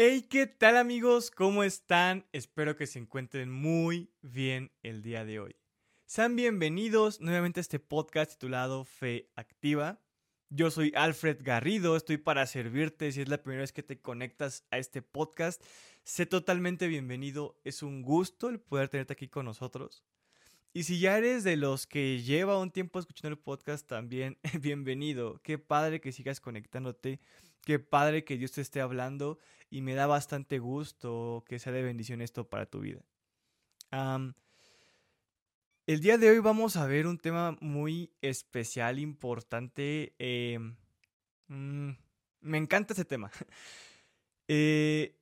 Hey, 0.00 0.28
¿qué 0.30 0.46
tal 0.46 0.76
amigos? 0.76 1.32
¿Cómo 1.32 1.64
están? 1.64 2.24
Espero 2.30 2.76
que 2.76 2.86
se 2.86 3.00
encuentren 3.00 3.50
muy 3.50 4.12
bien 4.22 4.70
el 4.84 5.02
día 5.02 5.24
de 5.24 5.40
hoy. 5.40 5.56
Sean 6.06 6.36
bienvenidos 6.36 7.20
nuevamente 7.20 7.58
a 7.58 7.62
este 7.62 7.80
podcast 7.80 8.30
titulado 8.30 8.84
Fe 8.84 9.28
Activa. 9.34 10.00
Yo 10.50 10.70
soy 10.70 10.92
Alfred 10.94 11.38
Garrido, 11.40 11.96
estoy 11.96 12.16
para 12.16 12.46
servirte 12.46 13.10
si 13.10 13.22
es 13.22 13.28
la 13.28 13.42
primera 13.42 13.62
vez 13.62 13.72
que 13.72 13.82
te 13.82 14.00
conectas 14.00 14.64
a 14.70 14.78
este 14.78 15.02
podcast. 15.02 15.60
Sé 16.04 16.26
totalmente 16.26 16.86
bienvenido, 16.86 17.60
es 17.64 17.82
un 17.82 18.02
gusto 18.02 18.50
el 18.50 18.60
poder 18.60 18.88
tenerte 18.88 19.14
aquí 19.14 19.26
con 19.26 19.46
nosotros. 19.46 20.04
Y 20.72 20.84
si 20.84 21.00
ya 21.00 21.18
eres 21.18 21.42
de 21.42 21.56
los 21.56 21.88
que 21.88 22.22
lleva 22.22 22.60
un 22.60 22.70
tiempo 22.70 23.00
escuchando 23.00 23.34
el 23.34 23.42
podcast, 23.42 23.88
también 23.88 24.38
bienvenido. 24.62 25.40
Qué 25.42 25.58
padre 25.58 26.00
que 26.00 26.12
sigas 26.12 26.38
conectándote 26.38 27.18
Qué 27.68 27.78
padre 27.78 28.24
que 28.24 28.38
Dios 28.38 28.52
te 28.52 28.62
esté 28.62 28.80
hablando 28.80 29.38
y 29.68 29.82
me 29.82 29.94
da 29.94 30.06
bastante 30.06 30.58
gusto 30.58 31.44
que 31.46 31.58
sea 31.58 31.70
de 31.70 31.82
bendición 31.82 32.22
esto 32.22 32.48
para 32.48 32.64
tu 32.64 32.80
vida. 32.80 33.04
el 35.86 36.00
día 36.00 36.16
de 36.16 36.30
hoy 36.30 36.38
vamos 36.38 36.76
a 36.76 36.86
ver 36.86 37.06
un 37.06 37.18
tema 37.18 37.58
muy 37.60 38.10
especial, 38.22 38.98
importante. 38.98 40.14
Em, 40.18 40.76
mm, 41.48 41.90
me 42.40 42.56
encanta 42.56 42.94
ese 42.94 43.04
tema. 43.04 43.30
Eh, 44.50 45.14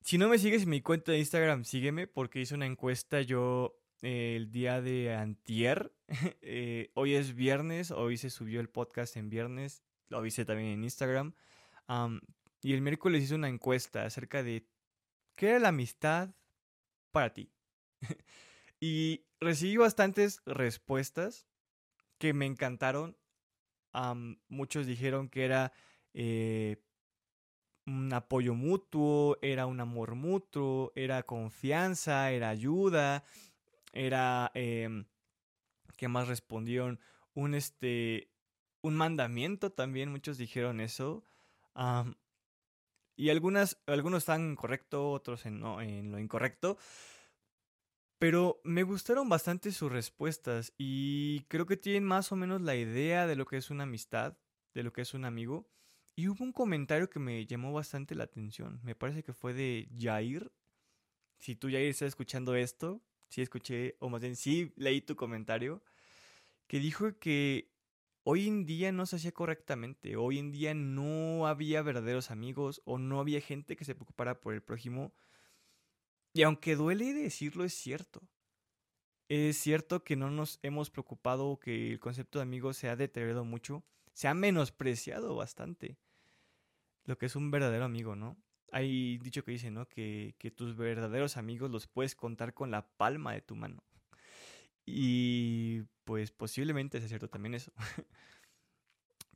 si 0.00 0.16
no 0.16 0.28
me 0.28 0.38
sigues 0.38 0.62
en 0.62 0.68
mi 0.68 0.80
cuenta 0.80 1.10
de 1.10 1.18
Instagram, 1.18 1.64
sígueme 1.64 2.06
porque 2.06 2.40
hice 2.40 2.54
una 2.54 2.66
encuesta 2.66 3.20
yo 3.20 3.80
eh, 4.02 4.34
el 4.36 4.52
día 4.52 4.80
de 4.80 5.12
antier. 5.12 5.92
Eh, 6.40 6.92
hoy 6.94 7.14
es 7.14 7.34
viernes, 7.34 7.90
hoy 7.90 8.16
se 8.16 8.30
subió 8.30 8.60
el 8.60 8.68
podcast 8.68 9.16
en 9.16 9.28
viernes 9.28 9.82
lo 10.08 10.18
avisé 10.18 10.44
también 10.44 10.70
en 10.70 10.84
Instagram. 10.84 11.34
y 12.62 12.72
el 12.72 12.82
miércoles 12.82 13.22
hice 13.22 13.34
una 13.34 13.48
encuesta 13.48 14.04
acerca 14.04 14.42
de 14.42 14.66
qué 15.36 15.50
era 15.50 15.58
la 15.58 15.68
amistad 15.68 16.34
para 17.10 17.32
ti. 17.32 17.52
y 18.80 19.26
recibí 19.40 19.76
bastantes 19.76 20.40
respuestas 20.46 21.46
que 22.18 22.32
me 22.32 22.46
encantaron. 22.46 23.16
muchos 24.48 24.86
dijeron 24.86 25.28
que 25.28 25.44
era 25.44 25.72
eh, 26.14 26.82
un 27.86 28.12
apoyo 28.12 28.54
mutuo, 28.54 29.38
era 29.42 29.66
un 29.66 29.80
amor 29.80 30.14
mutuo, 30.14 30.92
era 30.94 31.22
confianza, 31.22 32.30
era 32.30 32.48
ayuda, 32.48 33.24
era... 33.92 34.50
¿Qué 35.96 36.08
más 36.08 36.28
respondieron? 36.28 37.00
Un 37.34 37.54
este 37.54 38.33
un 38.84 38.96
mandamiento 38.96 39.72
también, 39.72 40.10
muchos 40.10 40.36
dijeron 40.36 40.78
eso. 40.78 41.24
y 43.16 43.30
algunas, 43.30 43.82
algunos 43.86 44.18
están 44.24 44.54
correcto, 44.56 45.10
otros 45.10 45.46
en, 45.46 45.58
no, 45.58 45.80
en 45.80 46.12
lo 46.12 46.18
incorrecto. 46.18 46.76
Pero 48.18 48.60
me 48.62 48.82
gustaron 48.82 49.28
bastante 49.28 49.72
sus 49.72 49.90
respuestas 49.90 50.74
y 50.76 51.40
creo 51.48 51.64
que 51.66 51.78
tienen 51.78 52.04
más 52.04 52.30
o 52.30 52.36
menos 52.36 52.60
la 52.60 52.76
idea 52.76 53.26
de 53.26 53.36
lo 53.36 53.46
que 53.46 53.56
es 53.56 53.70
una 53.70 53.84
amistad, 53.84 54.36
de 54.74 54.82
lo 54.82 54.92
que 54.92 55.00
es 55.00 55.14
un 55.14 55.24
amigo. 55.24 55.66
Y 56.14 56.28
hubo 56.28 56.44
un 56.44 56.52
comentario 56.52 57.08
que 57.08 57.18
me 57.18 57.46
llamó 57.46 57.72
bastante 57.72 58.14
la 58.14 58.24
atención. 58.24 58.80
Me 58.82 58.94
parece 58.94 59.22
que 59.22 59.32
fue 59.32 59.54
de 59.54 59.88
Jair. 59.98 60.52
Si 61.38 61.56
tú, 61.56 61.68
Jair, 61.68 61.88
estás 61.88 62.08
escuchando 62.08 62.54
esto, 62.54 63.02
sí 63.28 63.40
escuché, 63.40 63.96
o 63.98 64.10
más 64.10 64.20
bien 64.20 64.36
sí 64.36 64.74
leí 64.76 65.00
tu 65.00 65.16
comentario, 65.16 65.82
que 66.66 66.78
dijo 66.78 67.18
que 67.18 67.73
hoy 68.24 68.48
en 68.48 68.64
día 68.66 68.90
no 68.90 69.06
se 69.06 69.16
hacía 69.16 69.32
correctamente, 69.32 70.16
hoy 70.16 70.38
en 70.38 70.50
día 70.50 70.74
no 70.74 71.46
había 71.46 71.82
verdaderos 71.82 72.30
amigos 72.30 72.82
o 72.84 72.98
no 72.98 73.20
había 73.20 73.40
gente 73.40 73.76
que 73.76 73.84
se 73.84 73.94
preocupara 73.94 74.40
por 74.40 74.54
el 74.54 74.62
prójimo. 74.62 75.14
Y 76.32 76.42
aunque 76.42 76.74
duele 76.74 77.12
decirlo, 77.12 77.64
es 77.64 77.74
cierto. 77.74 78.22
Es 79.28 79.56
cierto 79.56 80.04
que 80.04 80.16
no 80.16 80.30
nos 80.30 80.58
hemos 80.62 80.90
preocupado, 80.90 81.58
que 81.58 81.92
el 81.92 82.00
concepto 82.00 82.38
de 82.38 82.42
amigos 82.42 82.76
se 82.76 82.88
ha 82.88 82.96
deteriorado 82.96 83.44
mucho, 83.44 83.84
se 84.12 84.28
ha 84.28 84.34
menospreciado 84.34 85.34
bastante 85.36 85.98
lo 87.04 87.18
que 87.18 87.26
es 87.26 87.36
un 87.36 87.50
verdadero 87.50 87.84
amigo, 87.84 88.16
¿no? 88.16 88.36
Hay 88.72 89.18
dicho 89.18 89.44
que 89.44 89.52
dice, 89.52 89.70
¿no? 89.70 89.88
Que, 89.88 90.34
que 90.38 90.50
tus 90.50 90.76
verdaderos 90.76 91.36
amigos 91.36 91.70
los 91.70 91.86
puedes 91.86 92.14
contar 92.14 92.54
con 92.54 92.70
la 92.70 92.88
palma 92.96 93.32
de 93.32 93.42
tu 93.42 93.54
mano. 93.54 93.84
Y 94.86 95.82
pues 96.04 96.30
posiblemente 96.30 96.98
sea 96.98 97.08
cierto 97.08 97.28
también 97.28 97.54
eso. 97.54 97.72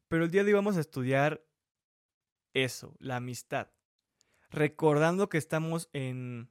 Pero 0.09 0.25
el 0.25 0.31
día 0.31 0.45
de 0.45 0.51
hoy 0.51 0.55
vamos 0.55 0.77
a 0.77 0.81
estudiar 0.81 1.45
eso, 2.55 2.95
la 2.99 3.17
amistad. 3.17 3.69
Recordando 4.51 5.29
que 5.29 5.39
estamos 5.39 5.89
en 5.93 6.49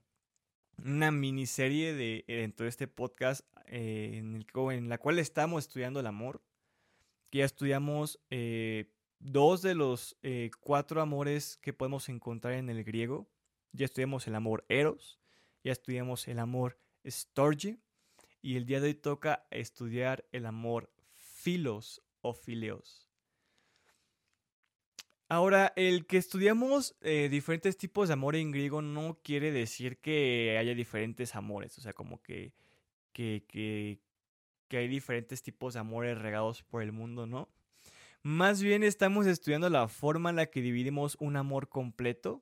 una 0.84 1.12
miniserie 1.12 1.94
de, 1.94 2.24
dentro 2.28 2.66
de 2.66 2.70
este 2.70 2.88
podcast 2.88 3.42
eh, 3.66 4.18
en, 4.18 4.90
la 4.90 4.98
cual 4.98 5.20
estamos 5.20 5.66
estudiando 5.66 6.00
el 6.00 6.08
amor. 6.08 6.42
Ya 7.32 7.46
estudiamos 7.46 8.20
eh, 8.30 8.92
dos 9.20 9.62
de 9.62 9.76
los 9.76 10.18
eh, 10.22 10.52
cuatro 10.60 11.02
amores 11.02 11.58
que 11.58 11.74
podemos 11.74 12.10
encontrar 12.10 12.54
en 12.54 12.70
el 12.70 12.84
griego. 12.84 13.28
Ya 13.74 13.86
estudiamos 13.86 14.28
el 14.28 14.36
amor 14.36 14.66
eros, 14.70 15.20
ya 15.64 15.72
estudiamos 15.72 16.28
el 16.28 16.40
amor 16.40 16.80
storge 17.06 17.80
y 18.42 18.56
el 18.56 18.66
día 18.66 18.80
de 18.80 18.88
hoy 18.88 18.94
toca 18.94 19.48
estudiar 19.52 20.26
el 20.32 20.46
amor 20.46 20.92
filos 21.14 22.02
o 22.22 22.34
fileos. 22.34 23.08
Ahora, 25.30 25.74
el 25.76 26.06
que 26.06 26.18
estudiamos 26.18 26.96
eh, 27.02 27.28
diferentes 27.30 27.78
tipos 27.78 28.08
de 28.08 28.14
amor 28.14 28.38
en 28.38 28.52
griego 28.52 28.82
no 28.82 29.20
quiere 29.24 29.52
decir 29.52 29.98
que 29.98 30.58
haya 30.58 30.74
diferentes 30.74 31.36
amores, 31.36 31.78
o 31.78 31.82
sea, 31.82 31.92
como 31.92 32.22
que, 32.22 32.54
que, 33.12 33.44
que, 33.48 34.00
que 34.70 34.78
hay 34.78 34.88
diferentes 34.88 35.44
tipos 35.44 35.74
de 35.74 35.82
amores 35.82 36.18
regados 36.18 36.64
por 36.64 36.82
el 36.82 36.94
mundo, 36.94 37.28
¿no? 37.28 37.50
Más 38.24 38.62
bien 38.62 38.84
estamos 38.84 39.28
estudiando 39.28 39.70
la 39.70 39.90
forma 39.90 40.30
en 40.30 40.38
la 40.38 40.46
que 40.46 40.62
dividimos 40.62 41.18
un 41.20 41.36
amor 41.36 41.68
completo 41.68 42.42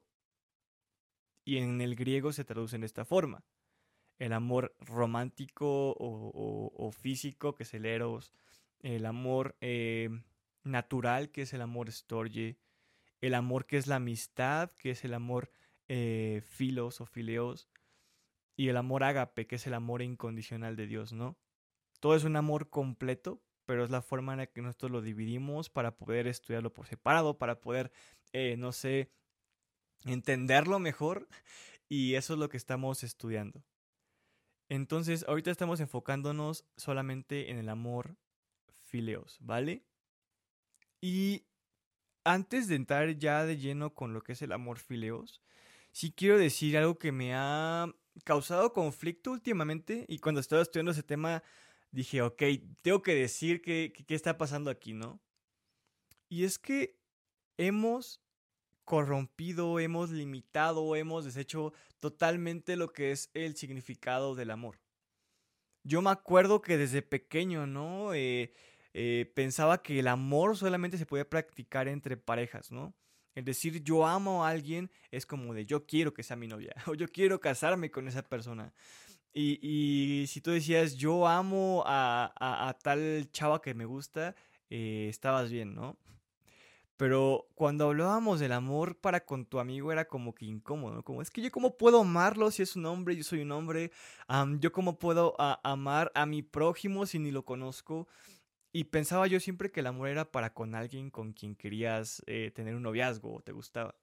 y 1.44 1.58
en 1.58 1.82
el 1.82 1.96
griego 1.96 2.34
se 2.34 2.46
traduce 2.46 2.76
en 2.76 2.84
esta 2.84 3.04
forma 3.04 3.44
el 4.20 4.34
amor 4.34 4.76
romántico 4.80 5.96
o, 5.98 6.92
físico, 6.92 7.56
que 7.56 7.64
es 7.64 7.74
el 7.74 7.86
eros, 7.86 8.34
el 8.82 9.06
amor 9.06 9.56
eh, 9.62 10.10
natural, 10.64 11.32
que 11.32 11.44
es 11.44 11.54
el 11.54 11.62
amor 11.62 11.92
storge, 11.92 12.58
el 13.22 13.34
amor 13.34 13.66
que 13.66 13.78
es 13.78 13.88
la 13.88 13.96
amistad, 13.98 14.72
que 14.72 14.92
es 14.92 15.04
el 15.04 15.14
amor 15.14 15.52
eh, 15.88 16.42
filos 16.46 17.02
o 17.02 17.06
fileos, 17.06 17.68
y 18.58 18.70
el 18.70 18.78
amor 18.78 19.04
ágape, 19.04 19.48
que 19.48 19.56
es 19.56 19.68
el 19.68 19.74
amor 19.74 20.02
incondicional 20.02 20.76
de 20.76 20.88
Dios, 20.88 21.12
¿no? 21.12 21.38
Todo 22.00 22.16
es 22.16 22.24
un 22.24 22.36
amor 22.36 22.70
completo, 22.70 23.42
pero 23.66 23.84
es 23.84 23.90
la 23.90 24.02
forma 24.02 24.34
en 24.34 24.40
la 24.40 24.48
que 24.48 24.62
nosotros 24.62 24.92
lo 24.92 25.02
dividimos 25.02 25.70
para 25.70 25.98
poder 25.98 26.28
estudiarlo 26.28 26.74
por 26.74 26.88
separado, 26.88 27.38
para 27.38 27.60
poder, 27.60 27.92
eh, 28.32 28.56
no 28.58 28.72
sé, 28.72 29.10
entenderlo 30.06 30.80
mejor, 30.80 31.28
y 31.90 32.16
eso 32.16 32.34
es 32.34 32.40
lo 32.40 32.50
que 32.50 32.58
estamos 32.58 33.04
estudiando. 33.04 33.64
Entonces, 34.70 35.26
ahorita 35.28 35.52
estamos 35.52 35.80
enfocándonos 35.80 36.66
solamente 36.76 37.52
en 37.52 37.58
el 37.58 37.70
amor 37.70 38.18
fileos, 38.82 39.38
¿vale? 39.42 39.84
Y 41.02 41.46
antes 42.24 42.68
de 42.68 42.76
entrar 42.76 43.18
ya 43.18 43.46
de 43.46 43.58
lleno 43.58 43.94
con 43.94 44.14
lo 44.14 44.22
que 44.22 44.34
es 44.34 44.42
el 44.42 44.52
amor 44.52 44.80
fileos, 44.80 45.42
sí 45.92 46.12
quiero 46.12 46.38
decir 46.38 46.78
algo 46.78 46.98
que 46.98 47.12
me 47.12 47.36
ha 47.36 47.94
causado 48.24 48.74
conflicto 48.74 49.32
últimamente 49.32 50.06
y 50.08 50.20
cuando 50.20 50.42
estaba 50.42 50.62
estudiando 50.62 50.92
ese 50.92 51.04
tema 51.04 51.44
dije, 51.92 52.22
ok, 52.22 52.42
tengo 52.82 53.02
que 53.02 53.14
decir 53.14 53.62
qué 53.62 53.94
está 54.10 54.38
pasando 54.38 54.72
aquí, 54.72 54.94
¿no? 54.94 55.22
Y 56.28 56.44
es 56.44 56.58
que 56.58 56.98
hemos 57.58 58.25
corrompido, 58.86 59.80
hemos 59.80 60.12
limitado, 60.12 60.96
hemos 60.96 61.26
deshecho 61.26 61.74
totalmente 62.00 62.76
lo 62.76 62.94
que 62.94 63.12
es 63.12 63.30
el 63.34 63.56
significado 63.56 64.36
del 64.36 64.52
amor. 64.52 64.80
Yo 65.84 66.02
me 66.02 66.12
acuerdo 66.12 66.62
que 66.62 66.78
desde 66.78 67.02
pequeño, 67.02 67.68
¿no? 67.68 68.14
Eh, 68.14 68.54
eh, 68.94 69.32
pensaba 69.36 69.82
que 69.82 70.00
el 70.00 70.08
amor 70.08 70.56
solamente 70.56 70.98
se 70.98 71.06
podía 71.06 71.30
practicar 71.30 71.88
entre 71.88 72.18
parejas, 72.18 72.72
¿no? 72.72 72.96
El 73.36 73.44
decir 73.44 73.84
yo 73.84 74.08
amo 74.08 74.46
a 74.46 74.50
alguien 74.50 74.90
es 75.12 75.26
como 75.26 75.54
de 75.54 75.66
yo 75.66 75.86
quiero 75.86 76.14
que 76.14 76.24
sea 76.24 76.38
mi 76.38 76.48
novia 76.48 76.74
o 76.88 76.96
yo 76.96 77.08
quiero 77.10 77.40
casarme 77.42 77.92
con 77.92 78.08
esa 78.08 78.24
persona. 78.24 78.74
Y, 79.38 80.24
si 80.30 80.40
tú 80.40 80.52
decías 80.52 80.96
yo 80.96 81.28
amo 81.28 81.84
a, 81.86 82.78
tal 82.82 83.30
chava 83.32 83.62
que 83.62 83.74
me 83.74 83.84
gusta, 83.84 84.34
eh, 84.70 85.08
estabas 85.10 85.52
bien, 85.52 85.76
¿no? 85.76 85.98
Pero 86.98 87.50
cuando 87.56 87.86
hablábamos 87.86 88.40
del 88.40 88.54
amor 88.54 88.98
para 88.98 89.26
con 89.26 89.46
tu 89.46 89.60
amigo 89.60 89.92
era 89.92 90.08
como 90.08 90.34
que 90.34 90.46
incómodo, 90.46 91.04
Como 91.04 91.22
es 91.22 91.30
que 91.30 91.42
yo 91.42 91.52
cómo 91.52 91.76
puedo 91.76 92.02
amarlo 92.02 92.52
si 92.52 92.64
es 92.64 92.76
un 92.78 92.86
hombre, 92.86 93.16
yo 93.18 93.24
soy 93.24 93.42
un 93.42 93.52
hombre, 93.52 93.92
yo 94.60 94.72
cómo 94.72 94.98
puedo 94.98 95.36
amar 95.40 96.12
a 96.16 96.26
mi 96.26 96.42
prójimo 96.42 97.06
si 97.06 97.20
ni 97.20 97.32
lo 97.32 97.44
conozco. 97.44 98.08
Y 98.72 98.86
pensaba 98.86 99.28
yo 99.28 99.40
siempre 99.40 99.72
que 99.72 99.82
el 99.82 99.88
amor 99.88 100.10
era 100.10 100.32
para 100.32 100.54
con 100.54 100.76
alguien 100.76 101.10
con 101.10 101.34
quien 101.34 101.56
querías 101.56 102.22
eh, 102.28 102.52
tener 102.54 102.76
un 102.76 102.84
noviazgo 102.84 103.36
o 103.36 103.42
te 103.42 103.52
gustaba. 103.52 103.96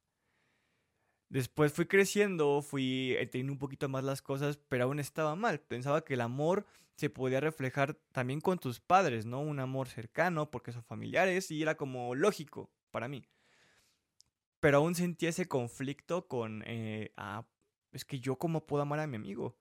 Después 1.29 1.73
fui 1.73 1.87
creciendo, 1.87 2.61
fui 2.63 3.17
teniendo 3.31 3.55
un 3.55 3.59
poquito 3.59 3.89
más 3.89 4.05
las 4.05 4.21
cosas, 4.21 4.59
pero 4.69 4.85
aún 4.85 4.99
estaba 4.99 5.35
mal. 5.35 5.61
Pensaba 5.61 6.05
que 6.05 6.15
el 6.15 6.21
amor 6.21 6.67
se 6.95 7.09
podía 7.11 7.41
reflejar 7.41 7.95
también 8.13 8.41
con 8.41 8.59
tus 8.59 8.81
padres, 8.81 9.25
¿no? 9.25 9.41
Un 9.41 9.61
amor 9.61 9.89
cercano 9.89 10.51
porque 10.51 10.73
son 10.73 10.85
familiares 10.85 11.51
y 11.51 11.63
era 11.63 11.75
como 11.77 12.15
lógico 12.15 12.71
para 12.93 13.09
mí. 13.09 13.27
Pero 14.61 14.79
aún 14.79 14.95
sentía 14.95 15.31
ese 15.31 15.49
conflicto 15.49 16.29
con, 16.29 16.63
eh, 16.67 17.13
ah, 17.17 17.45
es 17.91 18.05
que 18.05 18.21
yo 18.21 18.37
cómo 18.37 18.65
puedo 18.65 18.83
amar 18.83 19.01
a 19.01 19.09
mi 19.09 19.17
amigo. 19.17 19.59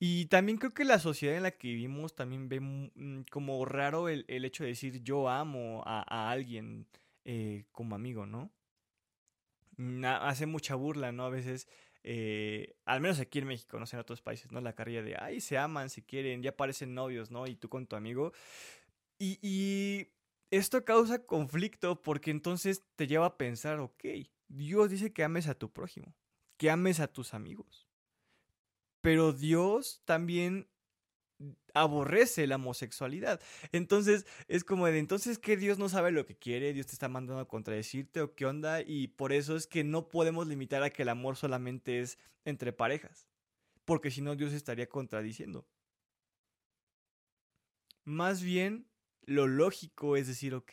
Y 0.00 0.26
también 0.26 0.58
creo 0.58 0.72
que 0.72 0.84
la 0.84 0.98
sociedad 0.98 1.36
en 1.36 1.44
la 1.44 1.52
que 1.52 1.68
vivimos 1.68 2.16
también 2.16 2.48
ve 2.48 2.58
mm, 2.60 3.26
como 3.30 3.64
raro 3.64 4.08
el, 4.08 4.24
hecho 4.28 4.64
de 4.64 4.70
decir 4.70 5.02
yo 5.04 5.28
amo 5.28 5.82
a, 5.86 6.30
alguien 6.30 6.88
eh, 7.24 7.66
como 7.70 7.94
amigo, 7.94 8.26
¿no? 8.26 8.50
hace 10.04 10.46
mucha 10.46 10.74
burla, 10.74 11.12
¿no? 11.12 11.24
A 11.24 11.30
veces, 11.30 11.68
eh, 12.02 12.76
al 12.84 13.00
menos 13.00 13.18
aquí 13.20 13.38
en 13.38 13.46
México, 13.46 13.78
no 13.78 13.86
sé, 13.86 13.96
en 13.96 14.00
otros 14.00 14.20
países, 14.20 14.52
¿no? 14.52 14.60
La 14.60 14.74
carrilla 14.74 15.02
de, 15.02 15.16
ay, 15.18 15.40
se 15.40 15.56
aman, 15.56 15.88
se 15.90 16.04
quieren, 16.04 16.42
ya 16.42 16.56
parecen 16.56 16.94
novios, 16.94 17.30
¿no? 17.30 17.46
Y 17.46 17.56
tú 17.56 17.68
con 17.68 17.86
tu 17.86 17.96
amigo. 17.96 18.32
Y 19.18 20.08
esto 20.50 20.84
causa 20.84 21.24
conflicto 21.24 22.02
porque 22.02 22.30
entonces 22.30 22.84
te 22.96 23.06
lleva 23.06 23.26
a 23.26 23.36
pensar, 23.36 23.80
ok, 23.80 24.04
Dios 24.48 24.90
dice 24.90 25.12
que 25.12 25.24
ames 25.24 25.46
a 25.46 25.54
tu 25.54 25.72
prójimo, 25.72 26.14
que 26.56 26.70
ames 26.70 27.00
a 27.00 27.08
tus 27.08 27.34
amigos. 27.34 27.88
Pero 29.00 29.32
Dios 29.32 30.02
también 30.04 30.68
aborrece 31.72 32.46
la 32.46 32.56
homosexualidad. 32.56 33.40
Entonces, 33.72 34.26
es 34.48 34.64
como 34.64 34.86
de, 34.86 34.98
entonces 34.98 35.38
que 35.38 35.56
Dios 35.56 35.78
no 35.78 35.88
sabe 35.88 36.10
lo 36.10 36.26
que 36.26 36.36
quiere, 36.36 36.72
Dios 36.72 36.86
te 36.86 36.92
está 36.92 37.08
mandando 37.08 37.40
a 37.40 37.48
contradecirte 37.48 38.20
o 38.20 38.34
qué 38.34 38.46
onda, 38.46 38.82
y 38.82 39.08
por 39.08 39.32
eso 39.32 39.56
es 39.56 39.66
que 39.66 39.84
no 39.84 40.08
podemos 40.08 40.46
limitar 40.46 40.82
a 40.82 40.90
que 40.90 41.02
el 41.02 41.08
amor 41.08 41.36
solamente 41.36 42.00
es 42.00 42.18
entre 42.44 42.72
parejas, 42.72 43.28
porque 43.84 44.10
si 44.10 44.20
no 44.20 44.36
Dios 44.36 44.52
estaría 44.52 44.88
contradiciendo. 44.88 45.66
Más 48.04 48.42
bien, 48.42 48.89
lo 49.30 49.46
lógico 49.46 50.16
es 50.16 50.26
decir, 50.26 50.56
ok, 50.56 50.72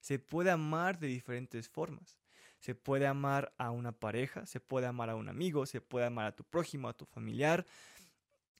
se 0.00 0.18
puede 0.18 0.50
amar 0.50 0.98
de 0.98 1.06
diferentes 1.06 1.68
formas. 1.68 2.18
Se 2.58 2.74
puede 2.74 3.06
amar 3.06 3.52
a 3.58 3.70
una 3.70 3.92
pareja, 3.92 4.46
se 4.46 4.58
puede 4.58 4.86
amar 4.86 5.10
a 5.10 5.16
un 5.16 5.28
amigo, 5.28 5.66
se 5.66 5.82
puede 5.82 6.06
amar 6.06 6.24
a 6.24 6.34
tu 6.34 6.42
prójimo, 6.44 6.88
a 6.88 6.96
tu 6.96 7.04
familiar, 7.04 7.66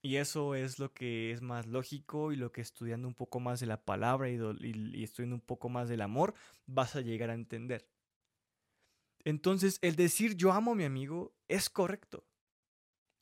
y 0.03 0.17
eso 0.17 0.55
es 0.55 0.79
lo 0.79 0.93
que 0.93 1.33
es 1.33 1.41
más 1.41 1.67
lógico 1.67 2.33
y 2.33 2.37
lo 2.37 2.53
que 2.53 2.61
estudiando 2.61 3.09
un 3.09 3.15
poco 3.15 3.41
más 3.41 3.61
de 3.61 3.67
la 3.67 3.83
palabra 3.83 4.29
y, 4.29 5.03
estudiando 5.03 5.37
un 5.37 5.41
poco 5.41 5.71
más 5.71 5.89
del 5.89 6.03
amor 6.03 6.35
vas 6.67 6.95
a 6.95 7.01
llegar 7.01 7.31
a 7.31 7.35
entender. 7.35 7.89
Entonces, 9.25 9.79
el 9.81 9.97
decir 9.97 10.37
yo 10.37 10.53
amo 10.53 10.73
a 10.73 10.75
mi 10.75 10.85
amigo 10.85 11.35
es 11.49 11.71
correcto. 11.71 12.27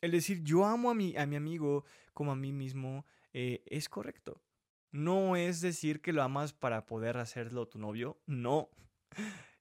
El 0.01 0.11
decir 0.11 0.43
yo 0.43 0.65
amo 0.65 0.91
a 0.91 0.95
mi, 0.95 1.17
a 1.17 1.27
mi 1.27 1.37
amigo 1.37 1.85
como 2.13 2.33
a 2.33 2.37
mí 2.37 2.53
mismo 2.53 3.07
eh, 3.33 3.63
es 3.67 3.89
correcto. 3.89 4.43
No 4.91 5.37
es 5.37 5.61
decir 5.61 6.01
que 6.01 6.13
lo 6.13 6.23
amas 6.23 6.53
para 6.53 6.87
poder 6.87 7.19
hacerlo 7.19 7.69
tu 7.69 7.79
novio, 7.79 8.21
no. 8.27 8.71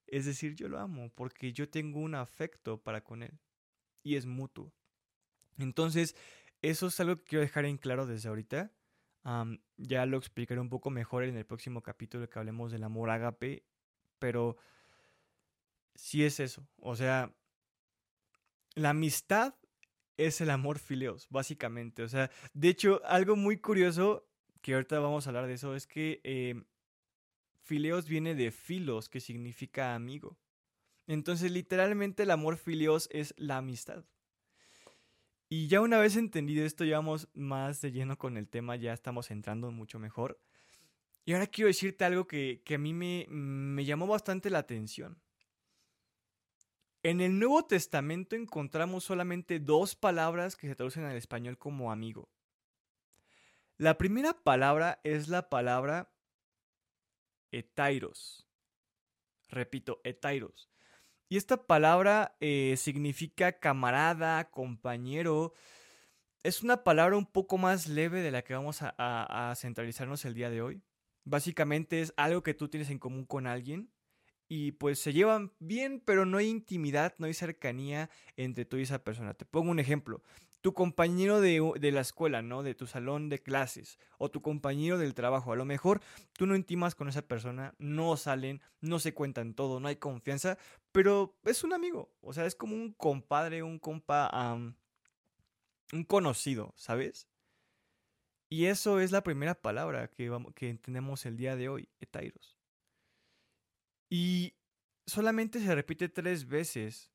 Es 0.08 0.26
decir, 0.26 0.56
yo 0.56 0.70
lo 0.70 0.80
amo 0.80 1.12
porque 1.14 1.52
yo 1.52 1.70
tengo 1.70 2.00
un 2.00 2.16
afecto 2.16 2.82
para 2.82 3.04
con 3.04 3.24
él 3.24 3.40
y 4.04 4.16
es 4.16 4.26
mutuo. 4.26 4.74
Entonces, 5.58 6.16
eso 6.62 6.88
es 6.88 7.00
algo 7.00 7.18
que 7.18 7.24
quiero 7.24 7.42
dejar 7.42 7.66
en 7.66 7.78
claro 7.78 8.06
desde 8.06 8.30
ahorita. 8.30 8.72
ya 9.76 10.06
lo 10.06 10.18
explicaré 10.18 10.62
un 10.62 10.70
poco 10.70 10.90
mejor 10.90 11.24
en 11.24 11.36
el 11.36 11.46
próximo 11.46 11.82
capítulo 11.84 12.30
que 12.30 12.40
hablemos 12.40 12.72
del 12.72 12.84
amor 12.84 13.10
ágape, 13.10 13.66
pero 14.20 14.56
sí 15.96 16.24
es 16.24 16.40
eso. 16.40 16.68
O 16.78 16.96
sea, 16.96 17.36
la 18.76 18.92
amistad 18.92 19.56
es 20.18 20.42
el 20.42 20.50
amor 20.50 20.80
fileos, 20.80 21.28
básicamente. 21.30 22.04
O 22.04 22.08
sea, 22.08 22.32
de 22.54 22.70
hecho, 22.70 23.02
algo 23.06 23.36
muy 23.36 23.58
curioso, 23.58 24.27
que 24.62 24.74
ahorita 24.74 25.00
vamos 25.00 25.26
a 25.26 25.30
hablar 25.30 25.48
de 25.48 25.54
eso, 25.54 25.76
es 25.76 25.88
que 25.88 26.22
eh, 26.24 26.62
fileos 27.62 28.08
viene 28.08 28.36
de 28.36 28.52
filos, 28.52 29.10
que 29.10 29.20
significa 29.20 29.96
amigo. 29.96 30.38
Entonces, 31.08 31.52
literalmente 31.52 32.24
el 32.24 32.32
amor 32.32 32.58
fileos 32.58 33.10
es 33.12 33.34
la 33.38 33.58
amistad. 33.58 34.06
Y 35.50 35.68
ya 35.68 35.80
una 35.80 35.98
vez 35.98 36.18
entendido 36.18 36.66
esto, 36.66 36.84
ya 36.84 36.98
vamos 36.98 37.30
más 37.34 37.80
de 37.82 37.92
lleno 37.92 38.18
con 38.18 38.36
el 38.36 38.50
tema, 38.50 38.76
ya 38.76 38.94
estamos 38.94 39.32
entrando 39.32 39.72
mucho 39.72 39.98
mejor. 39.98 40.40
Y 41.24 41.34
ahora 41.34 41.48
quiero 41.48 41.68
decirte 41.68 42.04
algo 42.04 42.28
que, 42.28 42.62
a 42.70 42.78
mí 42.78 42.94
me, 42.94 43.26
me 43.30 43.86
llamó 43.86 44.08
bastante 44.08 44.50
la 44.50 44.60
atención. 44.60 45.22
En 47.04 47.22
el 47.22 47.40
Nuevo 47.40 47.66
Testamento 47.66 48.36
encontramos 48.36 49.06
solamente 49.06 49.60
dos 49.60 49.96
palabras 49.96 50.58
que 50.58 50.68
se 50.68 50.76
traducen 50.76 51.04
al 51.04 51.16
español 51.16 51.58
como 51.58 51.92
amigo. 51.92 52.30
La 53.80 54.00
primera 54.00 54.34
palabra 54.34 55.00
es 55.04 55.28
la 55.28 55.50
palabra 55.50 56.12
etairos. 57.52 58.48
Repito, 59.50 60.02
etairos. 60.04 60.72
Y 61.30 61.38
esta 61.38 61.68
palabra 61.68 62.36
eh, 62.40 62.74
significa 62.78 63.60
camarada, 63.60 64.50
compañero. 64.50 65.54
Es 66.42 66.64
una 66.64 66.84
palabra 66.84 67.18
un 67.18 67.28
poco 67.28 67.60
más 67.60 67.88
leve 67.88 68.22
de 68.22 68.32
la 68.32 68.42
que 68.42 68.56
vamos 68.56 68.80
a, 68.82 69.54
centralizarnos 69.56 70.26
el 70.26 70.34
día 70.34 70.50
de 70.50 70.64
hoy. 70.64 70.82
Básicamente 71.24 72.02
es 72.02 72.14
algo 72.18 72.42
que 72.42 72.56
tú 72.56 72.70
tienes 72.70 72.90
en 72.90 72.98
común 72.98 73.26
con 73.26 73.46
alguien 73.46 73.92
y 74.48 74.72
pues 74.72 74.98
se 74.98 75.14
llevan 75.14 75.54
bien, 75.60 76.02
pero 76.04 76.26
no 76.26 76.38
hay 76.38 76.48
intimidad, 76.48 77.14
no 77.20 77.28
hay 77.28 77.34
cercanía 77.36 78.10
entre 78.38 78.66
tú 78.66 78.78
y 78.78 78.84
esa 78.84 79.04
persona. 79.04 79.36
Te 79.36 79.46
pongo 79.46 79.70
un 79.70 79.80
ejemplo 79.80 80.24
tu 80.62 80.74
compañero 80.74 81.40
de, 81.40 81.92
la 81.92 82.02
escuela, 82.02 82.42
¿no? 82.42 82.64
De 82.64 82.76
tu 82.76 82.88
salón 82.88 83.30
de 83.30 83.40
clases 83.40 84.00
o 84.18 84.30
tu 84.30 84.42
compañero 84.42 84.98
del 84.98 85.14
trabajo. 85.14 85.54
A 85.54 85.56
lo 85.56 85.66
mejor 85.66 86.02
tú 86.34 86.46
no 86.46 86.56
intimas 86.56 86.96
con 86.96 87.08
esa 87.08 87.22
persona, 87.22 87.74
no 87.78 88.18
salen, 88.18 88.62
no 88.82 89.00
se 89.00 89.14
cuentan 89.14 89.54
todo, 89.54 89.80
no 89.80 89.88
hay 89.88 89.98
confianza, 89.98 90.58
pero 90.92 91.36
es 91.46 91.64
un 91.64 91.74
amigo. 91.74 92.12
O 92.22 92.34
sea, 92.34 92.46
es 92.46 92.56
como 92.56 92.76
un 92.76 92.94
compadre, 92.94 93.64
un 93.64 93.80
compa, 93.80 94.56
un 95.94 96.04
conocido, 96.06 96.74
¿sabes? 96.76 97.28
Y 98.50 98.66
eso 98.66 99.00
es 99.00 99.12
la 99.12 99.24
primera 99.24 99.56
palabra 99.56 100.10
que, 100.10 100.30
vamos, 100.30 100.54
que 100.54 100.70
entendemos 100.70 101.26
el 101.26 101.38
día 101.38 101.56
de 101.56 101.70
hoy, 101.70 101.90
etairos. 102.00 102.58
Y 104.10 104.54
solamente 105.06 105.60
se 105.60 105.76
repite 105.76 106.08
tres 106.08 106.48
veces 106.48 107.12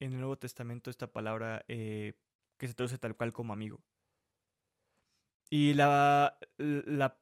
en 0.00 0.12
el 0.12 0.18
Nuevo 0.18 0.38
Testamento 0.38 0.90
esta 0.90 1.12
palabra 1.12 1.64
eh, 1.68 2.14
que 2.56 2.68
se 2.68 2.74
traduce 2.74 2.98
tal 2.98 3.16
cual 3.16 3.32
como 3.32 3.52
amigo. 3.52 3.82
Y 5.50 5.74
la, 5.74 6.38
la, 6.58 7.20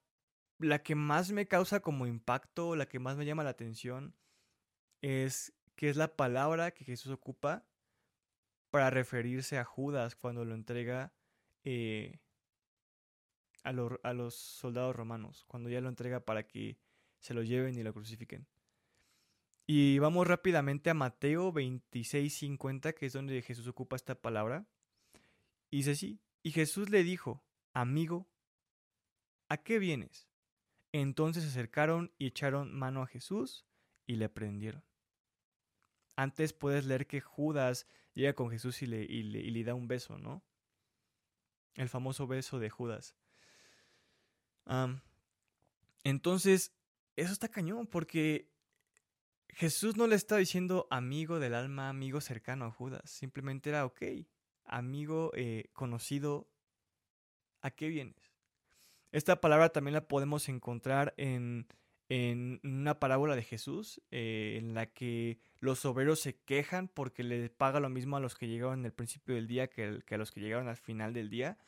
la 0.59 0.83
que 0.83 0.95
más 0.95 1.33
me 1.33 1.49
causa 1.49 1.81
como 1.81 2.07
impacto, 2.07 2.77
la 2.77 2.87
que 2.87 2.99
más 2.99 3.17
me 3.17 3.27
llama 3.27 3.45
la 3.45 3.51
atención, 3.51 4.15
es 5.01 5.53
que 5.75 5.89
es 5.89 5.97
la 5.97 6.17
palabra 6.17 6.71
que 6.71 6.85
Jesús 6.85 7.13
ocupa 7.13 7.67
para 8.71 8.91
referirse 8.91 9.59
a 9.59 9.65
Judas 9.65 10.17
cuando 10.17 10.45
lo 10.45 10.55
entrega 10.55 11.13
eh, 11.65 12.21
a, 13.65 13.71
a, 13.71 14.13
los 14.13 14.35
soldados 14.35 14.97
romanos, 14.97 15.45
cuando 15.47 15.69
ya 15.69 15.81
lo 15.81 15.89
entrega 15.89 16.25
para 16.25 16.47
que 16.47 16.79
se 17.19 17.35
lo 17.35 17.43
lleven 17.43 17.77
y 17.77 17.83
lo 17.83 17.93
crucifiquen. 17.93 18.47
Y 19.67 19.99
vamos 20.01 20.27
rápidamente 20.27 20.91
a 20.91 20.95
Mateo 20.95 21.53
26:50, 21.53 22.95
que 22.95 23.07
es 23.07 23.13
donde 23.13 23.43
Jesús 23.43 23.69
ocupa 23.69 23.97
esta 23.97 24.15
palabra. 24.21 24.67
Y 25.73 25.79
dice 25.79 25.93
así, 25.93 26.21
y 26.43 26.51
Jesús 26.51 26.91
le 26.91 27.03
dijo, 27.03 27.43
amigo, 27.73 28.29
¿a 29.49 29.57
qué 29.57 29.79
vienes? 29.79 30.29
Entonces 30.93 31.45
se 31.45 31.49
acercaron 31.49 32.13
y 32.19 32.27
echaron 32.27 32.79
mano 32.79 33.01
a 33.03 33.07
Jesús 33.07 33.65
y 34.07 34.17
le 34.17 34.29
prendieron. 34.29 34.85
Antes 36.15 36.53
puedes 36.53 36.85
leer 36.85 37.07
que 37.07 37.23
Judas 37.23 37.87
llega 38.13 38.35
con 38.35 38.51
Jesús 38.51 38.83
y 38.83 38.87
le, 38.87 39.03
y 39.03 39.23
le, 39.23 39.65
da 39.65 39.73
un 39.73 39.89
beso, 39.89 40.19
¿no? 40.19 40.45
El 41.73 41.89
famoso 41.89 42.27
beso 42.27 42.59
de 42.59 42.69
Judas. 42.69 43.17
entonces, 46.05 46.77
eso 47.17 47.33
está 47.33 47.49
cañón, 47.49 47.87
porque 47.87 48.53
Jesús 49.49 49.97
no 49.97 50.07
le 50.07 50.17
está 50.17 50.37
diciendo 50.37 50.87
amigo 50.91 51.39
del 51.39 51.55
alma, 51.55 51.89
amigo 51.89 52.21
cercano 52.21 52.67
a 52.67 52.71
Judas. 52.71 53.11
Simplemente 53.11 53.71
era, 53.71 53.87
ok, 53.87 54.03
amigo 54.65 55.31
eh, 55.35 55.71
conocido, 55.73 56.49
¿a 57.61 57.71
qué 57.71 57.89
vienes? 57.89 58.33
Esta 59.11 59.41
palabra 59.41 59.71
también 59.71 59.95
la 59.95 60.09
podemos 60.09 60.49
encontrar 60.49 61.15
en, 61.17 61.67
en 62.09 62.61
una 62.63 62.99
parábola 62.99 63.37
de 63.37 63.43
Jesús, 63.43 64.01
eh, 64.11 64.57
en 64.59 64.75
la 64.75 64.87
que 64.87 65.39
los 65.61 65.85
obreros 65.85 66.21
se 66.21 66.39
quejan 66.41 66.89
porque 66.89 67.23
le 67.23 67.51
paga 67.51 67.81
lo 67.81 67.91
mismo 67.91 68.17
a 68.17 68.21
los 68.21 68.35
que 68.35 68.49
llegaron 68.49 68.81
en 68.81 68.87
el 68.87 68.93
principio 68.93 69.35
del 69.35 69.47
día 69.47 69.69
que, 69.69 70.01
que 70.07 70.15
a 70.15 70.19
los 70.19 70.33
que 70.33 70.41
llegaron 70.41 70.69
al 70.69 70.77
final 70.77 71.13
del 71.13 71.29
día. 71.29 71.59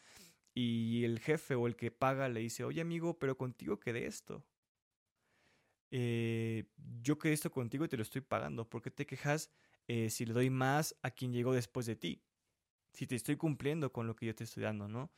Y 0.55 1.05
el 1.05 1.19
jefe 1.19 1.55
o 1.57 1.67
el 1.67 1.77
que 1.77 1.91
paga 1.91 2.29
le 2.29 2.41
dice, 2.41 2.65
oye 2.65 2.81
amigo, 2.81 3.19
pero 3.19 3.37
contigo 3.37 3.81
quedé 3.81 4.07
esto. 4.07 4.45
Eh, 5.91 6.65
yo 7.03 7.19
quedé 7.19 7.33
esto 7.35 7.51
contigo 7.51 7.85
y 7.85 7.89
te 7.89 7.97
lo 7.97 8.03
estoy 8.03 8.21
pagando. 8.21 8.69
¿Por 8.69 8.83
qué 8.83 8.91
te 8.91 9.07
quejas 9.07 9.51
eh, 9.87 10.09
si 10.11 10.25
le 10.25 10.33
doy 10.33 10.51
más 10.51 10.97
a 11.03 11.11
quien 11.11 11.33
llegó 11.33 11.53
después 11.53 11.87
de 11.87 11.97
ti. 11.97 12.23
Si 12.95 13.07
te 13.07 13.17
estoy 13.17 13.37
cumpliendo 13.37 13.93
con 13.93 14.07
lo 14.07 14.17
que 14.17 14.27
yo 14.27 14.35
te 14.35 14.45
estoy 14.45 14.63
dando, 14.63 14.89
¿no? 14.89 15.11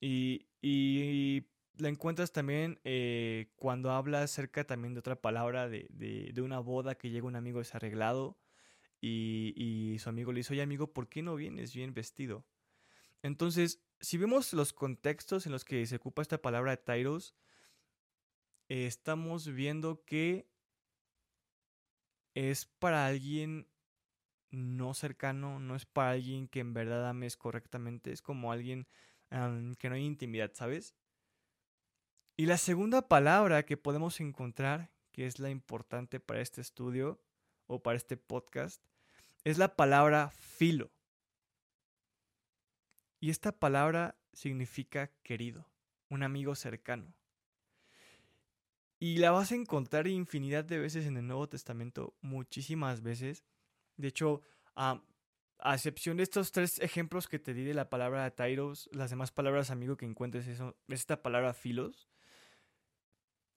Y, 0.00 0.46
y 0.60 1.46
la 1.76 1.88
encuentras 1.88 2.32
también 2.32 2.80
eh, 2.84 3.50
cuando 3.56 3.92
habla 3.92 4.22
acerca 4.22 4.64
también 4.64 4.94
de 4.94 5.00
otra 5.00 5.16
palabra 5.20 5.68
de, 5.68 5.86
de, 5.90 6.42
una 6.42 6.58
boda 6.58 6.96
que 6.96 7.10
llega 7.10 7.26
un 7.26 7.36
amigo 7.36 7.58
desarreglado 7.58 8.38
y, 9.00 9.54
y, 9.56 9.98
su 9.98 10.08
amigo 10.08 10.32
le 10.32 10.40
dice, 10.40 10.52
oye 10.52 10.62
amigo, 10.62 10.92
¿por 10.92 11.08
qué 11.08 11.22
no 11.22 11.36
vienes 11.36 11.74
bien 11.74 11.94
vestido? 11.94 12.44
Entonces, 13.22 13.82
si 14.00 14.18
vemos 14.18 14.52
los 14.52 14.72
contextos 14.72 15.46
en 15.46 15.52
los 15.52 15.64
que 15.64 15.86
se 15.86 15.96
ocupa 15.96 16.22
esta 16.22 16.42
palabra 16.42 16.72
de 16.72 16.76
Tyros, 16.78 17.34
estamos 18.68 19.48
viendo 19.48 20.04
que 20.04 20.48
es 22.34 22.66
para 22.66 23.06
alguien 23.06 23.66
no 24.50 24.94
cercano, 24.94 25.60
no 25.60 25.76
es 25.76 25.86
para 25.86 26.10
alguien 26.10 26.48
que 26.48 26.60
en 26.60 26.74
verdad 26.74 27.08
ames 27.08 27.36
correctamente, 27.36 28.12
es 28.12 28.22
como 28.22 28.52
alguien 28.52 28.86
que 29.78 29.88
no 29.88 29.94
hay 29.94 30.04
intimidad, 30.04 30.50
¿sabes? 30.54 30.94
Y 32.36 32.46
la 32.46 32.58
segunda 32.58 33.06
palabra 33.06 33.64
que 33.64 33.76
podemos 33.76 34.18
encontrar, 34.20 34.90
que 35.12 35.26
es 35.26 35.38
la 35.38 35.50
importante 35.50 36.20
para 36.20 36.40
este 36.40 36.60
estudio 36.60 37.20
o 37.66 37.82
para 37.82 37.96
este 37.96 38.16
podcast, 38.16 38.82
es 39.44 39.58
la 39.58 39.76
palabra 39.76 40.30
filo. 40.30 40.90
Y 43.20 43.30
esta 43.30 43.52
palabra 43.52 44.16
significa 44.32 45.12
querido, 45.22 45.68
un 46.08 46.22
amigo 46.22 46.54
cercano. 46.54 47.14
Y 48.98 49.18
la 49.18 49.30
vas 49.30 49.52
a 49.52 49.54
encontrar 49.54 50.08
infinidad 50.08 50.64
de 50.64 50.78
veces 50.78 51.06
en 51.06 51.16
el 51.16 51.26
Nuevo 51.26 51.48
Testamento, 51.48 52.14
muchísimas 52.20 53.02
veces. 53.02 53.44
De 54.00 54.08
hecho, 54.08 54.42
a, 54.74 55.02
excepción 55.64 56.16
de 56.16 56.22
estos 56.22 56.52
tres 56.52 56.78
ejemplos 56.80 57.28
que 57.28 57.38
te 57.38 57.54
di 57.54 57.64
de 57.64 57.74
la 57.74 57.90
palabra 57.90 58.30
Tyros, 58.30 58.88
las 58.92 59.10
demás 59.10 59.30
palabras 59.30 59.70
amigo 59.70 59.96
que 59.96 60.06
encuentres 60.06 60.46
es 60.46 60.60
esta 60.88 61.22
palabra 61.22 61.54
filos. 61.54 62.08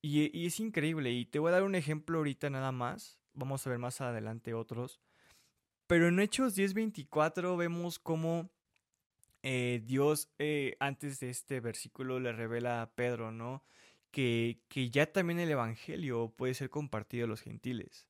Y, 0.02 0.38
y, 0.38 0.48
es 0.48 0.60
increíble. 0.60 1.12
Y 1.12 1.26
te 1.26 1.40
voy 1.40 1.50
a 1.50 1.54
dar 1.54 1.64
un 1.64 1.76
ejemplo 1.76 2.18
ahorita 2.18 2.50
nada 2.50 2.72
más. 2.72 3.20
Vamos 3.34 3.66
a 3.66 3.70
ver 3.70 3.80
más 3.80 4.02
adelante 4.02 4.54
otros. 4.54 5.00
Pero 5.88 6.08
en 6.08 6.20
Hechos 6.20 6.56
10:24 6.56 7.58
vemos 7.58 8.00
cómo 8.00 8.50
eh, 9.44 9.82
Dios 9.86 10.30
eh, 10.40 10.78
antes 10.80 11.20
de 11.20 11.30
este 11.30 11.60
versículo 11.60 12.20
le 12.20 12.32
revela 12.32 12.82
a 12.82 12.96
Pedro, 12.96 13.32
¿no? 13.32 13.64
Que, 14.12 14.62
que 14.70 14.90
ya 14.90 15.12
también 15.12 15.40
el 15.40 15.52
Evangelio 15.52 16.34
puede 16.38 16.54
ser 16.54 16.70
compartido 16.70 17.26
a 17.26 17.28
los 17.28 17.42
gentiles, 17.42 18.08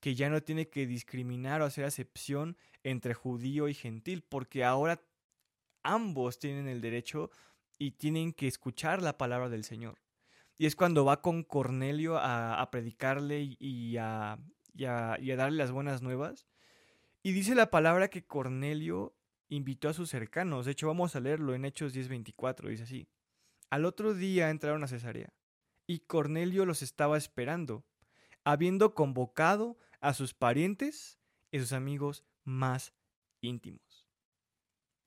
que 0.00 0.14
ya 0.14 0.30
no 0.30 0.42
tiene 0.42 0.68
que 0.68 0.86
discriminar 0.86 1.62
o 1.62 1.64
hacer 1.64 1.84
acepción 1.84 2.56
entre 2.82 3.14
judío 3.14 3.68
y 3.68 3.74
gentil, 3.74 4.22
porque 4.22 4.64
ahora 4.64 5.02
ambos 5.82 6.38
tienen 6.38 6.68
el 6.68 6.80
derecho 6.80 7.30
y 7.78 7.92
tienen 7.92 8.32
que 8.32 8.46
escuchar 8.46 9.02
la 9.02 9.18
palabra 9.18 9.48
del 9.48 9.64
Señor. 9.64 10.00
Y 10.56 10.66
es 10.66 10.74
cuando 10.74 11.04
va 11.04 11.22
con 11.22 11.44
Cornelio 11.44 12.18
a, 12.18 12.68
predicarle 12.70 13.56
y 13.58 13.96
a, 13.96 14.38
y 14.74 14.84
a 14.84 15.36
darle 15.36 15.58
las 15.58 15.70
buenas 15.70 16.02
nuevas. 16.02 16.48
Y 17.22 17.32
dice 17.32 17.54
la 17.54 17.70
palabra 17.70 18.08
que 18.08 18.26
Cornelio 18.26 19.14
invitó 19.48 19.88
a 19.88 19.94
sus 19.94 20.10
cercanos. 20.10 20.66
De 20.66 20.72
hecho, 20.72 20.86
vamos 20.86 21.16
a 21.16 21.20
leerlo 21.20 21.54
en 21.54 21.64
Hechos 21.64 21.94
10:24. 21.94 22.68
Dice 22.68 22.84
así. 22.84 23.08
Al 23.70 23.84
otro 23.84 24.14
día 24.14 24.50
entraron 24.50 24.82
a 24.82 24.88
Cesarea, 24.88 25.32
y 25.86 26.00
Cornelio 26.00 26.64
los 26.64 26.80
estaba 26.80 27.18
esperando, 27.18 27.84
habiendo 28.44 28.94
convocado 28.94 29.76
a 30.00 30.14
sus 30.14 30.34
parientes 30.34 31.18
y 31.50 31.58
sus 31.58 31.72
amigos 31.72 32.24
más 32.44 32.92
íntimos. 33.40 34.08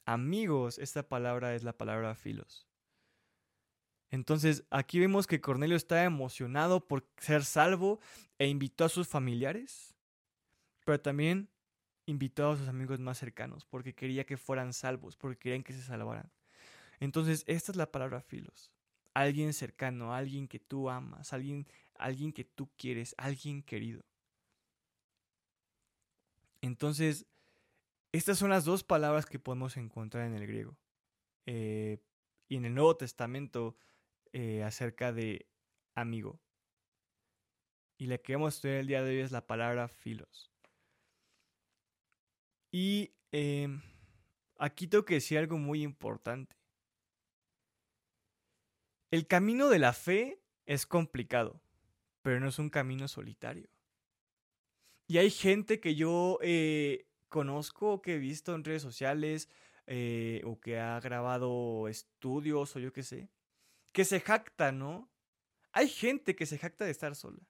Amigos, 0.05 0.77
esta 0.79 1.07
palabra 1.07 1.55
es 1.55 1.63
la 1.63 1.77
palabra 1.77 2.15
filos. 2.15 2.67
Entonces, 4.10 4.65
aquí 4.69 5.00
vemos 5.00 5.25
que 5.25 5.39
Cornelio 5.39 5.77
está 5.77 6.03
emocionado 6.03 6.86
por 6.86 7.07
ser 7.17 7.45
salvo 7.45 8.01
e 8.38 8.48
invitó 8.48 8.83
a 8.83 8.89
sus 8.89 9.07
familiares, 9.07 9.95
pero 10.86 11.00
también 11.00 11.50
invitó 12.05 12.51
a 12.51 12.57
sus 12.57 12.67
amigos 12.67 13.00
más 13.00 13.17
cercanos 13.17 13.63
porque 13.65 13.95
quería 13.95 14.25
que 14.25 14.36
fueran 14.36 14.74
salvos, 14.74 15.15
porque 15.15 15.39
querían 15.39 15.63
que 15.63 15.74
se 15.74 15.81
salvaran. 15.81 16.29
Entonces, 17.00 17.45
esta 17.48 17.71
es 17.71 17.77
la 17.77 17.91
palabra 17.91 18.21
filos. 18.21 18.74
Alguien 19.13 19.53
cercano, 19.53 20.13
alguien 20.13 20.48
que 20.48 20.60
tú 20.60 20.89
amas, 20.89 21.31
alguien, 21.31 21.65
alguien 21.95 22.33
que 22.33 22.43
tú 22.43 22.69
quieres, 22.77 23.15
alguien 23.17 23.63
querido. 23.63 24.03
Entonces, 26.61 27.25
estas 28.11 28.37
son 28.37 28.49
las 28.49 28.65
dos 28.65 28.83
palabras 28.83 29.25
que 29.25 29.39
podemos 29.39 29.77
encontrar 29.77 30.27
en 30.27 30.35
el 30.35 30.47
griego. 30.47 30.77
Eh, 31.45 31.99
y 32.47 32.57
en 32.57 32.65
el 32.65 32.75
Nuevo 32.75 32.97
Testamento 32.97 33.77
eh, 34.33 34.63
acerca 34.63 35.11
de 35.11 35.47
amigo. 35.95 36.39
Y 37.97 38.07
la 38.07 38.17
que 38.17 38.33
vamos 38.33 38.53
a 38.53 38.55
estudiar 38.57 38.77
el 38.77 38.87
día 38.87 39.03
de 39.03 39.11
hoy 39.11 39.19
es 39.21 39.31
la 39.31 39.47
palabra 39.47 39.87
filos. 39.87 40.51
Y 42.71 43.13
em, 43.31 43.81
aquí 44.57 44.87
tengo 44.87 45.05
que 45.05 45.15
decir 45.15 45.37
algo 45.37 45.57
muy 45.57 45.83
importante. 45.83 46.55
El 49.11 49.27
camino 49.27 49.69
de 49.69 49.79
la 49.79 49.93
fe 49.93 50.41
es 50.65 50.85
complicado, 50.85 51.61
pero 52.21 52.39
no 52.39 52.47
es 52.47 52.59
un 52.59 52.69
camino 52.69 53.07
solitario. 53.07 53.69
Y 55.08 55.17
hay 55.17 55.29
gente 55.29 55.79
que 55.79 55.96
yo 55.96 56.39
eh, 56.41 57.05
conozco, 57.29 58.01
que 58.01 58.15
he 58.15 58.20
visto 58.20 58.55
en 58.55 58.63
redes 58.63 58.81
sociales, 58.81 59.50
eh, 59.88 60.41
o 60.46 60.60
que 60.60 60.79
ha 60.79 61.00
grabado 61.00 61.88
estudios, 61.88 62.75
o 62.75 62.79
yo 62.79 62.93
qué 62.93 63.03
sé, 63.03 63.29
que 63.91 64.05
se 64.05 64.22
jacta, 64.22 64.72
¿no? 64.72 65.10
Hay 65.74 65.89
gente 65.89 66.36
que 66.36 66.46
se 66.46 66.58
jacta 66.58 66.86
de 66.86 66.91
estar 66.91 67.15
sola 67.15 67.41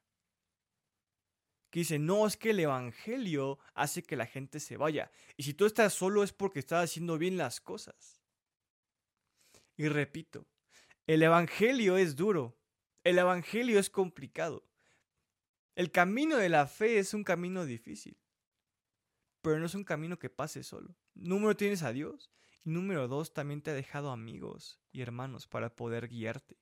que 1.72 1.80
dice, 1.80 1.98
no, 1.98 2.28
es 2.28 2.36
que 2.36 2.50
el 2.52 2.60
Evangelio 2.60 3.58
hace 3.74 4.04
que 4.04 4.18
la 4.18 4.26
gente 4.26 4.60
se 4.60 4.76
vaya. 4.76 5.10
Y 5.38 5.44
si 5.44 5.54
tú 5.54 5.66
estás 5.66 5.94
solo 5.94 6.22
es 6.22 6.34
porque 6.34 6.60
estás 6.60 6.84
haciendo 6.84 7.18
bien 7.18 7.38
las 7.38 7.62
cosas. 7.62 8.22
Y 9.78 9.88
repito, 9.88 10.46
el 11.08 11.24
Evangelio 11.24 11.96
es 11.96 12.18
duro, 12.18 12.60
el 13.06 13.18
Evangelio 13.18 13.80
es 13.80 13.90
complicado. 13.90 14.68
El 15.76 15.92
camino 15.92 16.38
de 16.38 16.50
la 16.50 16.68
fe 16.68 17.00
es 17.00 17.14
un 17.14 17.24
camino 17.24 17.66
difícil, 17.66 18.18
pero 19.42 19.58
no 19.58 19.66
es 19.66 19.76
un 19.76 19.86
camino 19.86 20.20
que 20.20 20.30
pase 20.30 20.64
solo. 20.64 20.96
Número 21.14 21.56
tienes 21.56 21.84
a 21.84 21.94
Dios 21.94 22.30
y 22.64 22.72
número 22.72 23.08
dos 23.08 23.34
también 23.34 23.62
te 23.62 23.72
ha 23.72 23.74
dejado 23.74 24.12
amigos 24.12 24.82
y 24.92 25.02
hermanos 25.02 25.48
para 25.48 25.76
poder 25.76 26.10
guiarte. 26.10 26.58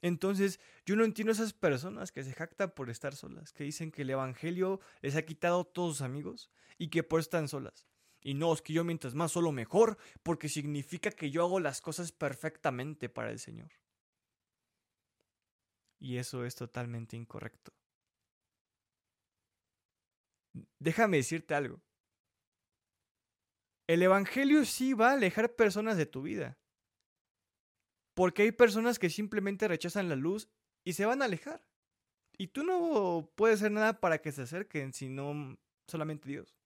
Entonces, 0.00 0.60
yo 0.84 0.96
no 0.96 1.04
entiendo 1.04 1.32
esas 1.32 1.54
personas 1.54 2.12
que 2.12 2.22
se 2.22 2.34
jactan 2.34 2.70
por 2.70 2.90
estar 2.90 3.16
solas, 3.16 3.52
que 3.52 3.64
dicen 3.64 3.90
que 3.90 4.02
el 4.02 4.10
Evangelio 4.10 4.80
les 5.00 5.16
ha 5.16 5.22
quitado 5.22 5.64
todos 5.64 5.96
sus 5.96 6.02
amigos 6.02 6.50
y 6.78 6.90
que 6.90 7.02
por 7.02 7.20
están 7.20 7.48
solas. 7.48 7.86
Y 8.20 8.34
no, 8.34 8.52
es 8.52 8.62
que 8.62 8.74
yo 8.74 8.84
mientras 8.84 9.14
más 9.14 9.32
solo 9.32 9.50
mejor, 9.50 9.98
porque 10.22 10.48
significa 10.48 11.10
que 11.10 11.30
yo 11.30 11.42
hago 11.42 11.58
las 11.58 11.80
cosas 11.80 12.12
perfectamente 12.12 13.08
para 13.08 13.30
el 13.30 13.38
Señor. 13.38 13.70
Y 15.98 16.18
eso 16.18 16.44
es 16.44 16.54
totalmente 16.54 17.16
incorrecto. 17.16 17.72
Déjame 20.78 21.18
decirte 21.18 21.54
algo. 21.54 21.82
El 23.86 24.02
Evangelio 24.02 24.64
sí 24.64 24.94
va 24.94 25.10
a 25.10 25.14
alejar 25.14 25.54
personas 25.54 25.96
de 25.96 26.06
tu 26.06 26.22
vida. 26.22 26.58
Porque 28.14 28.42
hay 28.42 28.52
personas 28.52 28.98
que 28.98 29.10
simplemente 29.10 29.68
rechazan 29.68 30.08
la 30.08 30.16
luz 30.16 30.48
y 30.84 30.94
se 30.94 31.04
van 31.04 31.20
a 31.20 31.26
alejar. 31.26 31.66
Y 32.38 32.48
tú 32.48 32.64
no 32.64 33.30
puedes 33.36 33.60
hacer 33.60 33.72
nada 33.72 34.00
para 34.00 34.18
que 34.18 34.32
se 34.32 34.42
acerquen, 34.42 34.92
sino 34.92 35.58
solamente 35.86 36.28
Dios. 36.28 36.56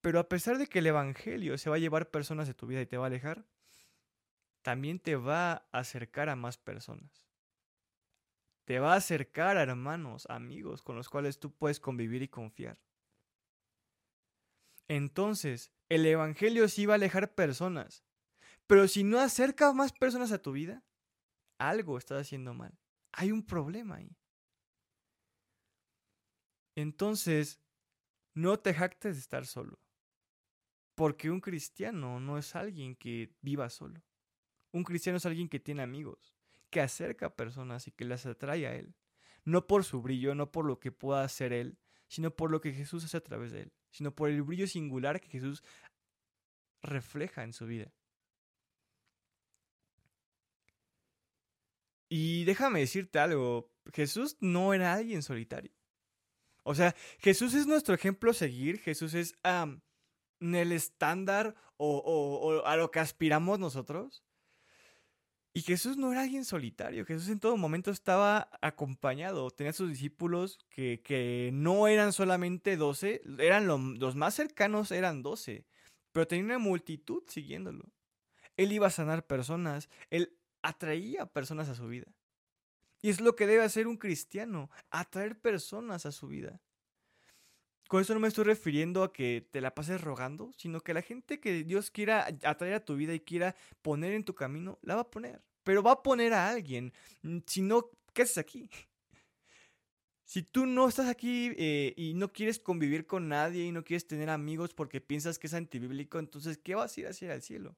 Pero 0.00 0.18
a 0.18 0.28
pesar 0.28 0.58
de 0.58 0.66
que 0.66 0.80
el 0.80 0.86
Evangelio 0.86 1.56
se 1.56 1.70
va 1.70 1.76
a 1.76 1.78
llevar 1.78 2.10
personas 2.10 2.46
de 2.46 2.54
tu 2.54 2.66
vida 2.66 2.82
y 2.82 2.86
te 2.86 2.98
va 2.98 3.04
a 3.04 3.08
alejar, 3.08 3.46
también 4.62 4.98
te 4.98 5.16
va 5.16 5.52
a 5.52 5.78
acercar 5.78 6.28
a 6.28 6.36
más 6.36 6.58
personas. 6.58 7.23
Te 8.64 8.78
va 8.78 8.94
a 8.94 8.96
acercar 8.96 9.56
a 9.56 9.62
hermanos, 9.62 10.26
amigos 10.30 10.82
con 10.82 10.96
los 10.96 11.08
cuales 11.08 11.38
tú 11.38 11.52
puedes 11.52 11.80
convivir 11.80 12.22
y 12.22 12.28
confiar. 12.28 12.78
Entonces, 14.88 15.72
el 15.88 16.06
Evangelio 16.06 16.68
sí 16.68 16.86
va 16.86 16.94
a 16.94 16.96
alejar 16.96 17.34
personas, 17.34 18.04
pero 18.66 18.88
si 18.88 19.04
no 19.04 19.18
acercas 19.18 19.74
más 19.74 19.92
personas 19.92 20.32
a 20.32 20.40
tu 20.40 20.52
vida, 20.52 20.82
algo 21.58 21.98
estás 21.98 22.22
haciendo 22.22 22.54
mal. 22.54 22.78
Hay 23.12 23.32
un 23.32 23.44
problema 23.44 23.96
ahí. 23.96 24.16
Entonces, 26.76 27.60
no 28.34 28.58
te 28.58 28.74
jactes 28.74 29.14
de 29.14 29.20
estar 29.20 29.46
solo. 29.46 29.78
Porque 30.96 31.30
un 31.30 31.40
cristiano 31.40 32.20
no 32.20 32.38
es 32.38 32.54
alguien 32.54 32.96
que 32.96 33.34
viva 33.40 33.68
solo. 33.70 34.02
Un 34.72 34.84
cristiano 34.84 35.18
es 35.18 35.26
alguien 35.26 35.48
que 35.48 35.60
tiene 35.60 35.82
amigos, 35.82 36.33
que 36.74 36.80
acerca 36.80 37.26
a 37.26 37.36
personas 37.36 37.86
y 37.86 37.92
que 37.92 38.04
las 38.04 38.26
atrae 38.26 38.66
a 38.66 38.74
él. 38.74 38.96
No 39.44 39.68
por 39.68 39.84
su 39.84 40.02
brillo, 40.02 40.34
no 40.34 40.50
por 40.50 40.64
lo 40.64 40.80
que 40.80 40.90
pueda 40.90 41.22
hacer 41.22 41.52
él, 41.52 41.78
sino 42.08 42.34
por 42.34 42.50
lo 42.50 42.60
que 42.60 42.72
Jesús 42.72 43.04
hace 43.04 43.16
a 43.16 43.22
través 43.22 43.52
de 43.52 43.62
él, 43.62 43.72
sino 43.92 44.12
por 44.12 44.28
el 44.28 44.42
brillo 44.42 44.66
singular 44.66 45.20
que 45.20 45.28
Jesús 45.28 45.62
refleja 46.82 47.44
en 47.44 47.52
su 47.52 47.66
vida. 47.66 47.92
Y 52.08 52.42
déjame 52.44 52.80
decirte 52.80 53.20
algo, 53.20 53.72
Jesús 53.92 54.36
no 54.40 54.74
era 54.74 54.94
alguien 54.94 55.22
solitario. 55.22 55.72
O 56.64 56.74
sea, 56.74 56.96
Jesús 57.20 57.54
es 57.54 57.68
nuestro 57.68 57.94
ejemplo 57.94 58.32
a 58.32 58.34
seguir, 58.34 58.80
Jesús 58.80 59.14
es 59.14 59.38
el 60.40 60.72
estándar 60.72 61.54
o, 61.76 62.62
a 62.66 62.76
lo 62.76 62.90
que 62.90 62.98
aspiramos 62.98 63.60
nosotros. 63.60 64.24
Y 65.56 65.62
Jesús 65.62 65.96
no 65.96 66.10
era 66.10 66.22
alguien 66.22 66.44
solitario, 66.44 67.06
Jesús 67.06 67.28
en 67.28 67.38
todo 67.38 67.56
momento 67.56 67.92
estaba 67.92 68.50
acompañado, 68.60 69.48
tenía 69.52 69.72
sus 69.72 69.88
discípulos 69.88 70.58
que, 70.68 71.50
no 71.52 71.86
eran 71.86 72.12
solamente 72.12 72.76
doce, 72.76 73.22
eran 73.38 73.68
los 73.68 74.16
más 74.16 74.34
cercanos 74.34 74.90
eran 74.90 75.22
doce, 75.22 75.64
pero 76.10 76.26
tenía 76.26 76.44
una 76.44 76.58
multitud 76.58 77.22
siguiéndolo. 77.28 77.84
Él 78.56 78.72
iba 78.72 78.88
a 78.88 78.90
sanar 78.90 79.28
personas, 79.28 79.88
él 80.10 80.36
atraía 80.62 81.26
personas 81.26 81.68
a 81.68 81.76
su 81.76 81.86
vida. 81.86 82.12
Y 83.00 83.10
es 83.10 83.20
lo 83.20 83.36
que 83.36 83.46
debe 83.46 83.62
hacer 83.62 83.86
un 83.86 83.96
cristiano, 83.96 84.70
atraer 84.90 85.38
personas 85.38 86.04
a 86.04 86.10
su 86.10 86.26
vida. 86.26 86.60
Con 87.94 88.00
eso 88.00 88.12
no 88.12 88.18
me 88.18 88.26
estoy 88.26 88.42
refiriendo 88.42 89.04
a 89.04 89.12
que 89.12 89.46
te 89.52 89.60
la 89.60 89.72
pases 89.72 90.00
rogando, 90.00 90.50
sino 90.56 90.80
que 90.80 90.92
la 90.92 91.00
gente 91.00 91.38
que 91.38 91.62
Dios 91.62 91.92
quiera 91.92 92.26
atraer 92.42 92.74
a 92.74 92.84
tu 92.84 92.96
vida 92.96 93.14
y 93.14 93.20
quiera 93.20 93.54
poner 93.82 94.14
en 94.14 94.24
tu 94.24 94.34
camino, 94.34 94.80
la 94.82 94.96
va 94.96 95.02
a 95.02 95.10
poner. 95.12 95.44
Pero 95.62 95.80
va 95.80 95.92
a 95.92 96.02
poner 96.02 96.32
a 96.32 96.50
alguien. 96.50 96.92
Mm, 97.22 97.38
si 97.46 97.62
no, 97.62 97.92
¿qué 98.12 98.22
haces 98.22 98.38
aquí? 98.38 98.68
Si 100.24 100.42
tú 100.42 100.66
no 100.66 100.88
estás 100.88 101.08
aquí 101.08 101.52
eh, 101.56 101.94
y 101.96 102.14
no 102.14 102.32
quieres 102.32 102.58
convivir 102.58 103.06
con 103.06 103.28
nadie 103.28 103.64
y 103.64 103.70
no 103.70 103.84
quieres 103.84 104.08
tener 104.08 104.28
amigos 104.28 104.74
porque 104.74 105.00
piensas 105.00 105.38
que 105.38 105.46
es 105.46 105.54
antibíblico, 105.54 106.18
entonces, 106.18 106.58
¿qué 106.58 106.74
vas 106.74 106.96
a 106.96 107.00
ir 107.00 107.06
hacia 107.06 107.32
el 107.32 107.42
cielo? 107.42 107.76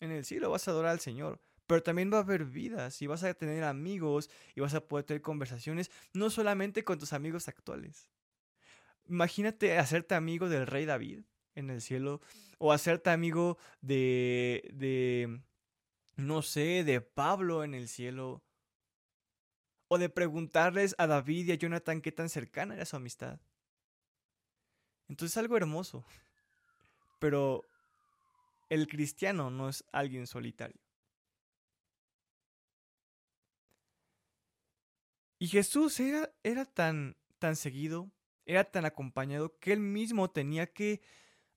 En 0.00 0.10
el 0.10 0.24
cielo 0.24 0.48
vas 0.48 0.66
a 0.66 0.70
adorar 0.70 0.92
al 0.92 1.00
Señor 1.00 1.38
pero 1.66 1.82
también 1.82 2.12
va 2.12 2.18
a 2.18 2.20
haber 2.20 2.44
vidas 2.44 3.02
y 3.02 3.06
vas 3.06 3.24
a 3.24 3.34
tener 3.34 3.64
amigos 3.64 4.30
y 4.54 4.60
vas 4.60 4.74
a 4.74 4.86
poder 4.86 5.04
tener 5.04 5.22
conversaciones 5.22 5.90
no 6.12 6.30
solamente 6.30 6.84
con 6.84 6.98
tus 6.98 7.12
amigos 7.12 7.48
actuales. 7.48 8.08
Imagínate 9.08 9.78
hacerte 9.78 10.14
amigo 10.14 10.48
del 10.48 10.66
rey 10.66 10.84
David 10.84 11.20
en 11.54 11.70
el 11.70 11.80
cielo 11.80 12.20
o 12.58 12.72
hacerte 12.72 13.10
amigo 13.10 13.58
de, 13.80 14.68
de, 14.72 15.40
no 16.16 16.42
sé, 16.42 16.84
de 16.84 17.00
Pablo 17.00 17.64
en 17.64 17.74
el 17.74 17.88
cielo. 17.88 18.42
O 19.88 19.98
de 19.98 20.08
preguntarles 20.08 20.96
a 20.98 21.06
David 21.06 21.46
y 21.46 21.52
a 21.52 21.54
Jonathan 21.54 22.00
qué 22.00 22.10
tan 22.10 22.28
cercana 22.28 22.74
era 22.74 22.84
su 22.84 22.96
amistad. 22.96 23.38
Entonces 25.08 25.34
es 25.34 25.38
algo 25.38 25.56
hermoso. 25.56 26.04
Pero 27.20 27.62
el 28.68 28.88
cristiano 28.88 29.50
no 29.50 29.68
es 29.68 29.84
alguien 29.92 30.26
solitario. 30.26 30.85
Y 35.38 35.48
Jesús 35.48 36.00
era, 36.00 36.32
era 36.42 36.64
tan, 36.64 37.16
tan 37.38 37.56
seguido, 37.56 38.10
era 38.46 38.64
tan 38.64 38.84
acompañado, 38.84 39.58
que 39.58 39.72
él 39.72 39.80
mismo 39.80 40.30
tenía 40.30 40.66
que 40.66 41.02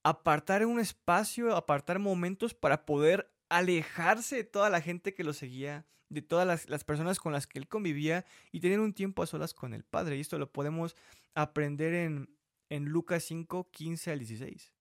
apartar 0.03 0.65
un 0.65 0.79
espacio, 0.79 1.55
apartar 1.55 1.99
momentos 1.99 2.53
para 2.53 2.85
poder 2.85 3.31
alejarse 3.49 4.37
de 4.37 4.43
toda 4.43 4.69
la 4.69 4.81
gente 4.81 5.13
que 5.13 5.23
lo 5.23 5.33
seguía, 5.33 5.85
de 6.09 6.21
todas 6.21 6.67
las, 6.67 6.83
personas 6.83 7.19
con 7.19 7.31
las 7.31 7.47
que 7.47 7.59
él 7.59 7.67
convivía 7.67 8.25
y 8.51 8.59
tener 8.59 8.79
un 8.79 8.93
tiempo 8.93 9.23
a 9.23 9.27
solas 9.27 9.53
con 9.53 9.73
el 9.73 9.83
Padre. 9.83 10.17
Y 10.17 10.21
esto 10.21 10.37
lo 10.37 10.51
podemos 10.51 10.95
aprender 11.35 11.93
en, 11.93 12.35
en 12.69 12.85
Lucas 12.85 13.23
5, 13.25 13.69
15 13.71 14.11
al 14.11 14.19
16, 14.19 14.73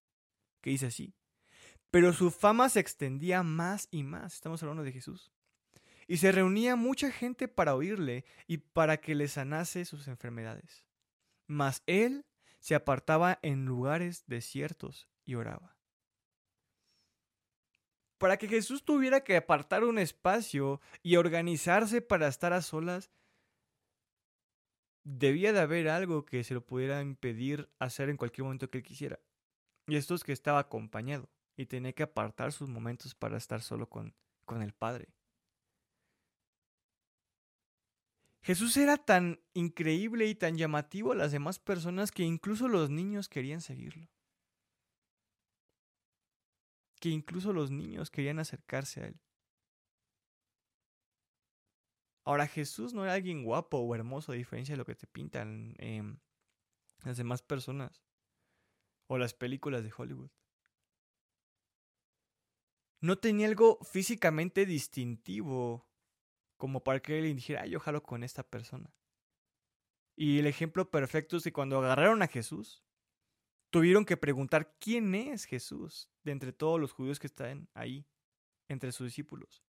que 0.61 0.71
dice 0.71 0.87
así. 0.87 1.15
Pero 1.91 2.13
su 2.13 2.31
fama 2.31 2.69
se 2.69 2.81
extendía 2.81 3.43
más 3.43 3.89
y 3.91 4.03
más. 4.03 4.35
Estamos 4.35 4.63
hablando 4.63 4.83
de 4.83 4.93
Jesús 4.93 5.33
y 6.09 6.17
se 6.17 6.33
reunía 6.33 6.75
mucha 6.75 7.13
gente 7.13 7.47
para 7.47 7.75
oírle 7.75 8.25
y 8.47 8.59
para 8.59 8.97
que 8.97 9.15
le 9.15 9.29
sanase 9.29 9.85
sus 9.85 10.09
enfermedades. 10.09 10.85
Mas 11.47 11.83
él 11.87 12.25
se 12.59 12.75
apartaba 12.75 13.39
en 13.43 13.67
lugares 13.67 14.25
desiertos 14.27 15.09
y 15.25 15.35
oraba. 15.35 15.77
Para 18.17 18.39
que 18.39 18.49
Jesús 18.49 18.85
tuviera 18.85 19.23
que 19.23 19.37
apartar 19.37 19.85
un 19.85 19.99
espacio 19.99 20.81
y 21.03 21.17
organizarse 21.17 22.01
para 22.01 22.27
estar 22.27 22.53
a 22.53 22.63
solas, 22.63 23.13
debía 25.05 25.53
de 25.53 25.61
haber 25.61 25.89
algo 25.89 26.25
que 26.25 26.43
se 26.43 26.55
lo 26.55 26.65
pudiera 26.65 27.01
impedir 27.01 27.71
hacer 27.79 28.09
en 28.09 28.17
cualquier 28.17 28.45
momento 28.45 28.71
que 28.71 28.79
él 28.79 28.85
quisiera. 28.85 29.21
Y 29.87 29.97
esto 29.97 30.15
es 30.15 30.25
que 30.25 30.33
estaba 30.33 30.59
acompañado 30.59 31.31
y 31.57 31.67
tenía 31.67 31.93
que 31.93 32.03
apartar 32.03 32.53
sus 32.53 32.69
momentos 32.69 33.15
para 33.15 33.37
estar 33.37 33.61
solo 33.61 33.89
con, 33.89 34.15
con 34.45 34.63
el 34.63 34.73
Padre. 34.73 35.09
Jesús 38.49 38.79
era 38.79 38.97
tan 38.97 39.43
increíble 39.53 40.27
y 40.27 40.35
tan 40.35 40.57
llamativo 40.57 41.13
a 41.13 41.15
las 41.15 41.33
demás 41.33 41.59
personas 41.59 42.11
que 42.11 42.23
incluso 42.23 42.67
los 42.67 42.89
niños 42.89 43.29
querían 43.29 43.61
seguirlo. 43.61 44.09
Que 46.99 47.11
incluso 47.11 47.53
los 47.53 47.71
niños 47.71 48.11
querían 48.11 48.39
acercarse 48.39 49.03
a 49.03 49.07
él. 49.09 49.21
Ahora 52.25 52.47
Jesús 52.47 52.95
no 52.95 53.05
era 53.05 53.13
alguien 53.13 53.45
guapo 53.45 53.81
o 53.81 53.95
hermoso 53.95 54.33
a 54.33 54.37
diferencia 54.37 54.73
de 54.73 54.79
lo 54.79 54.87
que 54.87 54.95
te 54.95 55.07
pintan 55.07 55.75
em, 55.77 56.19
las 57.05 57.19
demás 57.19 57.43
personas 57.43 58.03
o 59.09 59.19
las 59.19 59.35
películas 59.35 59.85
de 59.85 59.93
Hollywood. 59.95 60.31
No 63.03 63.19
tenía 63.19 63.47
algo 63.47 63.79
físicamente 63.85 64.65
distintivo 64.65 65.88
como 66.59 66.85
para 66.85 67.01
que 67.01 67.19
él 67.19 67.35
dijera, 67.35 67.65
yo 67.67 67.81
jalo 67.81 68.03
con 68.03 68.23
esta 68.23 68.43
persona. 68.43 68.93
Y 70.15 70.41
el 70.41 70.47
ejemplo 70.47 70.91
perfecto 70.91 71.37
es 71.39 71.45
que 71.45 71.53
cuando 71.53 71.79
agarraron 71.79 72.21
a 72.23 72.27
Jesús, 72.27 72.85
tuvieron 73.71 74.05
que 74.05 74.17
preguntar 74.17 74.75
quién 74.81 75.15
es 75.15 75.45
Jesús 75.45 76.11
de 76.25 76.33
entre 76.33 76.53
todos 76.53 76.81
los 76.81 76.93
judíos 76.93 77.21
que 77.21 77.29
están 77.29 77.69
ahí, 77.73 78.07
entre 78.69 78.93
sus 78.93 79.07
discípulos. 79.07 79.63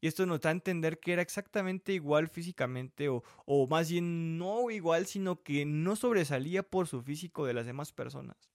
Y 0.00 0.08
esto 0.08 0.26
nos 0.26 0.40
da 0.40 0.50
a 0.50 0.52
entender 0.52 1.00
que 1.00 1.12
era 1.12 1.22
exactamente 1.22 1.92
igual 1.92 2.28
físicamente, 2.28 3.08
o, 3.08 3.22
o 3.46 3.66
más 3.66 3.90
bien 3.90 4.36
no 4.36 4.70
igual, 4.70 5.06
sino 5.06 5.42
que 5.42 5.64
no 5.64 5.96
sobresalía 5.96 6.62
por 6.62 6.86
su 6.86 7.02
físico 7.02 7.46
de 7.46 7.54
las 7.54 7.64
demás 7.64 7.92
personas. 7.92 8.50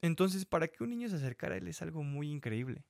Entonces, 0.00 0.46
para 0.46 0.68
que 0.68 0.82
un 0.82 0.90
niño 0.90 1.08
se 1.08 1.16
acercara 1.16 1.54
a 1.54 1.58
él 1.58 1.68
es 1.68 1.82
algo 1.82 2.02
muy 2.02 2.30
increíble. 2.30 2.84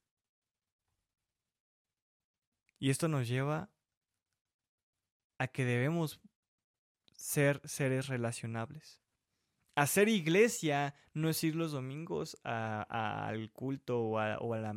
Y 2.78 2.90
esto 2.90 3.08
nos 3.08 3.26
lleva 3.28 3.70
a 5.38 5.48
que 5.48 5.64
debemos 5.64 6.20
ser 7.16 7.60
seres 7.64 8.08
relacionables. 8.08 9.00
Hacer 9.74 10.08
iglesia 10.08 10.94
no 11.12 11.28
es 11.28 11.42
ir 11.44 11.54
los 11.54 11.72
domingos 11.72 12.38
al 12.44 13.52
culto 13.52 14.00
o, 14.00 14.18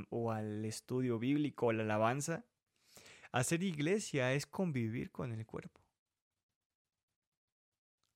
o 0.09 0.31
al 0.31 0.65
estudio 0.65 1.19
bíblico 1.19 1.67
o 1.67 1.71
la 1.71 1.83
alabanza. 1.83 2.45
Hacer 3.31 3.63
iglesia 3.63 4.33
es 4.33 4.45
convivir 4.45 5.11
con 5.11 5.31
el 5.31 5.45
cuerpo. 5.45 5.81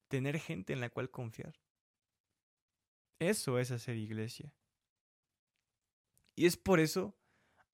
Tener 0.10 0.39
gente 0.39 0.74
en 0.74 0.82
la 0.82 0.89
cual 0.89 1.10
confiar. 1.10 1.56
Eso 3.19 3.60
es 3.60 3.72
hacer 3.72 3.96
iglesia. 3.96 4.54
Y 6.36 6.46
es 6.46 6.58
por 6.58 6.80
eso 6.80 7.15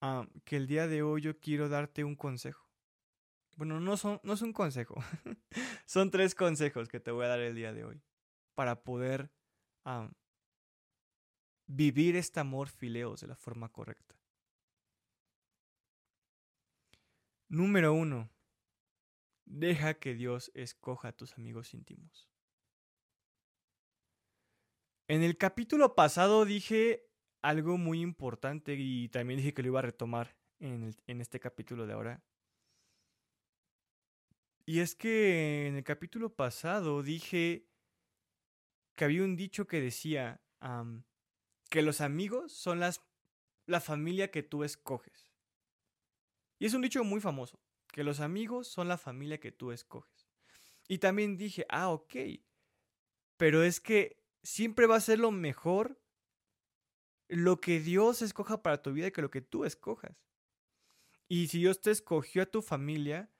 Ah, 0.01 0.27
que 0.45 0.55
el 0.55 0.67
día 0.67 0.87
de 0.87 1.01
hoy 1.01 1.21
yo 1.21 1.39
quiero 1.39 1.67
darte 1.67 2.03
un 2.03 2.15
consejo. 2.15 2.69
Bueno, 3.57 3.81
no, 3.81 3.97
son, 3.97 4.21
no 4.23 4.33
es 4.33 4.41
un 4.41 4.53
consejo, 4.53 4.95
son 5.85 6.11
tres 6.11 6.33
consejos 6.33 6.87
que 6.87 7.01
te 7.01 7.11
voy 7.11 7.25
a 7.25 7.29
dar 7.29 7.41
el 7.41 7.55
día 7.55 7.73
de 7.73 7.83
hoy 7.83 8.01
para 8.55 8.83
poder 8.83 9.31
vivir 11.67 12.15
este 12.15 12.39
amor 12.39 12.69
fileos 12.69 13.19
de 13.19 13.27
la 13.27 13.35
forma 13.35 13.69
correcta. 13.69 14.15
Número 17.49 17.93
uno, 17.93 18.29
deja 19.45 19.95
que 19.95 20.13
Dios 20.13 20.51
escoja 20.53 21.09
a 21.09 21.13
tus 21.13 21.33
amigos 21.33 21.73
íntimos. 21.73 22.29
En 25.07 25.23
el 25.23 25.37
capítulo 25.37 25.95
pasado 25.95 26.45
dije 26.45 27.08
algo 27.41 27.77
muy 27.77 28.01
importante 28.01 28.75
y 28.77 29.09
también 29.09 29.37
dije 29.37 29.53
que 29.53 29.61
lo 29.61 29.69
iba 29.69 29.79
a 29.79 29.83
retomar 29.83 30.35
en, 30.59 30.95
este 31.07 31.39
capítulo 31.39 31.87
de 31.87 31.93
ahora. 31.93 32.23
Y 34.65 34.79
es 34.79 34.95
que 34.95 35.67
en 35.67 35.75
el 35.75 35.83
capítulo 35.83 36.35
pasado 36.35 37.01
dije 37.01 37.67
que 38.95 39.05
había 39.05 39.23
un 39.23 39.35
dicho 39.35 39.67
que 39.67 39.81
decía 39.81 40.41
que 41.69 41.81
los 41.81 42.01
amigos 42.01 42.51
son 42.51 42.79
las, 42.79 43.01
la 43.65 43.79
familia 43.79 44.29
que 44.31 44.43
tú 44.43 44.63
escoges. 44.63 45.31
Y 46.59 46.65
es 46.65 46.73
un 46.73 46.81
dicho 46.81 47.03
muy 47.03 47.21
famoso, 47.21 47.59
que 47.87 48.03
los 48.03 48.19
amigos 48.19 48.67
son 48.67 48.89
la 48.89 48.97
familia 48.97 49.39
que 49.39 49.51
tú 49.51 49.71
escoges. 49.71 50.29
Y 50.87 50.97
también 50.97 51.37
dije, 51.37 51.65
ah, 51.69 51.89
ok. 51.89 52.15
Pero 53.37 53.63
es 53.63 53.79
que 53.79 54.21
siempre 54.43 54.85
va 54.85 54.97
a 54.97 55.01
ser 55.01 55.19
lo 55.19 55.31
mejor 55.31 56.01
lo 57.29 57.61
que 57.61 57.79
Dios 57.79 58.21
escoja 58.21 58.61
para 58.61 58.81
tu 58.81 58.91
vida 58.91 59.11
que 59.11 59.21
lo 59.21 59.31
que 59.31 59.41
tú 59.41 59.63
escojas. 59.63 60.17
Y 61.27 61.47
si 61.47 61.59
Dios 61.59 61.79
te 61.79 61.91
escogió 61.91 62.43
a 62.43 62.47
tu 62.47 62.61
familia, 62.61 63.31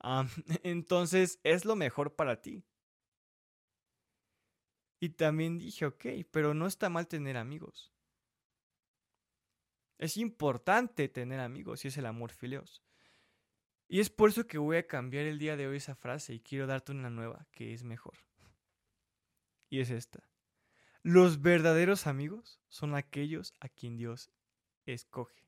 entonces 0.62 1.38
es 1.44 1.64
lo 1.64 1.76
mejor 1.76 2.16
para 2.16 2.40
ti. 2.40 2.64
Y 4.98 5.10
también 5.10 5.58
dije, 5.58 5.84
ok, 5.84 6.06
pero 6.30 6.54
no 6.54 6.66
está 6.66 6.88
mal 6.88 7.06
tener 7.06 7.36
amigos. 7.36 7.92
Es 9.98 10.16
importante 10.16 11.08
tener 11.08 11.40
amigos 11.40 11.84
y 11.84 11.88
es 11.88 11.96
el 11.98 12.06
amor 12.06 12.32
fileos. 12.32 12.82
Y 13.88 14.00
es 14.00 14.10
por 14.10 14.30
eso 14.30 14.46
que 14.46 14.58
voy 14.58 14.78
a 14.78 14.86
cambiar 14.86 15.26
el 15.26 15.38
día 15.38 15.56
de 15.56 15.66
hoy 15.66 15.76
esa 15.76 15.94
frase 15.94 16.34
y 16.34 16.40
quiero 16.40 16.66
darte 16.66 16.92
una 16.92 17.10
nueva 17.10 17.46
que 17.52 17.72
es 17.72 17.84
mejor. 17.84 18.18
Y 19.68 19.80
es 19.80 19.90
esta. 19.90 20.28
Los 21.06 21.40
verdaderos 21.40 22.08
amigos 22.08 22.58
son 22.68 22.96
aquellos 22.96 23.54
a 23.60 23.68
quien 23.68 23.96
Dios 23.96 24.28
escoge. 24.86 25.46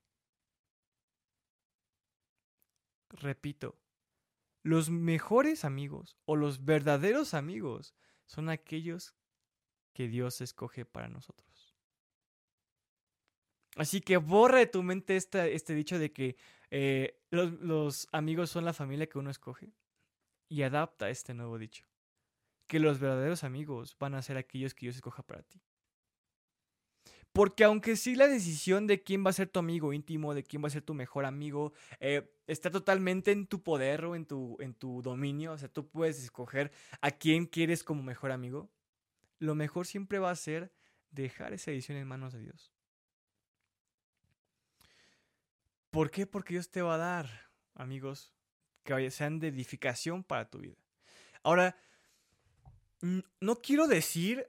Repito, 3.09 3.77
los 4.63 4.89
mejores 4.89 5.65
amigos 5.65 6.17
o 6.27 6.37
los 6.37 6.65
verdaderos 6.65 7.35
amigos 7.35 7.97
son 8.25 8.51
aquellos 8.51 9.17
que 9.95 10.07
Dios 10.07 10.41
escoge 10.43 10.85
para 10.85 11.09
nosotros. 11.09 11.75
Así 13.75 14.01
que 14.01 14.17
borra 14.17 14.59
de 14.59 14.69
tu 14.69 14.85
mente 14.85 15.17
este 15.17 15.75
dicho 15.75 15.99
de 15.99 16.13
que 16.13 16.37
eh, 16.71 17.21
los, 17.31 17.51
los 17.55 18.07
amigos 18.13 18.51
son 18.51 18.65
la 18.65 18.75
familia 18.75 19.09
que 19.09 19.19
uno 19.19 19.31
escoge 19.31 19.73
y 20.49 20.63
adapta 20.63 21.11
este 21.11 21.35
nuevo 21.35 21.59
dicho. 21.59 21.85
Que 22.69 22.79
los 22.79 23.01
verdaderos 23.01 23.43
amigos 23.43 23.97
van 23.99 24.15
a 24.15 24.23
ser 24.23 24.37
aquellos 24.37 24.75
que 24.75 24.87
Dios 24.87 24.95
escoja 24.95 25.25
para 25.25 25.43
ti. 25.43 25.61
Porque 27.33 27.65
aunque 27.65 27.97
sí 27.97 28.15
la 28.15 28.27
decisión 28.27 28.87
de 28.87 29.03
quién 29.03 29.25
va 29.25 29.31
a 29.31 29.33
ser 29.33 29.49
tu 29.49 29.59
amigo 29.59 29.93
íntimo, 29.93 30.35
de 30.35 30.43
quién 30.43 30.63
va 30.63 30.69
a 30.69 30.71
ser 30.71 30.83
tu 30.83 30.95
mejor 30.95 31.25
amigo, 31.25 31.73
eh, 32.01 32.35
está 32.47 32.71
totalmente 32.71 33.33
en 33.33 33.47
tu 33.47 33.63
poder 33.63 34.05
o 34.05 34.17
en 34.17 34.27
tu, 34.27 34.57
en 34.61 34.75
tu 34.75 35.03
dominio, 35.03 35.53
o 35.53 35.59
sea, 35.59 35.69
tú 35.69 35.89
puedes 35.89 36.23
escoger 36.23 36.73
a 37.01 37.11
quién 37.11 37.47
quieres 37.47 37.85
como 37.85 38.03
mejor 38.03 38.33
amigo, 38.33 38.71
lo 39.39 39.55
mejor 39.55 39.87
siempre 39.87 40.19
va 40.19 40.31
a 40.31 40.37
ser 40.37 40.73
dejar 41.11 41.53
esa 41.53 41.71
decisión 41.71 41.99
en 41.99 42.09
manos 42.09 42.33
de 42.33 42.41
Dios. 42.41 42.73
¿Por 45.91 46.11
qué? 46.11 46.27
Porque 46.27 46.55
Dios 46.55 46.71
te 46.71 46.83
va 46.83 46.95
a 46.95 46.99
dar, 46.99 47.51
amigos, 47.75 48.35
que 48.85 49.11
sean 49.11 49.39
de 49.39 49.49
edificación 49.49 50.25
para 50.25 50.51
tu 50.51 50.59
vida. 50.59 50.77
Ahora, 51.43 51.77
no 53.01 53.57
quiero 53.57 53.87
decir, 53.87 54.47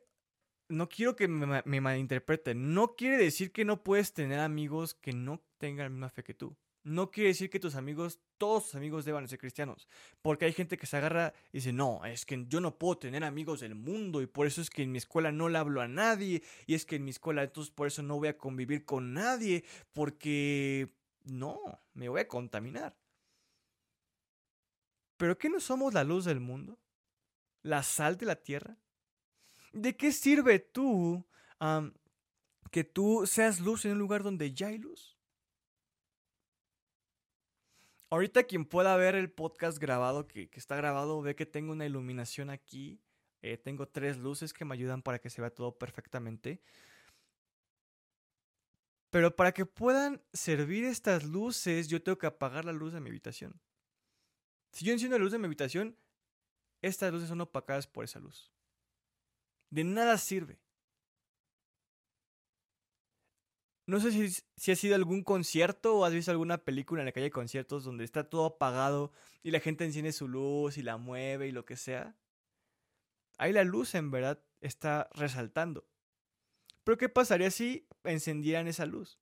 no 0.70 0.90
quiero 0.90 1.16
que 1.16 1.28
me, 1.28 1.82
malinterpreten, 1.82 2.74
no 2.74 2.96
quiere 2.96 3.18
decir 3.18 3.52
que 3.52 3.66
no 3.66 3.84
puedes 3.84 4.14
tener 4.14 4.40
amigos 4.40 4.94
que 4.94 5.14
no 5.14 5.44
tengan 5.58 5.86
la 5.86 5.90
misma 5.90 6.10
fe 6.10 6.24
que 6.24 6.34
tú. 6.34 6.56
No 6.84 7.12
quiere 7.12 7.30
decir 7.30 7.50
que 7.50 7.60
tus 7.60 7.76
amigos, 7.76 8.20
todos 8.38 8.66
tus 8.66 8.76
amigos 8.76 9.04
deban 9.04 9.28
ser 9.28 9.38
cristianos. 9.38 9.88
Porque 10.22 10.46
hay 10.46 10.54
gente 10.54 10.78
que 10.78 10.88
se 10.88 10.98
agarra 10.98 11.34
y 11.52 11.58
dice, 11.58 11.74
no, 11.74 12.06
es 12.06 12.26
que 12.26 12.46
yo 12.48 12.62
no 12.62 12.78
puedo 12.78 12.98
tener 12.98 13.24
amigos 13.24 13.60
del 13.60 13.76
mundo 13.76 14.22
y 14.22 14.28
por 14.28 14.48
eso 14.48 14.62
es 14.62 14.70
que 14.70 14.84
en 14.84 14.92
mi 14.92 14.98
escuela 14.98 15.32
no 15.32 15.50
le 15.50 15.58
hablo 15.58 15.82
a 15.82 15.88
nadie. 15.88 16.42
Y 16.66 16.76
es 16.76 16.86
que 16.86 16.96
en 16.96 17.04
mi 17.04 17.12
escuela 17.12 17.44
entonces 17.44 17.72
por 17.72 17.88
eso 17.88 18.02
no 18.02 18.18
voy 18.18 18.30
a 18.30 18.38
convivir 18.38 18.86
con 18.86 19.14
nadie. 19.14 19.66
Porque 19.92 20.90
no, 21.26 21.60
me 21.94 22.08
voy 22.08 22.22
a 22.22 22.28
contaminar. 22.28 22.96
¿Pero 25.18 25.38
qué 25.38 25.50
no 25.50 25.60
somos 25.60 25.94
la 25.94 26.06
luz 26.06 26.24
del 26.26 26.40
mundo? 26.40 26.80
¿La 27.62 27.84
sal 27.84 28.18
de 28.18 28.26
la 28.26 28.36
tierra? 28.36 28.78
¿De 29.74 29.96
qué 29.96 30.12
sirve 30.12 30.60
tú 30.60 31.26
que 32.72 32.84
tú 32.84 33.26
seas 33.26 33.60
luz 33.60 33.86
en 33.86 33.94
un 33.94 34.00
lugar 34.00 34.24
donde 34.24 34.54
ya 34.54 34.68
hay 34.68 34.78
luz? 34.78 35.18
Ahorita 38.12 38.44
quien 38.44 38.66
pueda 38.66 38.96
ver 38.98 39.14
el 39.16 39.30
podcast 39.30 39.78
grabado, 39.78 40.28
que, 40.28 40.50
está 40.54 40.76
grabado, 40.76 41.22
ve 41.22 41.36
que 41.36 41.46
tengo 41.46 41.72
una 41.72 41.86
iluminación 41.86 42.50
aquí. 42.50 43.00
Eh, 43.42 43.58
tengo 43.58 43.88
tres 43.88 44.18
luces 44.18 44.52
que 44.52 44.66
me 44.66 44.74
ayudan 44.74 45.04
para 45.04 45.20
que 45.20 45.30
se 45.30 45.42
vea 45.42 45.54
todo 45.54 45.78
perfectamente. 45.78 46.60
Pero 49.12 49.36
para 49.36 49.52
que 49.54 49.66
puedan 49.66 50.22
servir 50.34 50.86
estas 50.86 51.24
luces, 51.24 51.88
yo 51.88 52.02
tengo 52.02 52.18
que 52.18 52.28
apagar 52.28 52.66
la 52.66 52.74
luz 52.74 52.94
de 52.94 53.00
mi 53.00 53.10
habitación. 53.10 53.60
Si 54.72 54.86
yo 54.86 54.94
enciendo 54.94 55.18
la 55.18 55.24
luz 55.24 55.32
de 55.32 55.40
mi 55.40 55.46
habitación, 55.46 55.96
estas 56.82 57.12
luces 57.12 57.30
son 57.30 57.42
opacadas 57.42 57.88
por 57.88 58.04
esa 58.04 58.20
luz. 58.20 58.52
De 59.70 59.84
nada 59.84 60.18
sirve. 60.18 60.60
No 63.86 64.00
sé 64.00 64.12
si, 64.12 64.44
si 64.56 64.72
has 64.72 64.84
ido 64.84 64.94
a 64.94 64.98
algún 64.98 65.24
concierto 65.24 65.96
o 65.96 66.06
has 66.06 66.14
visto 66.14 66.30
alguna 66.30 66.60
película 66.60 67.02
en 67.02 67.08
la 67.08 67.12
que 67.12 67.22
hay 67.22 67.32
conciertos 67.32 67.84
donde 67.84 68.04
está 68.04 68.30
todo 68.30 68.46
apagado 68.46 69.12
y 69.42 69.50
la 69.52 69.60
gente 69.60 69.84
enciende 69.84 70.12
su 70.12 70.28
luz 70.28 70.78
y 70.78 70.84
la 70.84 70.98
mueve 70.98 71.48
y 71.48 71.52
lo 71.52 71.66
que 71.66 71.76
sea. 71.76 72.16
Ahí 73.40 73.52
la 73.52 73.64
luz 73.64 73.96
en 73.96 74.12
verdad 74.12 74.44
está 74.62 75.10
resaltando. 75.14 75.88
Pero 76.84 76.98
¿qué 76.98 77.10
pasaría 77.10 77.50
si 77.52 77.88
encendieran 78.04 78.68
esa 78.68 78.86
luz? 78.86 79.20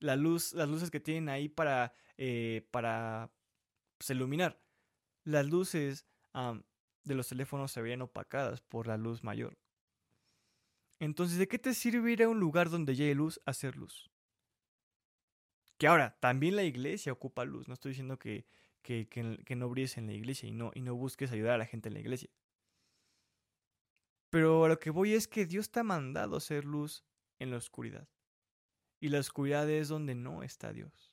La 0.00 0.16
luz, 0.16 0.52
las 0.52 0.68
luces 0.68 0.90
que 0.90 1.00
tienen 1.00 1.28
ahí 1.28 1.48
para, 1.48 1.94
eh, 2.16 2.66
para 2.70 3.30
pues, 3.98 4.10
iluminar. 4.10 4.60
Las 5.24 5.46
luces 5.46 6.06
de 7.04 7.14
los 7.14 7.28
teléfonos 7.28 7.72
se 7.72 7.80
verían 7.80 8.02
opacadas 8.02 8.60
por 8.60 8.86
la 8.86 8.96
luz 8.96 9.22
mayor. 9.24 9.58
Entonces, 10.98 11.38
¿de 11.38 11.48
qué 11.48 11.58
te 11.58 11.74
sirve 11.74 12.12
ir 12.12 12.22
a 12.22 12.28
un 12.28 12.38
lugar 12.38 12.70
donde 12.70 12.92
hay 12.92 13.14
luz 13.14 13.40
hacer 13.44 13.76
luz? 13.76 14.10
Que 15.78 15.88
ahora, 15.88 16.16
también 16.20 16.54
la 16.54 16.62
iglesia 16.62 17.12
ocupa 17.12 17.44
luz. 17.44 17.66
No 17.66 17.74
estoy 17.74 17.90
diciendo 17.90 18.18
que, 18.18 18.46
que, 18.82 19.08
que, 19.08 19.56
no 19.56 19.68
brilles 19.68 19.98
en 19.98 20.06
la 20.06 20.12
iglesia 20.12 20.48
y 20.48 20.52
no, 20.52 20.70
y 20.74 20.82
no 20.82 20.94
busques 20.94 21.32
ayudar 21.32 21.54
a 21.54 21.58
la 21.58 21.66
gente 21.66 21.88
en 21.88 21.94
la 21.94 22.00
iglesia. 22.00 22.30
Pero 24.30 24.64
a 24.64 24.68
lo 24.68 24.78
que 24.78 24.90
voy 24.90 25.14
es 25.14 25.26
que 25.26 25.44
Dios 25.44 25.70
te 25.70 25.80
ha 25.80 25.82
mandado 25.82 26.36
hacer 26.36 26.64
luz 26.64 27.04
en 27.40 27.50
la 27.50 27.56
oscuridad. 27.56 28.08
Y 29.00 29.08
la 29.08 29.18
oscuridad 29.18 29.68
es 29.68 29.88
donde 29.88 30.14
no 30.14 30.44
está 30.44 30.72
Dios. 30.72 31.11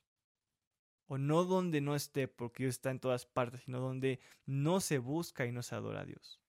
O 1.09 1.17
no 1.17 1.43
donde 1.43 1.81
no 1.81 1.95
esté, 1.95 2.27
porque 2.27 2.63
Dios 2.63 2.75
está 2.75 2.91
en 2.91 2.99
todas 2.99 3.25
partes, 3.25 3.63
sino 3.63 3.81
donde 3.81 4.21
no 4.45 4.79
se 4.79 4.99
busca 4.99 5.45
y 5.45 5.51
no 5.51 5.61
se 5.61 5.75
adora 5.75 6.01
a 6.01 6.05
Dios. 6.05 6.39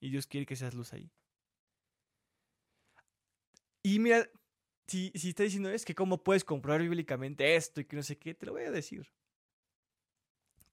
Y 0.00 0.10
Dios 0.10 0.26
quiere 0.26 0.46
que 0.46 0.56
seas 0.56 0.74
luz 0.74 0.92
ahí. 0.92 1.12
Y 3.82 4.00
mira, 4.00 4.28
si, 4.88 5.12
si 5.14 5.28
está 5.28 5.44
diciendo 5.44 5.70
es 5.70 5.84
que 5.84 5.94
cómo 5.94 6.24
puedes 6.24 6.42
comprobar 6.42 6.82
bíblicamente 6.82 7.54
esto 7.54 7.80
y 7.80 7.84
que 7.84 7.96
no 7.96 8.02
sé 8.02 8.18
qué, 8.18 8.34
te 8.34 8.46
lo 8.46 8.52
voy 8.52 8.62
a 8.62 8.70
decir. 8.72 9.12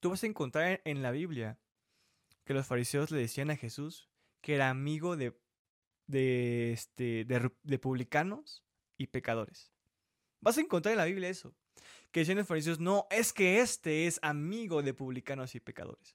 Tú 0.00 0.10
vas 0.10 0.24
a 0.24 0.26
encontrar 0.26 0.80
en 0.84 1.02
la 1.02 1.12
Biblia 1.12 1.60
que 2.44 2.54
los 2.54 2.66
fariseos 2.66 3.10
le 3.10 3.18
decían 3.18 3.50
a 3.50 3.56
Jesús 3.56 4.08
que 4.40 4.54
era 4.54 4.68
amigo 4.68 5.16
de, 5.16 5.34
de, 6.06 6.72
este, 6.72 7.24
de, 7.24 7.78
publicanos 7.78 8.62
y 8.98 9.06
pecadores. 9.06 9.72
Vas 10.40 10.58
a 10.58 10.60
encontrar 10.60 10.92
en 10.92 10.98
la 10.98 11.06
Biblia 11.06 11.30
eso. 11.30 11.54
Que 12.14 12.20
decían 12.20 12.38
los 12.38 12.46
fariseos, 12.46 12.78
no, 12.78 13.08
es 13.10 13.32
que 13.32 13.58
este 13.58 14.06
es 14.06 14.20
amigo 14.22 14.84
de 14.84 14.94
publicanos 14.94 15.56
y 15.56 15.58
pecadores. 15.58 16.14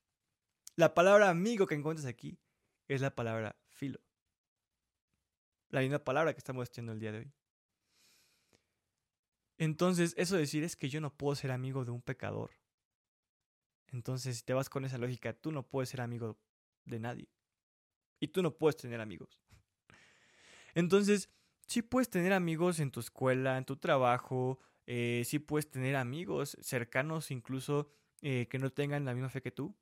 La 0.77 0.93
palabra 0.93 1.29
amigo 1.29 1.67
que 1.67 1.75
encuentras 1.75 2.07
aquí 2.07 2.39
es 2.87 3.01
la 3.01 3.13
palabra 3.13 3.57
filo. 3.67 3.99
La 5.67 5.81
misma 5.81 5.99
palabra 5.99 6.31
que 6.31 6.37
estamos 6.37 6.63
estudiando 6.63 6.93
el 6.93 7.01
día 7.01 7.11
de 7.11 7.17
hoy. 7.17 7.33
Entonces, 9.57 10.13
eso 10.15 10.37
decir 10.37 10.63
es 10.63 10.77
que 10.77 10.87
yo 10.87 11.01
no 11.01 11.13
puedo 11.13 11.35
ser 11.35 11.51
amigo 11.51 11.83
de 11.83 11.91
un 11.91 12.01
pecador. 12.01 12.51
Entonces, 13.87 14.37
si 14.37 14.43
te 14.43 14.53
vas 14.53 14.69
con 14.69 14.85
esa 14.85 14.97
lógica, 14.97 15.33
tú 15.33 15.51
no 15.51 15.67
puedes 15.67 15.89
ser 15.89 15.99
amigo 15.99 16.39
de 16.85 16.99
nadie. 16.99 17.27
Y 18.21 18.29
tú 18.29 18.41
no 18.41 18.57
puedes 18.57 18.77
tener 18.77 19.01
amigos. 19.01 19.41
Entonces, 20.75 21.29
sí 21.67 21.81
puedes 21.81 22.09
tener 22.09 22.31
amigos 22.31 22.79
en 22.79 22.89
tu 22.89 23.01
escuela, 23.01 23.57
en 23.57 23.65
tu 23.65 23.75
trabajo, 23.75 24.61
eh, 24.91 25.21
sí 25.23 25.37
puedes 25.37 25.69
tener 25.69 25.95
amigos 25.95 26.57
cercanos 26.61 27.29
incluso 27.29 27.91
eh, 28.23 28.47
que 28.49 28.57
no 28.57 28.71
tengan 28.71 29.05
la 29.05 29.13
misma 29.13 29.29
fe 29.29 29.39
que 29.39 29.51
tú. 29.51 29.77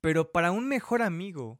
Pero 0.00 0.30
para 0.30 0.52
un 0.52 0.68
mejor 0.68 1.02
amigo, 1.02 1.58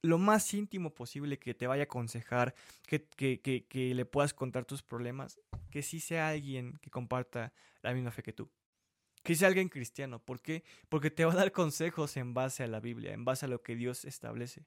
lo 0.00 0.16
más 0.16 0.54
íntimo 0.54 0.94
posible 0.94 1.38
que 1.38 1.52
te 1.52 1.66
vaya 1.66 1.82
a 1.82 1.84
aconsejar, 1.84 2.54
que, 2.86 3.04
que, 3.04 3.42
que, 3.42 3.66
que, 3.66 3.94
le 3.94 4.06
puedas 4.06 4.32
contar 4.32 4.64
tus 4.64 4.82
problemas, 4.82 5.38
que 5.70 5.82
sí 5.82 6.00
sea 6.00 6.30
alguien 6.30 6.78
que 6.80 6.90
comparta 6.90 7.52
la 7.82 7.92
misma 7.92 8.10
fe 8.10 8.22
que 8.22 8.32
tú 8.32 8.50
que 9.22 9.34
sea 9.34 9.48
alguien 9.48 9.68
cristiano. 9.68 10.20
¿Por 10.20 10.40
qué? 10.40 10.62
Porque 10.88 11.10
te 11.10 11.24
va 11.24 11.32
a 11.32 11.36
dar 11.36 11.50
consejos 11.50 12.16
en 12.16 12.32
base 12.32 12.62
a 12.62 12.68
la 12.68 12.78
Biblia, 12.78 13.12
en 13.12 13.24
base 13.24 13.46
a 13.46 13.48
lo 13.48 13.60
que 13.60 13.74
Dios 13.74 14.04
establece. 14.04 14.64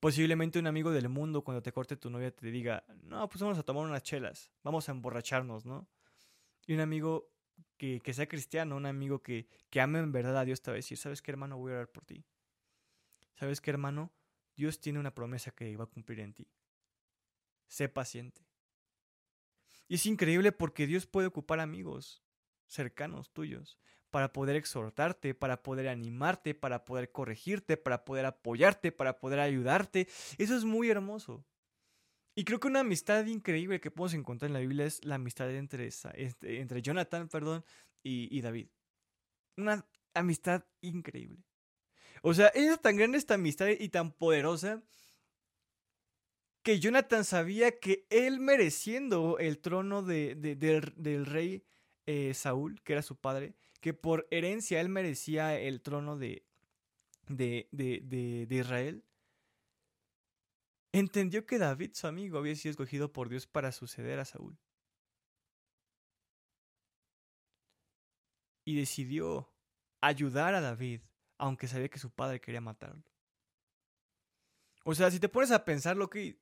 Posiblemente 0.00 0.58
un 0.58 0.66
amigo 0.66 0.90
del 0.90 1.10
mundo 1.10 1.44
cuando 1.44 1.62
te 1.62 1.72
corte 1.72 1.96
tu 1.96 2.08
novia 2.08 2.34
te 2.34 2.50
diga, 2.50 2.84
no, 3.02 3.28
pues 3.28 3.42
vamos 3.42 3.58
a 3.58 3.62
tomar 3.62 3.84
unas 3.84 4.02
chelas, 4.02 4.50
vamos 4.62 4.88
a 4.88 4.92
emborracharnos, 4.92 5.66
¿no? 5.66 5.88
Y 6.66 6.72
un 6.72 6.80
amigo 6.80 7.30
que, 7.76 8.00
sea 8.12 8.26
cristiano, 8.26 8.76
un 8.76 8.86
amigo 8.86 9.22
que, 9.22 9.46
que 9.68 9.80
ame 9.80 9.98
en 9.98 10.10
verdad 10.10 10.38
a 10.38 10.44
Dios, 10.44 10.62
te 10.62 10.70
va 10.70 10.74
a 10.74 10.76
decir, 10.76 10.96
¿sabes 10.96 11.20
qué, 11.20 11.30
hermano? 11.30 11.58
Voy 11.58 11.72
a 11.72 11.76
orar 11.76 11.92
por 11.92 12.04
ti. 12.04 12.24
¿Sabes 13.34 13.60
qué, 13.60 13.70
hermano? 13.70 14.12
Dios 14.56 14.80
tiene 14.80 14.98
una 14.98 15.14
promesa 15.14 15.50
que 15.50 15.76
va 15.76 15.84
a 15.84 15.86
cumplir 15.86 16.20
en 16.20 16.34
ti. 16.34 16.48
Sé 17.68 17.88
paciente. 17.88 18.46
Y 19.88 19.94
es 19.96 20.06
increíble 20.06 20.52
porque 20.52 20.86
Dios 20.86 21.06
puede 21.06 21.26
ocupar 21.26 21.60
amigos 21.60 22.22
cercanos 22.66 23.32
tuyos 23.32 23.78
para 24.10 24.32
poder 24.32 24.56
exhortarte, 24.56 25.34
para 25.34 25.62
poder 25.62 25.88
animarte, 25.88 26.54
para 26.54 26.84
poder 26.84 27.12
corregirte, 27.12 27.76
para 27.76 28.04
poder 28.04 28.26
apoyarte, 28.26 28.92
para 28.92 29.18
poder 29.18 29.40
ayudarte. 29.40 30.08
Eso 30.38 30.56
es 30.56 30.64
muy 30.64 30.90
hermoso. 30.90 31.44
Y 32.34 32.44
creo 32.44 32.60
que 32.60 32.68
una 32.68 32.80
amistad 32.80 33.26
increíble 33.26 33.80
que 33.80 33.90
podemos 33.90 34.14
encontrar 34.14 34.48
en 34.48 34.54
la 34.54 34.60
Biblia 34.60 34.86
es 34.86 35.04
la 35.04 35.16
amistad 35.16 35.50
entre, 35.50 35.86
este, 35.86 36.60
entre 36.60 36.82
Jonathan 36.82 37.28
perdón, 37.28 37.64
y, 38.02 38.40
David. 38.40 38.68
Una 39.56 39.86
amistad 40.14 40.64
increíble. 40.80 41.44
O 42.22 42.34
sea, 42.34 42.48
es 42.48 42.80
tan 42.80 42.96
grande 42.96 43.18
esta 43.18 43.34
amistad 43.34 43.68
y 43.68 43.88
tan 43.88 44.12
poderosa 44.12 44.82
que 46.62 46.78
Jonathan 46.78 47.24
sabía 47.24 47.78
que 47.78 48.06
él 48.10 48.40
mereciendo 48.40 49.38
el 49.38 49.58
trono 49.58 50.02
de, 50.02 50.34
del, 50.34 51.26
rey 51.26 51.64
eh, 52.06 52.34
Saúl, 52.34 52.80
que 52.82 52.92
era 52.92 53.02
su 53.02 53.16
padre, 53.16 53.54
que 53.80 53.94
por 53.94 54.26
herencia 54.30 54.80
él 54.80 54.88
merecía 54.88 55.58
el 55.58 55.80
trono 55.80 56.16
de, 56.16 56.46
de, 57.28 57.68
de 57.72 58.54
Israel, 58.54 59.04
entendió 60.92 61.46
que 61.46 61.58
David, 61.58 61.92
su 61.94 62.06
amigo, 62.06 62.38
había 62.38 62.54
sido 62.56 62.70
escogido 62.70 63.12
por 63.12 63.28
Dios 63.28 63.46
para 63.46 63.72
suceder 63.72 64.18
a 64.18 64.24
Saúl. 64.24 64.58
Y 68.64 68.76
decidió 68.76 69.52
ayudar 70.00 70.54
a 70.54 70.60
David, 70.60 71.00
aunque 71.38 71.66
sabía 71.68 71.88
que 71.88 71.98
su 71.98 72.10
padre 72.10 72.40
quería 72.40 72.60
matarlo. 72.60 73.02
O 74.84 74.94
sea, 74.94 75.10
si 75.10 75.20
te 75.20 75.28
pones 75.28 75.50
a 75.50 75.64
pensar 75.64 75.96
lo 75.96 76.08
que 76.08 76.38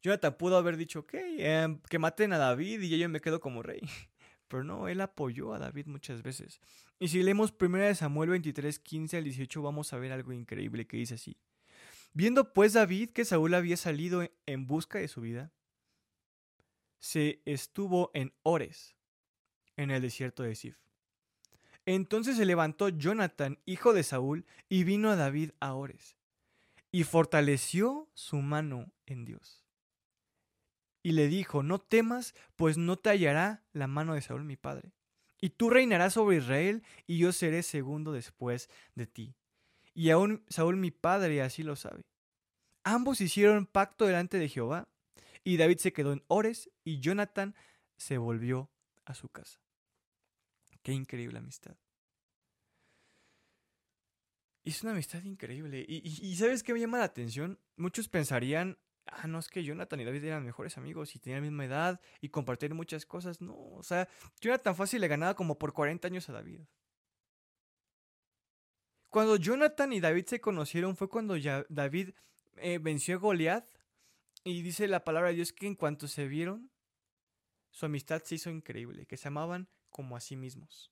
Jonathan 0.00 0.36
pudo 0.36 0.56
haber 0.56 0.76
dicho, 0.76 1.00
ok, 1.00 1.14
em, 1.14 1.80
que 1.88 1.98
maten 1.98 2.32
a 2.32 2.38
David 2.38 2.80
y 2.82 2.98
yo 2.98 3.08
me 3.08 3.20
quedo 3.20 3.40
como 3.40 3.62
rey. 3.62 3.80
Pero 4.52 4.64
no, 4.64 4.86
él 4.86 5.00
apoyó 5.00 5.54
a 5.54 5.58
David 5.58 5.86
muchas 5.86 6.22
veces. 6.22 6.60
Y 6.98 7.08
si 7.08 7.22
leemos 7.22 7.54
1 7.58 7.94
Samuel 7.94 8.28
23, 8.28 8.78
15 8.80 9.16
al 9.16 9.24
18, 9.24 9.62
vamos 9.62 9.94
a 9.94 9.98
ver 9.98 10.12
algo 10.12 10.30
increíble 10.30 10.86
que 10.86 10.98
dice 10.98 11.14
así. 11.14 11.38
Viendo 12.12 12.52
pues 12.52 12.74
David 12.74 13.12
que 13.14 13.24
Saúl 13.24 13.54
había 13.54 13.78
salido 13.78 14.28
en 14.44 14.66
busca 14.66 14.98
de 14.98 15.08
su 15.08 15.22
vida, 15.22 15.52
se 16.98 17.40
estuvo 17.46 18.10
en 18.12 18.34
Ores, 18.42 18.94
en 19.78 19.90
el 19.90 20.02
desierto 20.02 20.42
de 20.42 20.54
Sif. 20.54 20.76
Entonces 21.86 22.36
se 22.36 22.44
levantó 22.44 22.90
Jonathan, 22.90 23.58
hijo 23.64 23.94
de 23.94 24.02
Saúl, 24.02 24.44
y 24.68 24.84
vino 24.84 25.08
a 25.08 25.16
David 25.16 25.52
a 25.60 25.72
Ores, 25.72 26.18
y 26.90 27.04
fortaleció 27.04 28.10
su 28.12 28.36
mano 28.42 28.92
en 29.06 29.24
Dios 29.24 29.61
y 31.02 31.12
le 31.12 31.28
dijo, 31.28 31.62
no 31.62 31.78
temas, 31.78 32.34
pues 32.56 32.78
no 32.78 32.96
te 32.96 33.10
hallará 33.10 33.64
la 33.72 33.86
mano 33.86 34.14
de 34.14 34.22
Saúl 34.22 34.44
mi 34.44 34.56
padre. 34.56 34.92
Y 35.40 35.50
tú 35.50 35.70
reinarás 35.70 36.14
sobre 36.14 36.36
Israel, 36.36 36.84
y 37.06 37.18
yo 37.18 37.32
seré 37.32 37.62
segundo 37.62 38.12
después 38.12 38.70
de 38.94 39.06
ti. 39.06 39.34
Y 39.94 40.10
aún 40.10 40.44
Saúl 40.48 40.76
mi 40.76 40.90
padre 40.90 41.42
así 41.42 41.62
lo 41.62 41.74
sabe. 41.74 42.04
Ambos 42.84 43.20
hicieron 43.20 43.66
pacto 43.66 44.06
delante 44.06 44.38
de 44.38 44.48
Jehová, 44.48 44.88
y 45.44 45.56
David 45.56 45.78
se 45.78 45.92
quedó 45.92 46.12
en 46.12 46.22
Ores, 46.28 46.70
y 46.84 47.00
Jonathan 47.00 47.56
se 47.96 48.18
volvió 48.18 48.70
a 49.04 49.14
su 49.14 49.28
casa. 49.28 49.60
Qué 50.82 50.92
increíble 50.92 51.38
amistad. 51.38 51.76
Es 54.64 54.82
una 54.82 54.92
amistad 54.92 55.22
increíble. 55.24 55.84
Y, 55.88 56.02
y, 56.06 56.36
¿sabes 56.36 56.62
qué 56.62 56.72
me 56.72 56.80
llama 56.80 56.98
la 56.98 57.04
atención? 57.04 57.58
Muchos 57.76 58.08
pensarían, 58.08 58.78
ah, 59.06 59.26
no 59.26 59.38
es 59.38 59.48
que 59.48 59.64
Jonathan 59.64 60.00
y 60.00 60.04
David 60.04 60.24
eran 60.24 60.44
mejores 60.44 60.78
amigos 60.78 61.14
y 61.14 61.18
tenían 61.18 61.42
la 61.42 61.48
misma 61.48 61.64
edad 61.64 62.00
y 62.20 62.28
compartían 62.28 62.76
muchas 62.76 63.06
cosas. 63.06 63.40
No, 63.40 63.54
o 63.54 63.82
sea, 63.82 64.08
Jonathan 64.40 64.76
fácil 64.76 65.00
le 65.00 65.08
ganaba 65.08 65.34
como 65.34 65.58
por 65.58 65.72
40 65.72 66.08
años 66.08 66.28
a 66.28 66.32
David. 66.32 66.60
Cuando 69.08 69.36
Jonathan 69.36 69.92
y 69.92 70.00
David 70.00 70.24
se 70.26 70.40
conocieron 70.40 70.96
fue 70.96 71.08
cuando 71.08 71.36
ya 71.36 71.66
David 71.68 72.10
eh, 72.56 72.78
venció 72.78 73.16
a 73.16 73.18
Goliat 73.18 73.68
y 74.44 74.62
dice 74.62 74.88
la 74.88 75.04
palabra 75.04 75.28
de 75.28 75.36
Dios 75.36 75.52
que 75.52 75.66
en 75.66 75.74
cuanto 75.74 76.08
se 76.08 76.26
vieron, 76.26 76.70
su 77.70 77.86
amistad 77.86 78.22
se 78.22 78.36
hizo 78.36 78.50
increíble, 78.50 79.06
que 79.06 79.16
se 79.16 79.28
amaban 79.28 79.68
como 79.90 80.16
a 80.16 80.20
sí 80.20 80.36
mismos. 80.36 80.90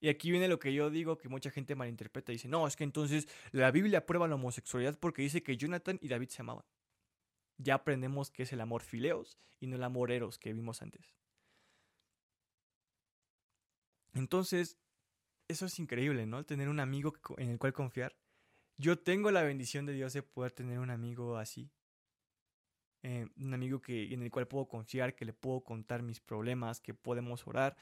Y 0.00 0.08
aquí 0.08 0.30
viene 0.30 0.48
lo 0.48 0.58
que 0.58 0.74
yo 0.74 0.90
digo 0.90 1.16
que 1.16 1.28
mucha 1.28 1.50
gente 1.50 1.74
malinterpreta. 1.74 2.30
Dice, 2.30 2.46
no, 2.46 2.66
es 2.66 2.76
que 2.76 2.84
entonces 2.84 3.26
la 3.52 3.70
Biblia 3.70 4.00
aprueba 4.00 4.28
la 4.28 4.34
homosexualidad 4.34 4.98
porque 4.98 5.22
dice 5.22 5.42
que 5.42 5.56
Jonathan 5.56 5.98
y 6.02 6.08
David 6.08 6.28
se 6.28 6.42
amaban. 6.42 6.64
Ya 7.58 7.74
aprendemos 7.74 8.30
que 8.30 8.44
es 8.44 8.52
el 8.52 8.60
amor 8.60 8.82
fileos 8.82 9.38
y 9.60 9.66
no 9.66 9.76
el 9.76 9.84
amor 9.84 10.10
eros 10.10 10.38
que 10.38 10.52
vimos 10.52 10.82
antes. 10.82 11.14
Entonces, 14.14 14.78
eso 15.48 15.66
es 15.66 15.78
increíble, 15.78 16.26
¿no? 16.26 16.44
Tener 16.44 16.68
un 16.68 16.80
amigo 16.80 17.12
en 17.36 17.50
el 17.50 17.58
cual 17.58 17.72
confiar. 17.72 18.16
Yo 18.76 18.98
tengo 18.98 19.30
la 19.30 19.42
bendición 19.42 19.86
de 19.86 19.92
Dios 19.92 20.12
de 20.12 20.22
poder 20.22 20.52
tener 20.52 20.78
un 20.78 20.90
amigo 20.90 21.36
así. 21.36 21.70
Eh, 23.02 23.26
un 23.36 23.52
amigo 23.52 23.82
que, 23.82 24.14
en 24.14 24.22
el 24.22 24.30
cual 24.30 24.48
puedo 24.48 24.66
confiar, 24.66 25.14
que 25.14 25.26
le 25.26 25.34
puedo 25.34 25.62
contar 25.62 26.02
mis 26.02 26.20
problemas, 26.20 26.80
que 26.80 26.94
podemos 26.94 27.46
orar. 27.46 27.76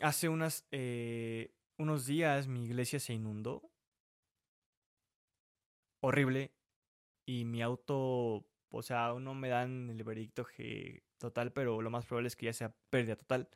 Hace 0.00 0.28
eh, 0.70 1.52
unos 1.78 2.06
días 2.06 2.46
mi 2.46 2.64
iglesia 2.64 3.00
se 3.00 3.12
inundó. 3.12 3.70
Horrible. 6.00 6.52
Y 7.26 7.44
mi 7.44 7.62
auto, 7.62 8.46
o 8.72 8.82
sea, 8.82 9.06
aún 9.06 9.24
no 9.24 9.34
me 9.34 9.48
dan 9.48 9.90
el 9.90 10.02
veredicto 10.02 10.46
total, 11.18 11.52
pero 11.52 11.82
lo 11.82 11.90
más 11.90 12.06
probable 12.06 12.28
es 12.28 12.36
que 12.36 12.46
ya 12.46 12.52
sea 12.52 12.74
pérdida 12.90 13.16
total. 13.16 13.48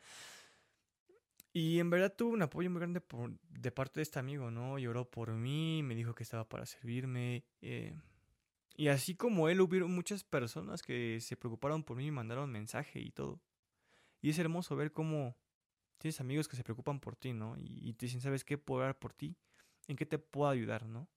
Y 1.52 1.80
en 1.80 1.90
verdad 1.90 2.14
tuve 2.14 2.34
un 2.34 2.42
apoyo 2.42 2.70
muy 2.70 2.80
grande 2.80 3.02
de 3.48 3.72
parte 3.72 4.00
de 4.00 4.02
este 4.02 4.18
amigo, 4.18 4.50
¿no? 4.50 4.78
Lloró 4.78 5.10
por 5.10 5.32
mí, 5.32 5.82
me 5.82 5.94
dijo 5.94 6.14
que 6.14 6.22
estaba 6.22 6.48
para 6.48 6.66
servirme. 6.66 7.44
Eh, 7.62 7.98
y 8.76 8.88
así 8.88 9.16
como 9.16 9.48
él, 9.48 9.60
hubieron 9.62 9.90
muchas 9.94 10.22
personas 10.22 10.82
que 10.82 11.18
se 11.20 11.36
preocuparon 11.36 11.82
por 11.82 11.96
mí 11.96 12.06
y 12.06 12.10
mandaron 12.10 12.52
mensaje 12.52 13.00
y 13.00 13.10
todo. 13.10 13.40
Y 14.20 14.30
es 14.30 14.38
hermoso 14.38 14.76
ver 14.76 14.92
cómo 14.92 15.36
Tienes 15.98 16.20
amigos 16.20 16.46
que 16.46 16.56
se 16.56 16.64
preocupan 16.64 17.00
por 17.00 17.16
ti, 17.16 17.32
¿no? 17.32 17.56
Y, 17.58 17.94
te 17.94 18.06
dicen, 18.06 18.20
¿sabes 18.20 18.44
qué 18.44 18.58
puedo 18.58 18.82
dar 18.82 18.98
por 18.98 19.12
ti? 19.12 19.36
¿En 19.88 19.96
qué 19.96 20.04
te 20.04 20.18
puedo 20.18 20.50
ayudar, 20.50 20.86
no? 20.86 21.08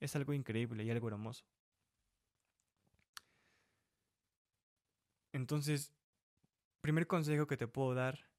Es 0.00 0.16
algo 0.16 0.32
increíble 0.32 0.82
y 0.84 0.90
algo 0.90 1.08
hermoso. 1.08 1.44
Entonces, 5.34 5.92
primer 6.80 7.08
consejo 7.08 7.48
que 7.48 7.56
te 7.56 7.66
puedo 7.66 7.92
dar, 7.92 8.30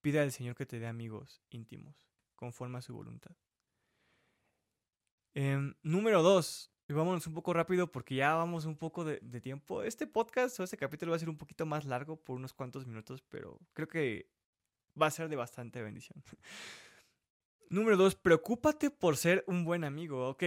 pide 0.00 0.18
al 0.18 0.32
Señor 0.32 0.56
que 0.56 0.66
te 0.66 0.80
dé 0.80 0.88
amigos 0.88 1.40
íntimos, 1.50 2.08
conforme 2.34 2.78
a 2.78 2.82
su 2.82 2.92
voluntad. 2.92 3.36
Em, 5.34 5.74
número 5.84 6.20
dos, 6.20 6.72
y 6.88 6.94
vámonos 6.94 7.28
un 7.28 7.34
poco 7.34 7.52
rápido 7.52 7.92
porque 7.92 8.16
ya 8.16 8.34
vamos 8.34 8.64
un 8.64 8.76
poco 8.76 9.04
de, 9.04 9.20
de, 9.22 9.40
tiempo. 9.40 9.84
Este 9.84 10.08
podcast 10.08 10.58
o 10.58 10.64
este 10.64 10.76
capítulo 10.76 11.12
va 11.12 11.16
a 11.16 11.20
ser 11.20 11.28
un 11.28 11.38
poquito 11.38 11.64
más 11.64 11.84
largo 11.84 12.16
por 12.16 12.34
unos 12.36 12.52
cuantos 12.52 12.88
minutos, 12.88 13.22
pero 13.28 13.60
creo 13.72 13.86
que 13.86 14.28
va 15.00 15.06
a 15.06 15.12
ser 15.12 15.28
de 15.28 15.36
bastante 15.36 15.80
bendición. 15.80 16.24
Número 17.70 17.96
dos, 17.96 18.16
preocúpate 18.16 18.90
por 18.90 19.16
ser 19.16 19.44
un 19.46 19.64
buen 19.64 19.84
amigo, 19.84 20.28
ok. 20.28 20.42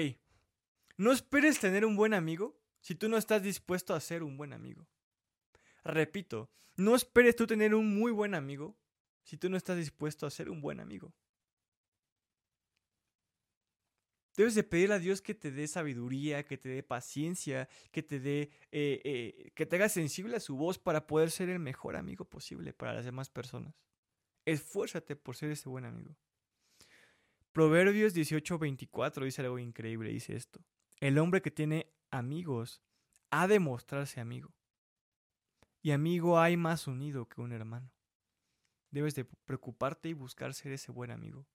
No 0.98 1.14
esperes 1.14 1.58
tener 1.62 1.86
un 1.86 1.96
buen 1.96 2.14
amigo 2.14 2.60
si 2.82 2.96
tú 2.96 3.08
no 3.08 3.16
estás 3.16 3.42
dispuesto 3.42 3.94
a 3.94 4.02
ser 4.02 4.24
un 4.24 4.36
buen 4.36 4.52
amigo. 4.52 4.90
Repito, 5.86 6.50
no 6.78 6.96
esperes 6.96 7.36
tú 7.36 7.46
tener 7.46 7.76
un 7.76 7.98
muy 7.98 8.12
buen 8.12 8.34
amigo 8.34 8.76
si 9.24 9.38
tú 9.38 9.50
no 9.50 9.58
estás 9.58 9.78
dispuesto 9.78 10.26
a 10.26 10.32
ser 10.32 10.50
un 10.50 10.60
buen 10.60 10.80
amigo. 10.80 11.14
Debes 14.36 14.56
de 14.56 14.64
pedir 14.64 14.92
a 14.92 15.00
Dios 15.00 15.22
que 15.22 15.34
te 15.34 15.52
dé 15.52 15.68
sabiduría, 15.68 16.44
que 16.44 16.58
te 16.58 16.68
dé 16.68 16.84
paciencia, 16.84 17.70
que 17.92 18.04
te 18.04 18.20
dé, 18.20 18.52
eh, 18.72 19.02
eh, 19.06 19.52
que 19.56 19.66
te 19.66 19.78
haga 19.78 19.88
sensible 19.88 20.36
a 20.36 20.42
su 20.42 20.58
voz 20.58 20.78
para 20.78 21.08
poder 21.08 21.32
ser 21.32 21.50
el 21.50 21.60
mejor 21.60 21.96
amigo 21.96 22.26
posible 22.26 22.74
para 22.74 22.94
las 22.94 23.06
demás 23.06 23.30
personas. 23.30 23.74
Esfuérzate 24.44 25.16
por 25.16 25.38
ser 25.38 25.52
ese 25.52 25.70
buen 25.70 25.86
amigo. 25.86 26.18
Proverbios 27.54 28.14
18:24 28.14 29.24
dice 29.24 29.42
algo 29.42 29.60
increíble, 29.60 30.10
dice 30.10 30.36
esto. 30.36 30.66
El 31.00 31.18
hombre 31.18 31.42
que 31.42 31.52
tiene 31.52 31.94
amigos 32.12 32.82
ha 33.30 33.48
de 33.48 33.60
mostrarse 33.60 34.20
amigo. 34.20 34.55
Y 35.86 35.92
amigo 35.92 36.40
hay 36.40 36.58
más 36.58 36.88
unido 36.88 37.30
que 37.30 37.42
un 37.42 37.52
hermano. 37.52 37.92
Debes 38.90 39.14
de 39.14 39.24
preocuparte 39.24 40.10
y 40.10 40.14
buscar 40.14 40.56
ser 40.56 40.72
ese 40.72 40.92
buen 40.92 41.12
amigo. 41.12 41.46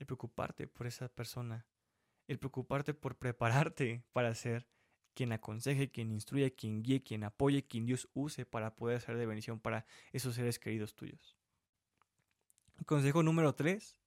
El 0.00 0.06
preocuparte 0.06 0.66
por 0.66 0.88
esa 0.88 1.08
persona. 1.08 1.64
El 2.26 2.40
preocuparte 2.40 2.94
por 2.94 3.16
prepararte 3.16 4.02
para 4.12 4.34
ser 4.34 4.66
quien 5.14 5.30
aconseje, 5.30 5.88
quien 5.88 6.10
instruya, 6.10 6.50
quien 6.50 6.82
guíe, 6.82 7.04
quien 7.04 7.22
apoye, 7.22 7.64
quien 7.64 7.86
Dios 7.86 8.08
use 8.12 8.44
para 8.44 8.74
poder 8.74 9.00
ser 9.00 9.16
de 9.16 9.26
bendición 9.26 9.60
para 9.60 9.86
esos 10.12 10.34
seres 10.34 10.58
queridos 10.58 10.96
tuyos. 10.96 11.38
Consejo 12.86 13.22
número 13.22 13.54
3. 13.54 14.00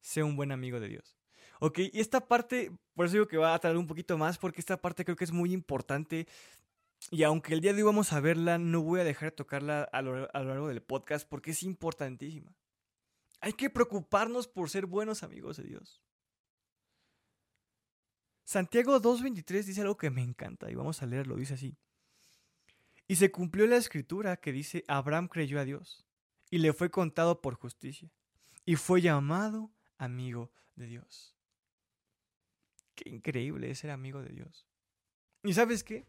Sé 0.00 0.24
un 0.24 0.34
buen 0.34 0.50
amigo 0.50 0.80
de 0.80 0.88
Dios. 0.88 1.16
Ok, 1.60 1.78
y 1.92 2.00
esta 2.00 2.26
parte, 2.26 2.72
por 2.94 3.06
eso 3.06 3.12
digo 3.12 3.28
que 3.28 3.36
va 3.36 3.54
a 3.54 3.58
tardar 3.60 3.78
un 3.78 3.86
poquito 3.86 4.18
más, 4.18 4.38
porque 4.38 4.60
esta 4.60 4.76
parte 4.76 5.04
creo 5.04 5.16
que 5.16 5.24
es 5.24 5.32
muy 5.32 5.52
importante. 5.52 6.26
Y 7.10 7.22
aunque 7.22 7.54
el 7.54 7.60
día 7.60 7.72
de 7.72 7.82
hoy 7.82 7.86
vamos 7.86 8.12
a 8.12 8.20
verla, 8.20 8.58
no 8.58 8.82
voy 8.82 9.00
a 9.00 9.04
dejar 9.04 9.30
de 9.30 9.36
tocarla 9.36 9.84
a 9.84 10.02
lo, 10.02 10.26
largo 10.26 10.68
del 10.68 10.82
podcast 10.82 11.28
porque 11.28 11.52
es 11.52 11.62
importantísima. 11.62 12.52
Hay 13.40 13.52
que 13.52 13.70
preocuparnos 13.70 14.48
por 14.48 14.70
ser 14.70 14.86
buenos 14.86 15.22
amigos 15.22 15.56
de 15.58 15.64
Dios. 15.64 16.02
Santiago 18.44 19.00
2.23 19.00 19.64
dice 19.64 19.80
algo 19.82 19.96
que 19.96 20.10
me 20.10 20.22
encanta 20.22 20.70
y 20.70 20.74
vamos 20.74 21.02
a 21.02 21.06
leerlo, 21.06 21.36
dice 21.36 21.54
así. 21.54 21.76
Y 23.08 23.16
se 23.16 23.30
cumplió 23.30 23.66
la 23.66 23.76
escritura 23.76 24.36
que 24.36 24.52
dice, 24.52 24.84
Abraham 24.88 25.28
creyó 25.28 25.60
a 25.60 25.64
Dios 25.64 26.04
y 26.50 26.58
le 26.58 26.72
fue 26.72 26.90
contado 26.90 27.40
por 27.40 27.54
justicia 27.54 28.10
y 28.64 28.76
fue 28.76 29.00
llamado 29.00 29.70
amigo 29.96 30.52
de 30.74 30.86
Dios. 30.86 31.36
Qué 32.96 33.10
increíble 33.10 33.70
es 33.70 33.78
ser 33.78 33.90
amigo 33.90 34.22
de 34.22 34.30
Dios. 34.30 34.66
¿Y 35.42 35.52
sabes 35.52 35.84
qué? 35.84 36.06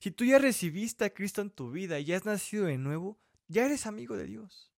Si 0.00 0.10
tú 0.10 0.24
ya 0.24 0.38
recibiste 0.38 1.04
a 1.04 1.10
Cristo 1.10 1.42
en 1.42 1.50
tu 1.50 1.70
vida 1.70 1.98
y 2.00 2.06
ya 2.06 2.16
has 2.16 2.24
nacido 2.24 2.64
de 2.64 2.78
nuevo, 2.78 3.20
ya 3.48 3.66
eres 3.66 3.86
amigo 3.86 4.16
de 4.16 4.26
Dios. 4.26 4.72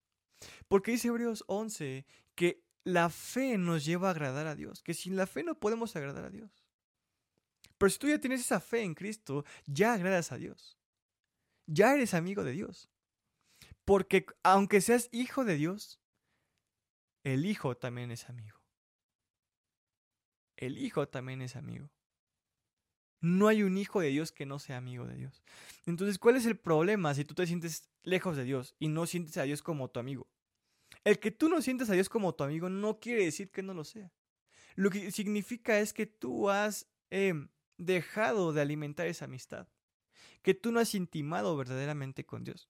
Porque 0.68 0.92
dice 0.92 1.08
Hebreos 1.08 1.44
11 1.46 2.06
que 2.34 2.64
la 2.84 3.08
fe 3.08 3.56
nos 3.56 3.84
lleva 3.84 4.08
a 4.08 4.10
agradar 4.10 4.46
a 4.46 4.56
Dios, 4.56 4.82
que 4.82 4.94
sin 4.94 5.16
la 5.16 5.26
fe 5.26 5.44
no 5.44 5.58
podemos 5.58 5.94
agradar 5.96 6.24
a 6.24 6.30
Dios. 6.30 6.64
Pero 7.78 7.90
si 7.90 7.98
tú 7.98 8.08
ya 8.08 8.18
tienes 8.18 8.40
esa 8.40 8.60
fe 8.60 8.82
en 8.82 8.94
Cristo, 8.94 9.44
ya 9.66 9.94
agradas 9.94 10.32
a 10.32 10.36
Dios. 10.36 10.78
Ya 11.66 11.94
eres 11.94 12.14
amigo 12.14 12.44
de 12.44 12.52
Dios. 12.52 12.90
Porque 13.84 14.26
aunque 14.42 14.80
seas 14.80 15.08
hijo 15.12 15.44
de 15.44 15.56
Dios, 15.56 16.00
el 17.24 17.46
hijo 17.46 17.76
también 17.76 18.10
es 18.10 18.28
amigo 18.28 18.62
el 20.62 20.78
Hijo 20.78 21.08
también 21.08 21.42
es 21.42 21.56
amigo. 21.56 21.90
No 23.22 23.46
hay 23.46 23.62
un 23.62 23.78
hijo 23.78 24.00
de 24.00 24.08
Dios 24.08 24.32
que 24.32 24.46
no 24.46 24.58
sea 24.58 24.76
amigo 24.76 25.06
de 25.06 25.14
Dios. 25.14 25.42
Entonces, 25.86 26.18
¿cuál 26.18 26.36
es 26.36 26.44
el 26.44 26.58
problema 26.58 27.14
si 27.14 27.24
tú 27.24 27.34
te 27.34 27.46
sientes 27.46 27.88
lejos 28.02 28.36
de 28.36 28.42
Dios 28.42 28.74
y 28.80 28.88
no 28.88 29.06
sientes 29.06 29.36
a 29.36 29.44
Dios 29.44 29.62
como 29.62 29.88
tu 29.88 30.00
amigo? 30.00 30.28
El 31.04 31.20
que 31.20 31.30
tú 31.30 31.48
no 31.48 31.62
sientas 31.62 31.88
a 31.88 31.94
Dios 31.94 32.08
como 32.08 32.34
tu 32.34 32.42
amigo 32.42 32.68
no 32.68 32.98
quiere 32.98 33.24
decir 33.24 33.52
que 33.52 33.62
no 33.62 33.74
lo 33.74 33.84
sea. 33.84 34.12
Lo 34.74 34.90
que 34.90 35.12
significa 35.12 35.78
es 35.78 35.92
que 35.92 36.06
tú 36.06 36.50
has 36.50 36.88
em, 37.10 37.48
dejado 37.78 38.52
de 38.52 38.60
alimentar 38.60 39.06
esa 39.06 39.26
amistad. 39.26 39.68
Que 40.42 40.54
tú 40.54 40.72
no 40.72 40.80
has 40.80 40.92
intimado 40.96 41.56
verdaderamente 41.56 42.26
con 42.26 42.42
Dios. 42.42 42.68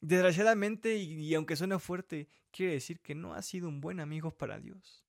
Desgraciadamente, 0.00 0.96
y 0.96 1.32
aunque 1.34 1.54
suene 1.54 1.78
fuerte, 1.78 2.28
quiere 2.50 2.72
decir 2.72 2.98
que 3.00 3.14
no 3.14 3.32
has 3.34 3.46
sido 3.46 3.68
un 3.68 3.80
buen 3.80 4.00
amigo 4.00 4.36
para 4.36 4.58
Dios. 4.58 5.05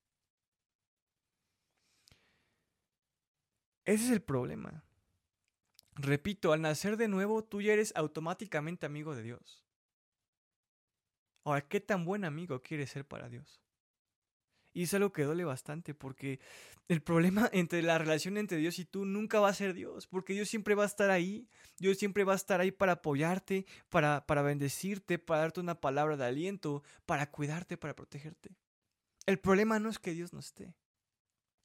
Ese 3.88 4.04
es 4.04 4.10
el 4.10 4.20
problema. 4.20 4.84
Repito, 5.94 6.52
al 6.52 6.60
nacer 6.60 6.98
de 6.98 7.08
nuevo, 7.08 7.42
tú 7.42 7.62
ya 7.62 7.72
eres 7.72 7.94
automáticamente 7.96 8.84
amigo 8.84 9.14
de 9.14 9.22
Dios. 9.22 9.64
Ahora, 11.42 11.66
¿qué 11.66 11.80
tan 11.80 12.04
buen 12.04 12.26
amigo 12.26 12.60
quieres 12.60 12.90
ser 12.90 13.06
para 13.06 13.30
Dios? 13.30 13.62
Y 14.74 14.82
es 14.82 14.92
algo 14.92 15.10
que 15.10 15.22
duele 15.22 15.46
bastante 15.46 15.94
porque 15.94 16.38
el 16.88 17.00
problema 17.00 17.48
entre 17.54 17.80
la 17.80 17.96
relación 17.96 18.36
entre 18.36 18.58
Dios 18.58 18.78
y 18.78 18.84
tú 18.84 19.06
nunca 19.06 19.40
va 19.40 19.48
a 19.48 19.54
ser 19.54 19.72
Dios, 19.72 20.06
porque 20.06 20.34
Dios 20.34 20.50
siempre 20.50 20.74
va 20.74 20.82
a 20.82 20.86
estar 20.86 21.08
ahí, 21.10 21.48
Dios 21.78 21.96
siempre 21.96 22.24
va 22.24 22.34
a 22.34 22.36
estar 22.36 22.60
ahí 22.60 22.70
para 22.70 22.92
apoyarte, 22.92 23.64
para, 23.88 24.26
para 24.26 24.42
bendecirte, 24.42 25.18
para 25.18 25.40
darte 25.40 25.60
una 25.60 25.80
palabra 25.80 26.18
de 26.18 26.26
aliento, 26.26 26.82
para 27.06 27.30
cuidarte, 27.30 27.78
para 27.78 27.96
protegerte. 27.96 28.50
El 29.24 29.38
problema 29.38 29.78
no 29.78 29.88
es 29.88 29.98
que 29.98 30.12
Dios 30.12 30.34
no 30.34 30.40
esté, 30.40 30.74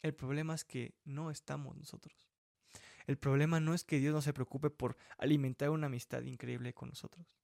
el 0.03 0.13
problema 0.13 0.53
es 0.53 0.65
que 0.65 0.93
no 1.05 1.31
estamos 1.31 1.75
nosotros. 1.77 2.29
El 3.07 3.17
problema 3.17 3.61
no 3.61 3.73
es 3.73 3.85
que 3.85 3.99
Dios 3.99 4.13
no 4.13 4.21
se 4.21 4.33
preocupe 4.33 4.69
por 4.69 4.97
alimentar 5.17 5.69
una 5.69 5.87
amistad 5.87 6.21
increíble 6.23 6.73
con 6.73 6.89
nosotros. 6.89 7.39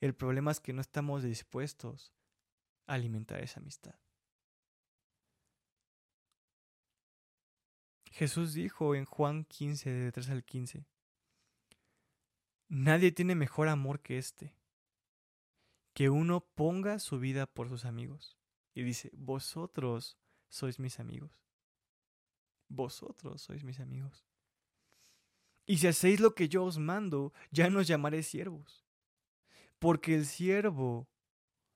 El 0.00 0.14
problema 0.14 0.50
es 0.50 0.60
que 0.60 0.72
no 0.72 0.80
estamos 0.80 1.22
dispuestos 1.22 2.12
a 2.86 2.94
alimentar 2.94 3.40
esa 3.40 3.60
amistad. 3.60 3.94
Jesús 8.10 8.52
dijo 8.52 8.94
en 8.96 9.04
Juan 9.04 9.44
15, 9.44 9.90
de 9.90 10.12
3 10.12 10.30
al 10.30 10.44
15, 10.44 10.86
Nadie 12.68 13.12
tiene 13.12 13.36
mejor 13.36 13.68
amor 13.68 14.00
que 14.00 14.18
este, 14.18 14.56
que 15.94 16.10
uno 16.10 16.40
ponga 16.40 16.98
su 16.98 17.20
vida 17.20 17.46
por 17.46 17.68
sus 17.68 17.84
amigos. 17.84 18.36
Y 18.74 18.82
dice, 18.82 19.10
vosotros 19.14 20.18
sois 20.48 20.80
mis 20.80 20.98
amigos 20.98 21.45
vosotros 22.68 23.42
sois 23.42 23.64
mis 23.64 23.80
amigos. 23.80 24.26
Y 25.66 25.78
si 25.78 25.88
hacéis 25.88 26.20
lo 26.20 26.34
que 26.34 26.48
yo 26.48 26.64
os 26.64 26.78
mando, 26.78 27.32
ya 27.50 27.70
no 27.70 27.80
os 27.80 27.88
llamaré 27.88 28.22
siervos, 28.22 28.86
porque 29.78 30.14
el 30.14 30.26
siervo 30.26 31.08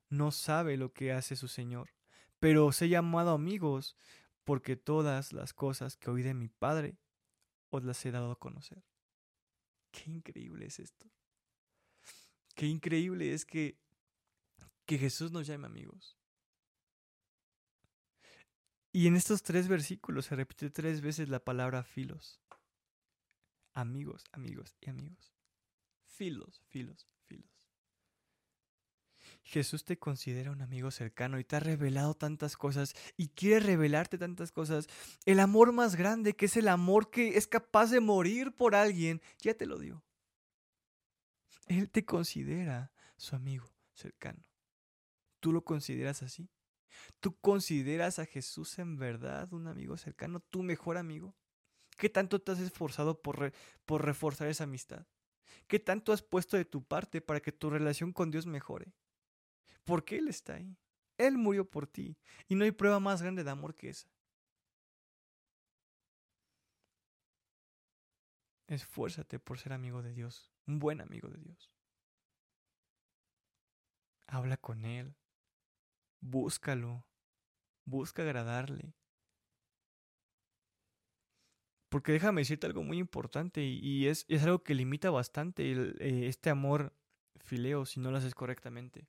no 0.08 0.30
sabe 0.30 0.76
lo 0.76 0.92
que 0.92 1.12
hace 1.12 1.34
su 1.36 1.48
Señor, 1.48 1.90
pero 2.38 2.66
os 2.66 2.80
he 2.82 2.88
llamado 2.88 3.30
amigos, 3.30 3.96
porque 4.44 4.76
todas 4.76 5.32
las 5.32 5.52
cosas 5.52 5.96
que 5.96 6.10
oí 6.10 6.22
de 6.22 6.34
mi 6.34 6.48
Padre 6.48 6.98
os 7.70 7.84
las 7.84 8.04
he 8.06 8.10
dado 8.10 8.30
a 8.30 8.38
conocer. 8.38 8.84
Qué 9.90 10.10
increíble 10.10 10.66
es 10.66 10.78
esto. 10.78 11.10
Qué 12.54 12.66
increíble 12.66 13.32
es 13.32 13.44
que, 13.44 13.78
que 14.86 14.98
Jesús 14.98 15.32
nos 15.32 15.46
llame 15.46 15.66
amigos. 15.66 16.19
Y 18.92 19.06
en 19.06 19.16
estos 19.16 19.42
tres 19.42 19.68
versículos 19.68 20.26
se 20.26 20.36
repite 20.36 20.70
tres 20.70 21.00
veces 21.00 21.28
la 21.28 21.38
palabra 21.38 21.84
filos. 21.84 22.40
Amigos, 23.72 24.24
amigos 24.32 24.76
y 24.80 24.90
amigos. 24.90 25.32
Filos, 26.06 26.60
filos, 26.68 27.08
filos. 27.26 27.70
Jesús 29.42 29.84
te 29.84 29.98
considera 29.98 30.50
un 30.50 30.62
amigo 30.62 30.90
cercano 30.90 31.38
y 31.38 31.44
te 31.44 31.56
ha 31.56 31.60
revelado 31.60 32.14
tantas 32.14 32.56
cosas 32.56 32.94
y 33.16 33.28
quiere 33.28 33.60
revelarte 33.60 34.18
tantas 34.18 34.52
cosas. 34.52 34.88
El 35.24 35.40
amor 35.40 35.72
más 35.72 35.96
grande, 35.96 36.34
que 36.34 36.46
es 36.46 36.56
el 36.56 36.68
amor 36.68 37.10
que 37.10 37.36
es 37.36 37.46
capaz 37.46 37.90
de 37.90 38.00
morir 38.00 38.52
por 38.52 38.74
alguien, 38.74 39.22
ya 39.38 39.54
te 39.54 39.66
lo 39.66 39.78
dio. 39.78 40.02
Él 41.66 41.88
te 41.90 42.04
considera 42.04 42.92
su 43.16 43.36
amigo 43.36 43.70
cercano. 43.94 44.42
¿Tú 45.38 45.52
lo 45.52 45.64
consideras 45.64 46.22
así? 46.22 46.50
¿Tú 47.20 47.36
consideras 47.40 48.18
a 48.18 48.26
Jesús 48.26 48.78
en 48.78 48.96
verdad 48.96 49.52
un 49.52 49.66
amigo 49.66 49.96
cercano, 49.96 50.40
tu 50.40 50.62
mejor 50.62 50.96
amigo? 50.96 51.34
¿Qué 51.96 52.08
tanto 52.08 52.40
te 52.40 52.52
has 52.52 52.60
esforzado 52.60 53.20
por, 53.20 53.52
por 53.84 54.04
reforzar 54.04 54.48
esa 54.48 54.64
amistad? 54.64 55.06
¿Qué 55.66 55.78
tanto 55.78 56.12
has 56.12 56.22
puesto 56.22 56.56
de 56.56 56.64
tu 56.64 56.82
parte 56.82 57.20
para 57.20 57.40
que 57.40 57.52
tu 57.52 57.70
relación 57.70 58.12
con 58.12 58.30
Dios 58.30 58.46
mejore? 58.46 58.92
Porque 59.84 60.18
Él 60.18 60.28
está 60.28 60.54
ahí. 60.54 60.76
Él 61.18 61.36
murió 61.36 61.68
por 61.68 61.86
ti. 61.86 62.16
Y 62.48 62.54
no 62.54 62.64
hay 62.64 62.72
prueba 62.72 62.98
más 62.98 63.20
grande 63.20 63.44
de 63.44 63.50
amor 63.50 63.74
que 63.74 63.90
esa. 63.90 64.08
Esfuérzate 68.66 69.38
por 69.38 69.58
ser 69.58 69.72
amigo 69.72 70.00
de 70.00 70.12
Dios, 70.12 70.52
un 70.66 70.78
buen 70.78 71.00
amigo 71.00 71.28
de 71.28 71.38
Dios. 71.38 71.70
Habla 74.28 74.56
con 74.56 74.84
Él, 74.84 75.16
búscalo, 76.20 77.04
busca 77.84 78.22
agradarle. 78.22 78.94
Porque 81.88 82.12
déjame 82.12 82.42
decirte 82.42 82.66
algo 82.66 82.82
muy 82.82 82.98
importante 82.98 83.62
y, 83.62 84.06
es, 84.06 84.24
es, 84.28 84.44
algo 84.44 84.62
que 84.62 84.74
limita 84.74 85.10
bastante 85.10 85.72
eh, 85.72 86.28
este 86.28 86.48
amor 86.48 86.94
fileo 87.38 87.84
si 87.84 87.98
no 87.98 88.10
lo 88.10 88.18
haces 88.18 88.34
correctamente. 88.34 89.08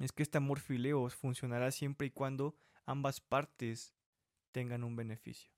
Es 0.00 0.12
que 0.12 0.22
este 0.22 0.38
amor 0.38 0.60
fileo 0.60 1.08
funcionará 1.10 1.70
siempre 1.70 2.06
y 2.06 2.10
cuando 2.10 2.56
ambas 2.86 3.20
partes 3.20 3.94
tengan 4.52 4.84
un 4.84 4.96
beneficio. 4.96 5.52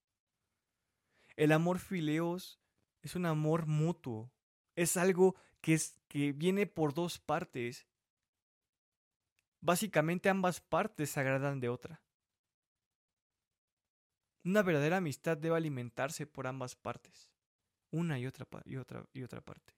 El 1.37 1.53
amor 1.53 1.79
fileos 1.79 2.61
es 3.03 3.15
un 3.15 3.27
amor 3.27 3.67
mutuo. 3.67 4.33
Es 4.75 4.97
algo 4.97 5.37
que, 5.61 5.75
es, 5.75 6.01
que 6.09 6.33
viene 6.33 6.67
por 6.67 6.95
dos 6.95 7.19
partes 7.19 7.87
Básicamente 9.61 10.29
ambas 10.29 10.61
partes 10.61 11.11
se 11.11 11.21
agradan 11.21 11.61
de 11.61 11.69
otra. 11.69 12.01
Una 14.45 14.63
verdadera 14.63 14.99
amistad 14.99 15.37
debe 15.37 15.57
alimentarse 15.57 16.27
por 16.27 16.47
ambas 16.47 16.77
partes, 16.77 17.31
una 17.91 18.19
y 18.19 18.27
otra, 18.27 18.47
y 18.65 18.77
otra, 18.77 19.05
y 19.13 19.23
otra 19.23 19.41
parte. 19.41 19.75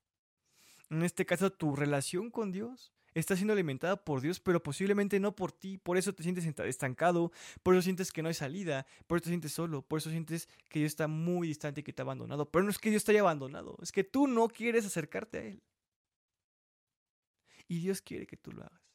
En 0.90 1.02
este 1.02 1.24
caso, 1.24 1.50
tu 1.50 1.74
relación 1.74 2.30
con 2.30 2.52
Dios 2.52 2.92
está 3.14 3.36
siendo 3.36 3.52
alimentada 3.52 4.04
por 4.04 4.20
Dios, 4.20 4.40
pero 4.40 4.62
posiblemente 4.62 5.18
no 5.18 5.34
por 5.34 5.52
ti. 5.52 5.78
Por 5.78 5.96
eso 5.96 6.12
te 6.12 6.22
sientes 6.22 6.44
estancado, 6.44 7.32
por 7.62 7.74
eso 7.74 7.82
sientes 7.82 8.12
que 8.12 8.22
no 8.22 8.28
hay 8.28 8.34
salida, 8.34 8.86
por 9.06 9.18
eso 9.18 9.24
te 9.24 9.30
sientes 9.30 9.52
solo, 9.52 9.82
por 9.82 9.98
eso 9.98 10.10
sientes 10.10 10.48
que 10.68 10.80
Dios 10.80 10.92
está 10.92 11.08
muy 11.08 11.48
distante 11.48 11.80
y 11.80 11.84
que 11.84 11.92
te 11.92 12.02
ha 12.02 12.04
abandonado. 12.04 12.50
Pero 12.50 12.64
no 12.64 12.70
es 12.70 12.78
que 12.78 12.90
Dios 12.90 13.04
te 13.04 13.12
haya 13.12 13.20
abandonado, 13.20 13.76
es 13.82 13.92
que 13.92 14.04
tú 14.04 14.26
no 14.26 14.48
quieres 14.48 14.84
acercarte 14.84 15.38
a 15.38 15.42
Él. 15.42 15.62
Y 17.68 17.78
Dios 17.80 18.02
quiere 18.02 18.26
que 18.26 18.36
tú 18.36 18.52
lo 18.52 18.62
hagas. 18.62 18.89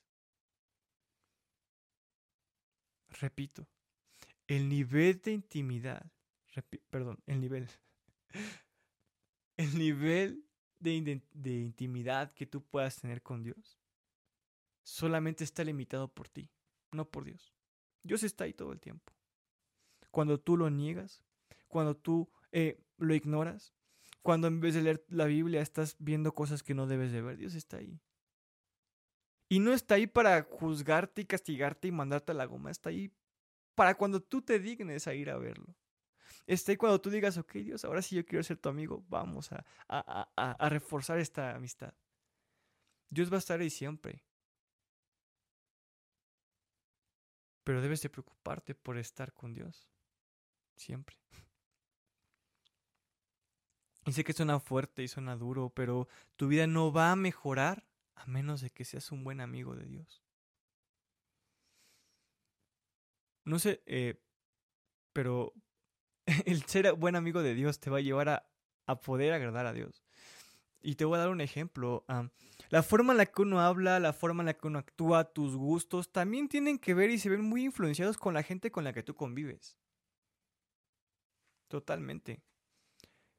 Repito, 3.19 3.67
el 4.47 4.69
nivel 4.69 5.21
de 5.21 5.31
intimidad, 5.31 6.11
perdón, 6.89 7.21
el 7.25 7.41
nivel, 7.41 7.67
el 9.57 9.77
nivel 9.77 10.45
de, 10.79 11.21
intimidad 11.45 12.31
que 12.33 12.45
tú 12.45 12.63
puedas 12.63 12.99
tener 13.01 13.21
con 13.21 13.43
Dios 13.43 13.79
solamente 14.83 15.43
está 15.43 15.63
limitado 15.63 16.07
por 16.07 16.29
ti, 16.29 16.51
no 16.91 17.09
por 17.09 17.25
Dios. 17.25 17.53
Dios 18.03 18.23
está 18.23 18.43
ahí 18.43 18.53
todo 18.53 18.71
el 18.71 18.79
tiempo. 18.79 19.13
Cuando 20.11 20.39
tú 20.39 20.57
lo 20.57 20.69
niegas, 20.69 21.23
cuando 21.67 21.95
tú 21.97 22.29
eh, 22.51 22.79
lo 22.97 23.15
ignoras, 23.15 23.73
cuando 24.21 24.47
en 24.47 24.59
vez 24.59 24.75
de 24.75 24.83
leer 24.83 25.03
la 25.09 25.25
Biblia 25.25 25.61
estás 25.61 25.95
viendo 25.99 26.35
cosas 26.35 26.61
que 26.61 26.75
no 26.75 26.85
debes 26.85 27.11
de 27.11 27.21
ver, 27.21 27.37
Dios 27.37 27.55
está 27.55 27.77
ahí. 27.77 27.99
Y 29.47 29.59
no 29.59 29.73
está 29.73 29.95
ahí 29.95 30.07
para 30.07 30.43
juzgarte 30.43 31.21
y 31.21 31.25
castigarte 31.25 31.87
y 31.87 31.91
mandarte 31.91 32.31
a 32.31 32.35
la 32.35 32.45
goma, 32.45 32.71
está 32.71 32.89
ahí 32.89 33.11
para 33.75 33.95
cuando 33.95 34.21
tú 34.21 34.41
te 34.41 34.59
dignes 34.59 35.07
a 35.07 35.13
ir 35.13 35.29
a 35.29 35.37
verlo. 35.37 35.75
Está 36.47 36.71
ahí 36.71 36.77
cuando 36.77 36.99
tú 36.99 37.09
digas, 37.09 37.37
ok 37.37 37.53
Dios, 37.53 37.85
ahora 37.85 38.01
sí 38.01 38.15
yo 38.15 38.25
quiero 38.25 38.43
ser 38.43 38.57
tu 38.57 38.69
amigo, 38.69 39.03
vamos 39.07 39.51
a, 39.51 39.65
a, 39.87 40.29
a, 40.35 40.51
a 40.51 40.69
reforzar 40.69 41.19
esta 41.19 41.55
amistad. 41.55 41.93
Dios 43.09 43.31
va 43.31 43.35
a 43.35 43.39
estar 43.39 43.59
ahí 43.59 43.69
siempre. 43.69 44.23
Pero 47.63 47.81
debes 47.81 48.01
de 48.01 48.09
preocuparte 48.09 48.75
por 48.75 48.97
estar 48.97 49.33
con 49.33 49.53
Dios. 49.53 49.89
Siempre. 50.75 51.17
Y 54.05 54.11
sé 54.11 54.23
que 54.23 54.33
suena 54.33 54.59
fuerte 54.59 55.01
y 55.01 55.07
suena 55.07 55.35
duro, 55.35 55.71
pero 55.71 56.07
tu 56.35 56.47
vida 56.47 56.67
no 56.67 56.91
va 56.91 57.11
a 57.11 57.15
mejorar 57.15 57.87
a 58.15 58.25
menos 58.25 58.61
de 58.61 58.69
que 58.71 58.85
seas 58.85 59.11
un 59.11 59.23
buen 59.23 59.41
amigo 59.41 59.75
de 59.75 59.85
Dios. 59.85 60.23
No 63.43 63.59
sé, 63.59 63.83
eh, 63.85 64.19
pero 65.13 65.53
el 66.45 66.63
ser 66.63 66.91
buen 66.93 67.15
amigo 67.15 67.43
de 67.43 67.53
Dios 67.53 67.79
te 67.79 67.89
va 67.89 67.97
a 67.97 68.01
llevar 68.01 68.29
a, 68.29 68.49
a 68.87 68.99
poder 68.99 69.33
agradar 69.33 69.65
a 69.65 69.73
Dios. 69.73 70.03
Y 70.81 70.95
te 70.95 71.05
voy 71.05 71.15
a 71.15 71.19
dar 71.19 71.29
un 71.29 71.41
ejemplo. 71.41 72.05
la 72.69 72.83
forma 72.83 73.13
en 73.13 73.17
la 73.17 73.25
que 73.25 73.41
uno 73.41 73.59
habla, 73.59 73.99
la 73.99 74.13
forma 74.13 74.43
en 74.43 74.47
la 74.47 74.53
que 74.53 74.67
uno 74.67 74.79
actúa, 74.79 75.33
tus 75.33 75.55
gustos, 75.55 76.11
también 76.11 76.47
tienen 76.47 76.77
que 76.77 76.93
ver 76.93 77.09
y 77.09 77.17
se 77.17 77.29
ven 77.29 77.41
muy 77.41 77.65
influenciados 77.65 78.17
con 78.17 78.33
la 78.35 78.43
gente 78.43 78.71
con 78.71 78.83
la 78.83 78.93
que 78.93 79.01
tú 79.01 79.15
convives. 79.15 79.77
Totalmente. 81.67 82.43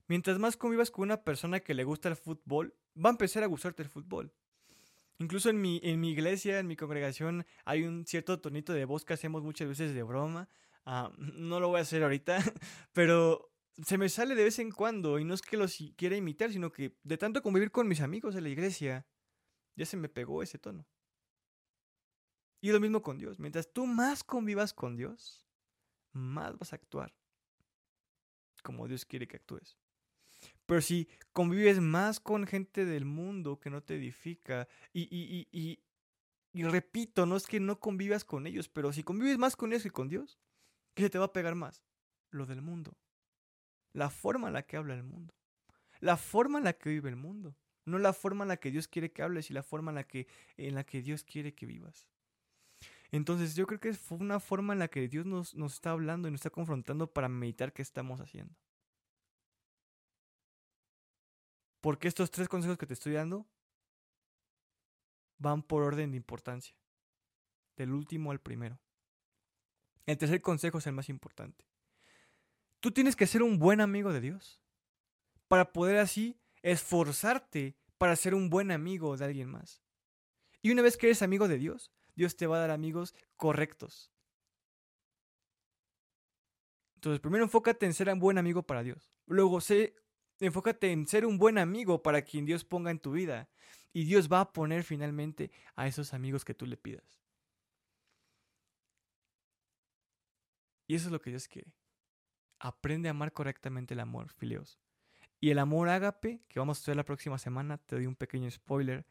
Mientras 0.08 0.38
más 0.38 0.56
convivas 0.56 0.90
con 0.90 1.04
una 1.04 1.22
persona 1.22 1.60
que 1.60 1.74
le 1.74 1.84
gusta 1.84 2.08
el 2.08 2.16
fútbol, 2.16 2.76
va 2.96 3.10
a 3.10 3.12
empezar 3.12 3.42
a 3.42 3.46
gustarte 3.46 3.82
el 3.82 3.88
fútbol. 3.88 4.32
Incluso 5.18 5.50
en 5.50 5.60
mi, 5.60 5.80
en 5.82 6.00
mi 6.00 6.10
iglesia, 6.10 6.58
en 6.58 6.66
mi 6.66 6.76
congregación, 6.76 7.46
hay 7.64 7.84
un 7.84 8.06
cierto 8.06 8.40
tonito 8.40 8.72
de 8.72 8.84
voz 8.84 9.04
que 9.04 9.14
hacemos 9.14 9.42
muchas 9.42 9.68
veces 9.68 9.94
de 9.94 10.02
broma. 10.02 10.48
Ah, 10.84 11.10
no 11.16 11.60
lo 11.60 11.68
voy 11.68 11.78
a 11.78 11.82
hacer 11.82 12.02
ahorita, 12.02 12.38
pero 12.92 13.50
se 13.82 13.98
me 13.98 14.08
sale 14.08 14.34
de 14.34 14.44
vez 14.44 14.58
en 14.58 14.70
cuando 14.70 15.18
y 15.18 15.24
no 15.24 15.34
es 15.34 15.42
que 15.42 15.56
lo 15.56 15.66
quiera 15.96 16.16
imitar, 16.16 16.52
sino 16.52 16.70
que 16.70 16.96
de 17.02 17.18
tanto 17.18 17.42
convivir 17.42 17.70
con 17.70 17.88
mis 17.88 18.00
amigos 18.00 18.34
de 18.34 18.42
la 18.42 18.48
iglesia, 18.48 19.06
ya 19.74 19.86
se 19.86 19.96
me 19.96 20.08
pegó 20.08 20.42
ese 20.42 20.58
tono. 20.58 20.86
Y 22.60 22.72
lo 22.72 22.80
mismo 22.80 23.02
con 23.02 23.18
Dios. 23.18 23.38
Mientras 23.38 23.72
tú 23.72 23.86
más 23.86 24.24
convivas 24.24 24.72
con 24.72 24.96
Dios, 24.96 25.46
más 26.12 26.58
vas 26.58 26.72
a 26.72 26.76
actuar 26.76 27.14
como 28.66 28.88
Dios 28.88 29.04
quiere 29.04 29.28
que 29.28 29.36
actúes. 29.36 29.78
Pero 30.66 30.80
si 30.80 31.08
convives 31.32 31.80
más 31.80 32.18
con 32.20 32.46
gente 32.46 32.84
del 32.84 33.04
mundo 33.04 33.58
que 33.60 33.70
no 33.70 33.82
te 33.82 33.94
edifica, 33.94 34.68
y, 34.92 35.02
y, 35.02 35.48
y, 35.52 35.78
y, 36.52 36.64
repito, 36.64 37.24
no 37.24 37.36
es 37.36 37.46
que 37.46 37.60
no 37.60 37.78
convivas 37.78 38.24
con 38.24 38.46
ellos, 38.46 38.68
pero 38.68 38.92
si 38.92 39.04
convives 39.04 39.38
más 39.38 39.56
con 39.56 39.72
ellos 39.72 39.84
que 39.84 39.90
con 39.90 40.08
Dios, 40.08 40.38
¿qué 40.94 41.04
se 41.04 41.10
te 41.10 41.18
va 41.18 41.26
a 41.26 41.32
pegar 41.32 41.54
más? 41.54 41.84
Lo 42.30 42.46
del 42.46 42.62
mundo. 42.62 42.96
La 43.92 44.10
forma 44.10 44.48
en 44.48 44.54
la 44.54 44.62
que 44.62 44.76
habla 44.76 44.94
el 44.94 45.04
mundo. 45.04 45.34
La 46.00 46.16
forma 46.16 46.58
en 46.58 46.64
la 46.64 46.72
que 46.72 46.90
vive 46.90 47.08
el 47.08 47.16
mundo. 47.16 47.56
No 47.84 47.98
la 47.98 48.12
forma 48.12 48.44
en 48.44 48.48
la 48.48 48.56
que 48.56 48.72
Dios 48.72 48.88
quiere 48.88 49.12
que 49.12 49.22
hables 49.22 49.50
y 49.50 49.54
la 49.54 49.62
forma 49.62 49.92
en 49.92 49.94
la 49.94 50.04
que, 50.04 50.26
en 50.56 50.74
la 50.74 50.84
que 50.84 51.02
Dios 51.02 51.22
quiere 51.22 51.54
que 51.54 51.66
vivas. 51.66 52.08
Entonces 53.12 53.54
yo 53.54 53.66
creo 53.66 53.78
que 53.78 53.94
fue 53.94 54.18
una 54.18 54.40
forma 54.40 54.72
en 54.72 54.80
la 54.80 54.88
que 54.88 55.06
Dios 55.06 55.24
nos, 55.24 55.54
nos 55.54 55.74
está 55.74 55.92
hablando 55.92 56.26
y 56.26 56.32
nos 56.32 56.40
está 56.40 56.50
confrontando 56.50 57.06
para 57.06 57.28
meditar 57.28 57.72
qué 57.72 57.82
estamos 57.82 58.20
haciendo. 58.20 58.54
Porque 61.86 62.08
estos 62.08 62.32
tres 62.32 62.48
consejos 62.48 62.78
que 62.78 62.86
te 62.86 62.94
estoy 62.94 63.12
dando 63.12 63.46
van 65.38 65.62
por 65.62 65.84
orden 65.84 66.10
de 66.10 66.16
importancia. 66.16 66.74
Del 67.76 67.92
último 67.92 68.32
al 68.32 68.40
primero. 68.40 68.80
El 70.04 70.18
tercer 70.18 70.42
consejo 70.42 70.78
es 70.78 70.86
el 70.88 70.94
más 70.94 71.08
importante. 71.08 71.64
Tú 72.80 72.90
tienes 72.90 73.14
que 73.14 73.28
ser 73.28 73.40
un 73.44 73.60
buen 73.60 73.80
amigo 73.80 74.12
de 74.12 74.20
Dios. 74.20 74.60
Para 75.46 75.72
poder 75.72 75.98
así 75.98 76.40
esforzarte 76.60 77.76
para 77.98 78.16
ser 78.16 78.34
un 78.34 78.50
buen 78.50 78.72
amigo 78.72 79.16
de 79.16 79.24
alguien 79.24 79.48
más. 79.48 79.80
Y 80.62 80.72
una 80.72 80.82
vez 80.82 80.96
que 80.96 81.06
eres 81.06 81.22
amigo 81.22 81.46
de 81.46 81.58
Dios, 81.58 81.92
Dios 82.16 82.36
te 82.36 82.48
va 82.48 82.56
a 82.56 82.62
dar 82.62 82.72
amigos 82.72 83.14
correctos. 83.36 84.10
Entonces, 86.96 87.20
primero 87.20 87.44
enfócate 87.44 87.86
en 87.86 87.94
ser 87.94 88.08
un 88.08 88.18
buen 88.18 88.38
amigo 88.38 88.64
para 88.64 88.82
Dios. 88.82 89.12
Luego, 89.26 89.60
sé 89.60 89.94
Enfócate 90.40 90.92
en 90.92 91.06
ser 91.06 91.24
un 91.24 91.38
buen 91.38 91.58
amigo 91.58 92.02
para 92.02 92.22
quien 92.22 92.44
Dios 92.44 92.64
ponga 92.64 92.90
en 92.90 92.98
tu 92.98 93.12
vida. 93.12 93.48
Y 93.92 94.04
Dios 94.04 94.30
va 94.30 94.40
a 94.40 94.52
poner 94.52 94.84
finalmente 94.84 95.50
a 95.74 95.86
esos 95.86 96.12
amigos 96.12 96.44
que 96.44 96.54
tú 96.54 96.66
le 96.66 96.76
pidas. 96.76 97.20
Y 100.86 100.94
eso 100.94 101.06
es 101.06 101.12
lo 101.12 101.20
que 101.20 101.30
Dios 101.30 101.48
quiere. 101.48 101.72
Aprende 102.58 103.08
a 103.08 103.12
amar 103.12 103.32
correctamente 103.32 103.94
el 103.94 104.00
amor, 104.00 104.30
fileos. 104.30 104.78
Y 105.40 105.50
el 105.50 105.58
amor 105.58 105.88
ágape, 105.88 106.42
que 106.48 106.58
vamos 106.58 106.78
a 106.78 106.80
estudiar 106.80 106.96
la 106.96 107.04
próxima 107.04 107.38
semana, 107.38 107.78
te 107.78 107.96
doy 107.96 108.06
un 108.06 108.16
pequeño 108.16 108.50
spoiler, 108.50 109.06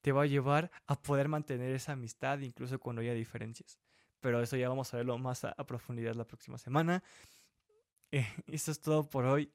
te 0.00 0.12
va 0.12 0.22
a 0.22 0.26
llevar 0.26 0.70
a 0.86 1.00
poder 1.00 1.28
mantener 1.28 1.74
esa 1.74 1.92
amistad 1.92 2.40
incluso 2.40 2.78
cuando 2.78 3.00
haya 3.02 3.14
diferencias. 3.14 3.78
Pero 4.20 4.40
eso 4.40 4.56
ya 4.56 4.68
vamos 4.68 4.92
a 4.92 4.98
verlo 4.98 5.16
más 5.18 5.44
a, 5.44 5.54
profundidad 5.66 6.14
la 6.14 6.26
próxima 6.26 6.58
semana. 6.58 7.02
Eso 8.46 8.70
es 8.70 8.80
todo 8.80 9.08
por 9.08 9.24
hoy. 9.24 9.50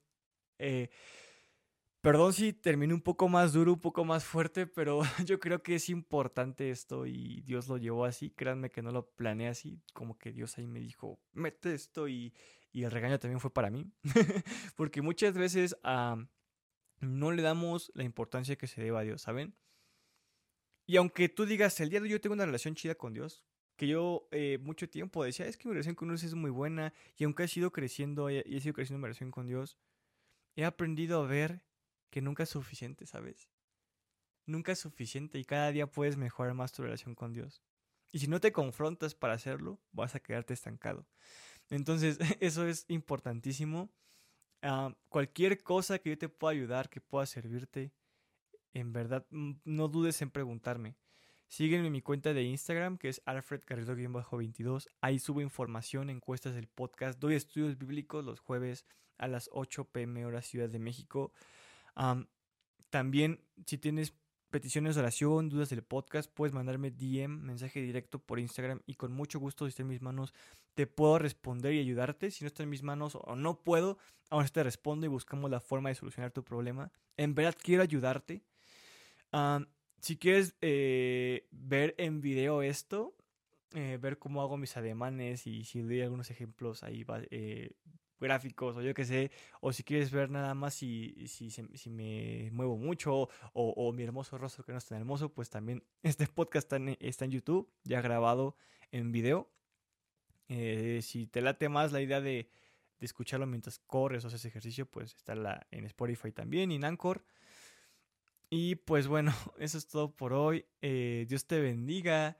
Eh, 0.59 0.89
perdón 2.01 2.33
si 2.33 2.53
terminé 2.53 2.93
un 2.93 3.01
poco 3.01 3.27
más 3.29 3.53
duro, 3.53 3.73
un 3.73 3.79
poco 3.79 4.05
más 4.05 4.23
fuerte, 4.23 4.67
pero 4.67 5.01
yo 5.25 5.39
creo 5.39 5.61
que 5.61 5.75
es 5.75 5.89
importante 5.89 6.69
esto 6.71 7.05
y 7.05 7.41
Dios 7.41 7.67
lo 7.67 7.77
llevó 7.77 8.05
así. 8.05 8.31
Créanme 8.31 8.69
que 8.69 8.81
no 8.81 8.91
lo 8.91 9.09
planeé 9.11 9.47
así, 9.49 9.81
como 9.93 10.17
que 10.17 10.31
Dios 10.31 10.57
ahí 10.57 10.67
me 10.67 10.79
dijo, 10.79 11.19
mete 11.33 11.73
esto 11.73 12.07
y, 12.07 12.33
y 12.71 12.83
el 12.83 12.91
regaño 12.91 13.19
también 13.19 13.39
fue 13.39 13.53
para 13.53 13.69
mí. 13.69 13.91
Porque 14.75 15.01
muchas 15.01 15.33
veces 15.33 15.75
no 16.99 17.31
le 17.31 17.41
damos 17.41 17.91
la 17.95 18.03
importancia 18.03 18.55
que 18.55 18.67
se 18.67 18.81
debe 18.81 18.97
a 18.97 19.01
Dios, 19.01 19.21
¿saben? 19.21 19.55
Y 20.85 20.95
aunque 20.95 21.27
tú 21.27 21.45
digas, 21.45 21.79
el 21.81 21.89
día 21.89 21.99
de 21.99 22.05
hoy 22.05 22.11
yo 22.11 22.21
tengo 22.21 22.33
una 22.33 22.45
relación 22.45 22.75
chida 22.75 22.95
con 22.95 23.13
Dios, 23.13 23.43
que 23.75 23.87
yo 23.87 24.27
eh, 24.31 24.57
mucho 24.61 24.89
tiempo 24.89 25.23
decía, 25.23 25.45
es 25.45 25.57
que 25.57 25.67
mi 25.67 25.73
relación 25.73 25.95
con 25.95 26.07
Dios 26.07 26.23
es 26.23 26.33
muy 26.33 26.49
buena, 26.49 26.93
y 27.17 27.25
aunque 27.25 27.43
he 27.43 27.47
sido 27.47 27.71
creciendo 27.71 28.29
y 28.29 28.37
he 28.37 28.59
sido 28.61 28.73
creciendo 28.73 28.99
mi 28.99 29.03
relación 29.03 29.31
con 29.31 29.47
Dios, 29.47 29.77
he 30.57 30.65
aprendido 30.65 31.21
a 31.21 31.27
ver 31.27 31.63
que 32.09 32.21
nunca 32.21 32.43
es 32.43 32.49
suficiente, 32.49 33.05
¿sabes? 33.05 33.49
Nunca 34.45 34.71
es 34.71 34.79
suficiente 34.79 35.39
y 35.39 35.45
cada 35.45 35.71
día 35.71 35.87
puedes 35.87 36.17
mejorar 36.17 36.55
más 36.55 36.73
tu 36.73 36.81
relación 36.81 37.15
con 37.15 37.31
Dios. 37.31 37.63
Y 38.11 38.19
si 38.19 38.27
no 38.27 38.39
te 38.39 38.51
confrontas 38.51 39.13
para 39.13 39.33
hacerlo, 39.33 39.79
vas 39.91 40.15
a 40.15 40.19
quedarte 40.19 40.53
estancado. 40.53 41.07
Entonces, 41.69 42.17
eso 42.41 42.67
es 42.67 42.85
importantísimo. 42.87 43.89
Ah, 44.63 44.95
cualquier 45.09 45.61
cosa 45.61 45.99
que 45.99 46.09
yo 46.09 46.17
te 46.17 46.29
pueda 46.29 46.53
ayudar, 46.53 46.89
que 46.89 47.01
pueda 47.01 47.25
servirte, 47.27 47.93
en 48.73 48.93
verdad, 48.93 49.27
mm, 49.29 49.51
no 49.63 49.87
dudes 49.87 50.21
en 50.21 50.31
preguntarme. 50.31 50.95
Sígueme 51.47 51.87
en 51.87 51.93
mi 51.93 52.01
cuenta 52.01 52.33
de 52.33 52.43
Instagram, 52.43 52.97
que 52.97 53.07
es 53.07 53.21
Alfred 53.25 53.61
22 53.67 54.89
Ahí 54.99 55.17
subo 55.17 55.41
información, 55.41 56.09
encuestas 56.09 56.55
del 56.55 56.67
podcast. 56.67 57.19
Doy 57.19 57.35
estudios 57.35 57.77
bíblicos 57.77 58.25
los 58.25 58.41
jueves 58.41 58.85
a 59.17 59.27
las 59.27 59.49
8 59.53 59.85
pm 59.85 60.25
hora 60.25 60.41
Ciudad 60.41 60.69
de 60.69 60.79
México. 60.79 61.31
también, 62.89 63.41
si 63.65 63.77
tienes 63.77 64.13
peticiones 64.49 64.95
de 64.95 65.01
oración, 65.01 65.49
dudas 65.49 65.69
del 65.69 65.83
podcast, 65.83 66.31
puedes 66.33 66.53
mandarme 66.53 66.91
DM, 66.91 67.41
mensaje 67.41 67.81
directo 67.81 68.19
por 68.19 68.39
Instagram 68.39 68.81
y 68.85 68.95
con 68.95 69.13
mucho 69.13 69.39
gusto, 69.39 69.65
si 69.65 69.69
está 69.69 69.83
en 69.83 69.89
mis 69.89 70.01
manos, 70.01 70.33
te 70.73 70.85
puedo 70.85 71.17
responder 71.17 71.73
y 71.73 71.79
ayudarte. 71.79 72.29
Si 72.29 72.43
no 72.43 72.47
está 72.47 72.63
en 72.63 72.69
mis 72.69 72.83
manos 72.83 73.15
o 73.15 73.35
no 73.35 73.63
puedo, 73.63 73.97
aún 74.29 74.45
te 74.47 74.63
respondo 74.63 75.05
y 75.05 75.09
buscamos 75.09 75.49
la 75.49 75.59
forma 75.59 75.89
de 75.89 75.95
solucionar 75.95 76.31
tu 76.31 76.43
problema. 76.43 76.91
En 77.15 77.35
verdad 77.35 77.55
quiero 77.57 77.83
ayudarte. 77.83 78.43
Si 79.99 80.17
quieres 80.17 80.55
eh, 80.61 81.47
ver 81.51 81.95
en 81.97 82.21
video 82.21 82.61
esto, 82.61 83.15
eh, 83.73 83.97
ver 84.01 84.17
cómo 84.17 84.41
hago 84.41 84.57
mis 84.57 84.77
ademanes 84.77 85.45
y 85.45 85.65
si 85.65 85.81
doy 85.81 86.01
algunos 86.01 86.31
ejemplos 86.31 86.83
ahí 86.83 87.05
eh, 87.31 87.71
gráficos 88.19 88.77
o 88.77 88.81
yo 88.81 88.93
qué 88.93 89.05
sé, 89.05 89.31
o 89.59 89.73
si 89.73 89.83
quieres 89.83 90.09
ver 90.09 90.29
nada 90.29 90.53
más 90.53 90.73
si, 90.73 91.27
si, 91.27 91.89
me 91.89 92.49
muevo 92.51 92.77
mucho 92.77 93.29
o, 93.53 93.93
mi 93.93 94.03
hermoso 94.03 94.37
rostro 94.37 94.63
que 94.63 94.71
no 94.71 94.77
es 94.77 94.85
tan 94.85 94.99
hermoso, 94.99 95.33
pues 95.33 95.49
también 95.49 95.83
este 96.03 96.27
podcast 96.27 96.65
está 96.65 96.77
en, 96.77 96.97
está 96.99 97.25
en 97.25 97.31
YouTube, 97.31 97.69
ya 97.83 98.01
grabado 98.01 98.55
en 98.91 99.11
video. 99.11 99.51
Eh, 100.47 101.01
si 101.03 101.27
te 101.27 101.41
late 101.41 101.67
más 101.67 101.91
la 101.91 102.01
idea 102.01 102.21
de, 102.21 102.49
escucharlo 102.99 103.45
mientras 103.45 103.79
corres 103.79 104.23
o 104.23 104.27
haces 104.27 104.45
ejercicio, 104.45 104.89
pues 104.89 105.13
está 105.13 105.67
en 105.69 105.85
Spotify 105.85 106.31
también 106.31 106.71
y 106.71 106.75
en 106.75 106.85
Anchor. 106.85 107.23
Y 108.49 108.75
pues 108.75 109.07
bueno, 109.07 109.33
eso 109.59 109.77
es 109.77 109.87
todo 109.87 110.15
por 110.15 110.33
hoy. 110.33 110.65
Eh, 110.81 111.25
Dios 111.27 111.47
te 111.47 111.59
bendiga 111.59 112.37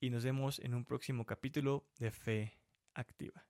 y 0.00 0.10
nos 0.10 0.24
vemos 0.24 0.58
en 0.58 0.74
un 0.74 0.84
próximo 0.84 1.26
capítulo 1.26 1.86
de 1.98 2.10
Fe 2.10 2.58
Activa. 2.94 3.46